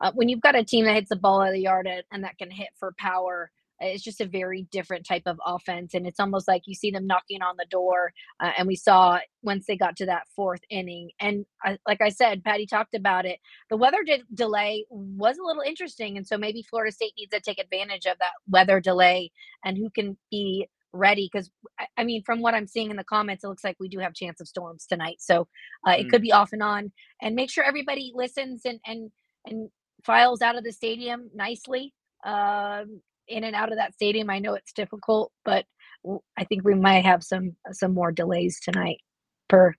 uh, 0.00 0.12
when 0.14 0.28
you've 0.28 0.40
got 0.40 0.54
a 0.54 0.62
team 0.62 0.84
that 0.84 0.94
hits 0.94 1.08
the 1.08 1.16
ball 1.16 1.40
out 1.40 1.48
of 1.48 1.54
the 1.54 1.60
yard 1.60 1.88
and 2.12 2.22
that 2.22 2.38
can 2.38 2.52
hit 2.52 2.68
for 2.78 2.94
power, 2.96 3.50
it's 3.80 4.02
just 4.02 4.20
a 4.20 4.26
very 4.26 4.66
different 4.70 5.06
type 5.06 5.22
of 5.26 5.38
offense 5.44 5.94
and 5.94 6.06
it's 6.06 6.20
almost 6.20 6.48
like 6.48 6.62
you 6.66 6.74
see 6.74 6.90
them 6.90 7.06
knocking 7.06 7.42
on 7.42 7.56
the 7.58 7.66
door 7.70 8.12
uh, 8.40 8.52
and 8.56 8.66
we 8.66 8.76
saw 8.76 9.18
once 9.42 9.66
they 9.66 9.76
got 9.76 9.96
to 9.96 10.06
that 10.06 10.26
fourth 10.34 10.60
inning 10.70 11.10
and 11.20 11.44
uh, 11.64 11.76
like 11.86 12.00
i 12.00 12.08
said 12.08 12.44
patty 12.44 12.66
talked 12.66 12.94
about 12.94 13.26
it 13.26 13.38
the 13.70 13.76
weather 13.76 14.02
de- 14.04 14.22
delay 14.34 14.84
was 14.90 15.36
a 15.38 15.44
little 15.44 15.62
interesting 15.62 16.16
and 16.16 16.26
so 16.26 16.38
maybe 16.38 16.62
florida 16.62 16.92
state 16.92 17.12
needs 17.18 17.30
to 17.30 17.40
take 17.40 17.58
advantage 17.58 18.06
of 18.06 18.18
that 18.18 18.32
weather 18.48 18.80
delay 18.80 19.30
and 19.64 19.76
who 19.76 19.90
can 19.90 20.16
be 20.30 20.66
ready 20.92 21.28
because 21.30 21.50
I 21.98 22.04
mean, 22.04 22.22
from 22.22 22.40
what 22.40 22.54
I'm 22.54 22.66
seeing 22.66 22.90
in 22.90 22.96
the 22.96 23.04
comments, 23.04 23.44
it 23.44 23.48
looks 23.48 23.64
like 23.64 23.76
we 23.78 23.88
do 23.88 23.98
have 23.98 24.14
chance 24.14 24.40
of 24.40 24.48
storms 24.48 24.86
tonight. 24.86 25.16
So 25.20 25.46
uh, 25.86 25.90
mm. 25.90 26.00
it 26.00 26.10
could 26.10 26.22
be 26.22 26.32
off 26.32 26.52
and 26.52 26.62
on. 26.62 26.92
And 27.20 27.34
make 27.34 27.50
sure 27.50 27.64
everybody 27.64 28.12
listens 28.14 28.62
and 28.64 28.80
and 28.86 29.10
and 29.44 29.68
files 30.04 30.42
out 30.42 30.56
of 30.56 30.64
the 30.64 30.72
stadium 30.72 31.30
nicely. 31.34 31.92
Um, 32.24 33.00
in 33.28 33.44
and 33.44 33.54
out 33.56 33.72
of 33.72 33.78
that 33.78 33.94
stadium. 33.94 34.30
I 34.30 34.38
know 34.38 34.54
it's 34.54 34.72
difficult, 34.72 35.32
but 35.44 35.64
I 36.38 36.44
think 36.44 36.64
we 36.64 36.74
might 36.74 37.04
have 37.04 37.22
some 37.22 37.56
some 37.72 37.94
more 37.94 38.12
delays 38.12 38.60
tonight 38.60 38.98
per 39.48 39.74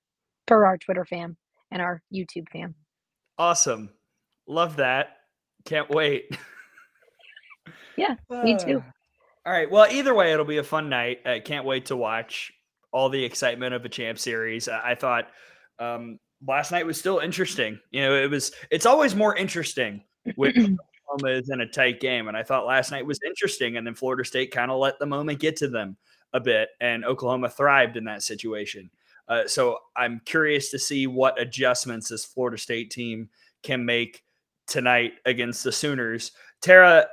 per 0.45 0.65
our 0.65 0.77
Twitter 0.77 1.05
fam 1.05 1.37
and 1.71 1.81
our 1.81 2.01
YouTube 2.13 2.49
fam. 2.51 2.75
Awesome. 3.37 3.89
Love 4.47 4.77
that. 4.77 5.17
Can't 5.65 5.89
wait. 5.89 6.37
yeah, 7.97 8.15
me 8.43 8.57
too. 8.57 8.83
All 9.45 9.53
right. 9.53 9.69
Well, 9.69 9.87
either 9.89 10.13
way, 10.13 10.33
it'll 10.33 10.45
be 10.45 10.57
a 10.57 10.63
fun 10.63 10.89
night. 10.89 11.19
I 11.25 11.39
can't 11.39 11.65
wait 11.65 11.85
to 11.87 11.95
watch 11.95 12.51
all 12.91 13.09
the 13.09 13.23
excitement 13.23 13.73
of 13.73 13.85
a 13.85 13.89
champ 13.89 14.19
series. 14.19 14.67
I 14.67 14.95
thought 14.95 15.27
um, 15.79 16.19
last 16.45 16.71
night 16.71 16.85
was 16.85 16.97
still 16.99 17.19
interesting. 17.19 17.79
You 17.91 18.01
know, 18.01 18.15
it 18.15 18.29
was. 18.29 18.51
It's 18.71 18.85
always 18.85 19.15
more 19.15 19.35
interesting 19.35 20.03
with 20.35 20.55
Oklahoma 21.09 21.39
is 21.39 21.49
in 21.49 21.61
a 21.61 21.67
tight 21.67 21.99
game. 21.99 22.27
And 22.27 22.37
I 22.37 22.43
thought 22.43 22.65
last 22.65 22.91
night 22.91 23.05
was 23.05 23.19
interesting. 23.25 23.77
And 23.77 23.85
then 23.85 23.95
Florida 23.95 24.25
State 24.25 24.51
kind 24.51 24.71
of 24.71 24.79
let 24.79 24.99
the 24.99 25.05
moment 25.05 25.39
get 25.39 25.55
to 25.57 25.67
them 25.67 25.97
a 26.33 26.39
bit. 26.39 26.69
And 26.81 27.05
Oklahoma 27.05 27.49
thrived 27.49 27.97
in 27.97 28.05
that 28.05 28.23
situation. 28.23 28.89
Uh, 29.27 29.47
so 29.47 29.79
I'm 29.95 30.21
curious 30.25 30.71
to 30.71 30.79
see 30.79 31.07
what 31.07 31.39
adjustments 31.39 32.09
this 32.09 32.25
Florida 32.25 32.57
State 32.57 32.91
team 32.91 33.29
can 33.63 33.85
make 33.85 34.23
tonight 34.67 35.13
against 35.25 35.63
the 35.63 35.71
Sooners. 35.71 36.31
Tara, 36.61 37.07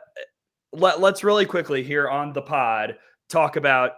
let, 0.73 1.01
let's 1.01 1.25
really 1.25 1.47
quickly 1.47 1.83
here 1.83 2.09
on 2.09 2.33
the 2.33 2.43
pod 2.43 2.97
talk 3.29 3.57
about 3.57 3.93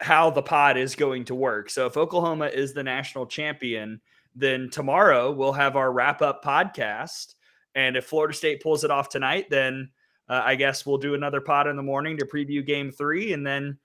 how 0.00 0.30
the 0.30 0.42
pod 0.42 0.76
is 0.76 0.94
going 0.94 1.24
to 1.26 1.34
work. 1.34 1.70
So 1.70 1.86
if 1.86 1.96
Oklahoma 1.96 2.46
is 2.46 2.72
the 2.72 2.82
national 2.82 3.26
champion, 3.26 4.00
then 4.34 4.70
tomorrow 4.70 5.30
we'll 5.30 5.52
have 5.52 5.76
our 5.76 5.92
wrap 5.92 6.22
up 6.22 6.42
podcast. 6.42 7.34
And 7.74 7.96
if 7.96 8.06
Florida 8.06 8.34
State 8.34 8.62
pulls 8.62 8.84
it 8.84 8.90
off 8.90 9.08
tonight, 9.08 9.46
then 9.50 9.90
uh, 10.28 10.42
I 10.44 10.54
guess 10.54 10.84
we'll 10.84 10.98
do 10.98 11.14
another 11.14 11.40
pod 11.40 11.66
in 11.66 11.76
the 11.76 11.82
morning 11.82 12.16
to 12.18 12.26
preview 12.26 12.64
game 12.64 12.90
three. 12.90 13.32
And 13.32 13.46
then 13.46 13.78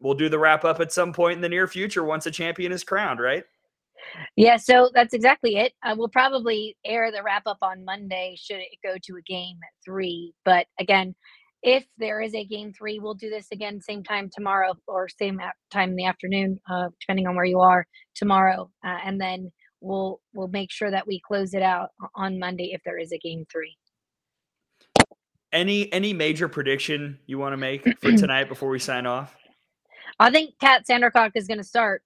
we'll 0.00 0.14
do 0.14 0.28
the 0.28 0.38
wrap 0.38 0.64
up 0.64 0.80
at 0.80 0.92
some 0.92 1.12
point 1.12 1.36
in 1.36 1.40
the 1.40 1.48
near 1.48 1.66
future 1.66 2.04
once 2.04 2.26
a 2.26 2.30
champion 2.30 2.72
is 2.72 2.84
crowned, 2.84 3.20
right? 3.20 3.44
Yeah, 4.36 4.56
so 4.56 4.90
that's 4.94 5.12
exactly 5.12 5.56
it. 5.56 5.72
Uh, 5.82 5.94
we'll 5.96 6.08
probably 6.08 6.76
air 6.84 7.10
the 7.10 7.22
wrap 7.22 7.42
up 7.46 7.58
on 7.62 7.84
Monday 7.84 8.36
should 8.38 8.58
it 8.58 8.78
go 8.82 8.94
to 9.02 9.16
a 9.16 9.22
game 9.22 9.58
three. 9.84 10.32
But 10.44 10.66
again, 10.78 11.14
if 11.62 11.84
there 11.98 12.20
is 12.20 12.34
a 12.34 12.44
game 12.44 12.72
three, 12.72 13.00
we'll 13.00 13.14
do 13.14 13.30
this 13.30 13.48
again 13.52 13.80
same 13.80 14.04
time 14.04 14.30
tomorrow 14.32 14.74
or 14.86 15.08
same 15.08 15.40
time 15.72 15.90
in 15.90 15.96
the 15.96 16.04
afternoon, 16.04 16.60
uh, 16.70 16.88
depending 17.00 17.26
on 17.26 17.34
where 17.34 17.44
you 17.44 17.60
are 17.60 17.86
tomorrow, 18.14 18.70
uh, 18.86 18.98
and 19.04 19.20
then 19.20 19.50
we'll 19.80 20.20
we'll 20.34 20.48
make 20.48 20.70
sure 20.70 20.90
that 20.90 21.06
we 21.06 21.20
close 21.20 21.54
it 21.54 21.62
out 21.62 21.90
on 22.14 22.38
Monday 22.38 22.72
if 22.72 22.82
there 22.84 22.98
is 22.98 23.12
a 23.12 23.18
game 23.18 23.46
three. 23.50 23.76
Any 25.52 25.92
any 25.92 26.12
major 26.12 26.48
prediction 26.48 27.18
you 27.26 27.38
want 27.38 27.52
to 27.52 27.56
make 27.56 27.84
for 28.00 28.12
tonight 28.12 28.48
before 28.48 28.68
we 28.68 28.78
sign 28.78 29.06
off? 29.06 29.34
I 30.18 30.30
think 30.30 30.54
Kat 30.60 30.84
Sandercock 30.88 31.32
is 31.34 31.46
going 31.46 31.58
to 31.58 31.64
start. 31.64 32.02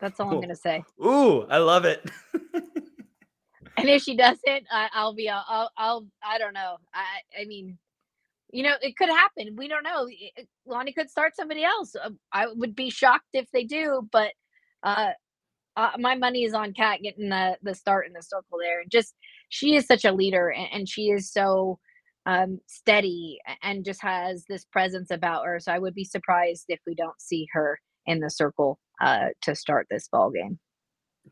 That's 0.00 0.20
all 0.20 0.30
I'm 0.30 0.36
going 0.36 0.48
to 0.48 0.56
say. 0.56 0.84
Ooh, 1.04 1.42
I 1.44 1.58
love 1.58 1.84
it. 1.84 2.08
and 2.54 3.88
if 3.88 4.02
she 4.02 4.16
doesn't, 4.16 4.66
I, 4.70 4.88
will 5.02 5.14
be. 5.14 5.28
I'll, 5.28 5.70
I'll. 5.76 6.06
I 6.22 6.38
don't 6.38 6.52
know. 6.54 6.76
I. 6.94 7.40
I 7.40 7.44
mean, 7.46 7.78
you 8.52 8.62
know, 8.62 8.74
it 8.80 8.96
could 8.96 9.08
happen. 9.08 9.56
We 9.56 9.66
don't 9.66 9.82
know. 9.82 10.08
Lonni 10.68 10.94
could 10.94 11.10
start 11.10 11.34
somebody 11.36 11.64
else. 11.64 11.96
Uh, 11.96 12.10
I 12.32 12.46
would 12.54 12.76
be 12.76 12.90
shocked 12.90 13.28
if 13.32 13.50
they 13.52 13.64
do, 13.64 14.08
but 14.12 14.32
uh, 14.82 15.10
uh, 15.78 15.92
my 15.96 16.16
money 16.16 16.42
is 16.42 16.54
on 16.54 16.72
Kat 16.72 17.00
getting 17.02 17.28
the 17.28 17.56
the 17.62 17.74
start 17.74 18.08
in 18.08 18.12
the 18.12 18.22
circle 18.22 18.58
there. 18.60 18.80
And 18.80 18.90
just 18.90 19.14
she 19.48 19.76
is 19.76 19.86
such 19.86 20.04
a 20.04 20.12
leader, 20.12 20.50
and, 20.50 20.66
and 20.72 20.88
she 20.88 21.10
is 21.10 21.30
so 21.32 21.78
um, 22.26 22.58
steady 22.66 23.38
and 23.62 23.84
just 23.84 24.02
has 24.02 24.44
this 24.48 24.64
presence 24.64 25.10
about 25.12 25.46
her. 25.46 25.60
So 25.60 25.72
I 25.72 25.78
would 25.78 25.94
be 25.94 26.04
surprised 26.04 26.64
if 26.68 26.80
we 26.84 26.96
don't 26.96 27.20
see 27.20 27.46
her 27.52 27.78
in 28.06 28.18
the 28.18 28.28
circle 28.28 28.80
uh, 29.00 29.28
to 29.42 29.54
start 29.54 29.86
this 29.88 30.08
ball 30.08 30.30
game. 30.30 30.58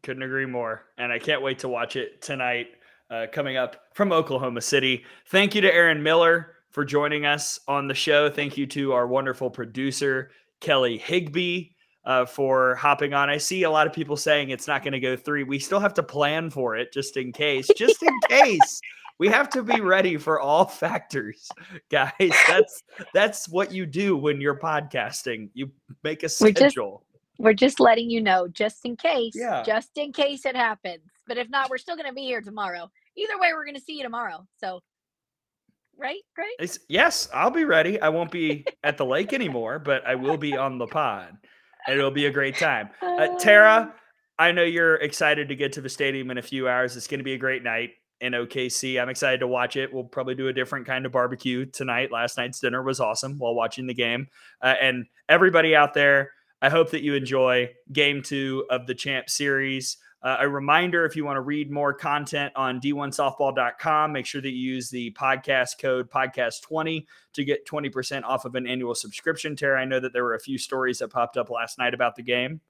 Couldn't 0.05 0.23
agree 0.23 0.47
more, 0.47 0.83
and 0.97 1.13
I 1.13 1.19
can't 1.19 1.43
wait 1.43 1.59
to 1.61 1.69
watch 1.69 1.97
it 1.97 2.23
tonight. 2.23 2.69
Uh, 3.09 3.27
coming 3.33 3.57
up 3.57 3.77
from 3.95 4.11
Oklahoma 4.11 4.61
City. 4.61 5.05
Thank 5.29 5.55
you 5.55 5.61
to 5.61 5.73
Aaron 5.73 6.03
Miller 6.03 6.57
for 6.73 6.85
joining 6.85 7.25
us 7.25 7.61
on 7.69 7.87
the 7.87 7.95
show. 7.95 8.29
Thank 8.29 8.57
you 8.57 8.67
to 8.67 8.95
our 8.95 9.07
wonderful 9.07 9.49
producer 9.49 10.33
Kelly 10.61 10.99
Higby 10.99 11.76
uh, 12.07 12.25
for 12.25 12.75
hopping 12.77 13.13
on. 13.13 13.29
I 13.29 13.37
see 13.37 13.65
a 13.65 13.71
lot 13.71 13.87
of 13.87 13.93
people 13.93 14.17
saying 14.17 14.51
it's 14.51 14.67
not 14.67 14.83
going 14.83 14.93
to 14.93 15.01
go 15.01 15.17
three. 15.17 15.43
We 15.43 15.59
still 15.59 15.81
have 15.81 15.95
to 15.95 16.03
plan 16.03 16.49
for 16.49 16.77
it 16.77 16.93
just 16.93 17.17
in 17.17 17.33
case. 17.33 17.69
Just 17.77 18.03
in 18.03 18.19
case 18.29 18.81
we 19.19 19.29
have 19.29 19.49
to 19.51 19.63
be 19.63 19.81
ready 19.81 20.17
for 20.17 20.41
all 20.41 20.67
factors, 20.67 21.49
guys. 21.91 22.13
That's 22.49 22.83
that's 23.15 23.49
what 23.49 23.73
you 23.73 23.87
do 23.87 24.17
when 24.17 24.41
you're 24.41 24.59
podcasting. 24.59 25.51
You 25.55 25.71
make 26.03 26.23
a 26.23 26.29
schedule. 26.29 26.57
We're 26.59 26.69
just, 26.69 27.39
we're 27.39 27.55
just 27.55 27.81
letting 27.81 28.11
you 28.11 28.21
know, 28.21 28.49
just 28.49 28.85
in 28.85 28.97
case. 28.97 29.35
Yeah. 29.35 29.63
Just 29.63 29.97
in 29.97 30.13
case 30.13 30.45
it 30.45 30.57
happens. 30.57 31.03
But 31.27 31.39
if 31.39 31.49
not, 31.49 31.71
we're 31.71 31.79
still 31.79 31.97
going 31.97 32.09
to 32.09 32.15
be 32.15 32.23
here 32.23 32.41
tomorrow. 32.41 32.91
Either 33.17 33.39
way, 33.39 33.53
we're 33.53 33.65
going 33.65 33.77
to 33.77 33.81
see 33.81 33.97
you 33.97 34.03
tomorrow. 34.03 34.47
So, 34.59 34.81
right, 35.97 36.21
great. 36.35 36.55
It's, 36.59 36.79
yes, 36.89 37.29
I'll 37.35 37.51
be 37.51 37.65
ready. 37.65 38.01
I 38.01 38.11
won't 38.11 38.31
be 38.31 38.65
at 38.85 38.97
the 38.97 39.05
lake 39.05 39.33
anymore, 39.33 39.79
but 39.79 40.07
I 40.07 40.15
will 40.15 40.37
be 40.37 40.57
on 40.57 40.79
the 40.79 40.87
pod, 40.87 41.37
it'll 41.89 42.11
be 42.11 42.27
a 42.27 42.31
great 42.31 42.57
time. 42.57 42.91
Uh, 43.17 43.35
Tara, 43.39 43.95
I 44.39 44.53
know 44.53 44.63
you're 44.63 44.97
excited 44.97 45.49
to 45.49 45.57
get 45.57 45.73
to 45.73 45.81
the 45.81 45.89
stadium 45.89 46.31
in 46.31 46.37
a 46.37 46.43
few 46.43 46.69
hours. 46.69 46.95
It's 46.99 47.07
going 47.07 47.21
to 47.21 47.25
be 47.25 47.33
a 47.33 47.39
great 47.39 47.63
night 47.63 47.93
in 48.21 48.35
OKC. 48.35 49.01
I'm 49.01 49.09
excited 49.09 49.41
to 49.41 49.47
watch 49.47 49.77
it. 49.77 49.93
We'll 49.93 50.05
probably 50.05 50.35
do 50.35 50.49
a 50.49 50.53
different 50.53 50.87
kind 50.87 51.07
of 51.07 51.13
barbecue 51.13 51.65
tonight. 51.65 52.13
Last 52.13 52.37
night's 52.37 52.61
dinner 52.61 52.83
was 52.83 53.01
awesome 53.01 53.39
while 53.39 53.55
watching 53.55 53.87
the 53.87 53.95
game. 53.95 54.29
Uh, 54.61 54.75
and 54.81 55.07
everybody 55.31 55.75
out 55.75 55.95
there, 55.95 56.33
I 56.61 56.69
hope 56.69 56.91
that 56.91 57.03
you 57.03 57.15
enjoy 57.15 57.71
game 57.91 58.23
two 58.23 58.67
of 58.71 58.87
the 58.87 58.95
Champ 58.95 59.31
Series. 59.31 59.97
Uh, 60.23 60.39
a 60.41 60.49
reminder 60.49 61.05
if 61.05 61.15
you 61.15 61.25
want 61.25 61.37
to 61.37 61.43
read 61.43 61.71
more 61.71 61.93
content 61.93 62.53
on 62.57 62.81
d1softball.com, 62.81 64.13
make 64.13 64.27
sure 64.27 64.41
that 64.41 64.51
you 64.51 64.75
use 64.75 64.91
the 64.91 65.13
podcast 65.13 65.79
code 65.79 66.11
podcast20 66.11 67.07
to 67.35 67.45
get 67.45 67.67
20% 67.67 68.25
off 68.25 68.45
of 68.45 68.55
an 68.55 68.67
annual 68.67 68.95
subscription. 68.95 69.55
Tara, 69.55 69.81
I 69.81 69.85
know 69.85 70.01
that 70.01 70.13
there 70.13 70.25
were 70.25 70.35
a 70.35 70.41
few 70.41 70.59
stories 70.59 70.99
that 70.99 71.09
popped 71.09 71.37
up 71.37 71.51
last 71.51 71.79
night 71.79 71.95
about 71.95 72.17
the 72.17 72.23
game. 72.23 72.61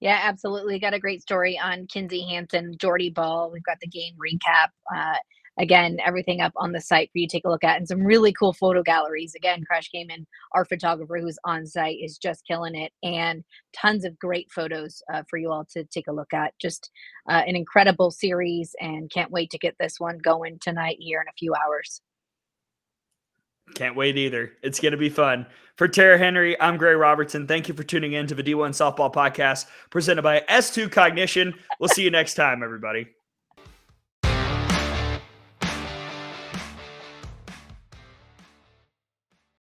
Yeah, 0.00 0.20
absolutely. 0.22 0.78
Got 0.78 0.94
a 0.94 0.98
great 0.98 1.22
story 1.22 1.58
on 1.58 1.86
Kinzie 1.86 2.26
Hansen, 2.28 2.76
Jordy 2.78 3.10
Bahl. 3.10 3.50
We've 3.50 3.62
got 3.62 3.80
the 3.80 3.86
game 3.86 4.14
recap. 4.14 4.68
Uh, 4.94 5.16
again, 5.58 5.98
everything 6.04 6.40
up 6.40 6.52
on 6.56 6.72
the 6.72 6.80
site 6.80 7.10
for 7.12 7.18
you 7.18 7.26
to 7.26 7.36
take 7.36 7.44
a 7.44 7.50
look 7.50 7.64
at, 7.64 7.76
and 7.76 7.88
some 7.88 8.04
really 8.04 8.32
cool 8.32 8.52
photo 8.52 8.82
galleries. 8.82 9.34
Again, 9.34 9.64
Crash 9.64 9.90
Game 9.90 10.08
and 10.10 10.26
our 10.52 10.64
photographer 10.64 11.18
who's 11.18 11.38
on 11.44 11.66
site 11.66 11.98
is 12.00 12.18
just 12.18 12.46
killing 12.46 12.74
it, 12.74 12.92
and 13.02 13.44
tons 13.72 14.04
of 14.04 14.18
great 14.18 14.50
photos 14.50 15.02
uh, 15.12 15.22
for 15.28 15.38
you 15.38 15.50
all 15.50 15.64
to 15.72 15.84
take 15.84 16.08
a 16.08 16.12
look 16.12 16.32
at. 16.32 16.54
Just 16.60 16.90
uh, 17.28 17.42
an 17.46 17.56
incredible 17.56 18.10
series, 18.10 18.74
and 18.80 19.10
can't 19.10 19.30
wait 19.30 19.50
to 19.50 19.58
get 19.58 19.74
this 19.78 19.98
one 19.98 20.18
going 20.18 20.58
tonight 20.60 20.96
here 21.00 21.20
in 21.20 21.28
a 21.28 21.38
few 21.38 21.54
hours. 21.54 22.00
Can't 23.74 23.96
wait 23.96 24.16
either. 24.16 24.52
It's 24.62 24.78
going 24.78 24.92
to 24.92 24.98
be 24.98 25.08
fun. 25.08 25.46
For 25.76 25.88
Tara 25.88 26.16
Henry, 26.16 26.58
I'm 26.60 26.76
Gray 26.76 26.94
Robertson. 26.94 27.46
Thank 27.46 27.68
you 27.68 27.74
for 27.74 27.82
tuning 27.82 28.12
in 28.12 28.26
to 28.28 28.34
the 28.34 28.42
D1 28.42 28.70
Softball 28.70 29.12
Podcast 29.12 29.66
presented 29.90 30.22
by 30.22 30.40
S2 30.48 30.90
Cognition. 30.90 31.52
We'll 31.80 31.88
see 31.88 32.04
you 32.04 32.10
next 32.10 32.34
time, 32.34 32.62
everybody. 32.62 33.08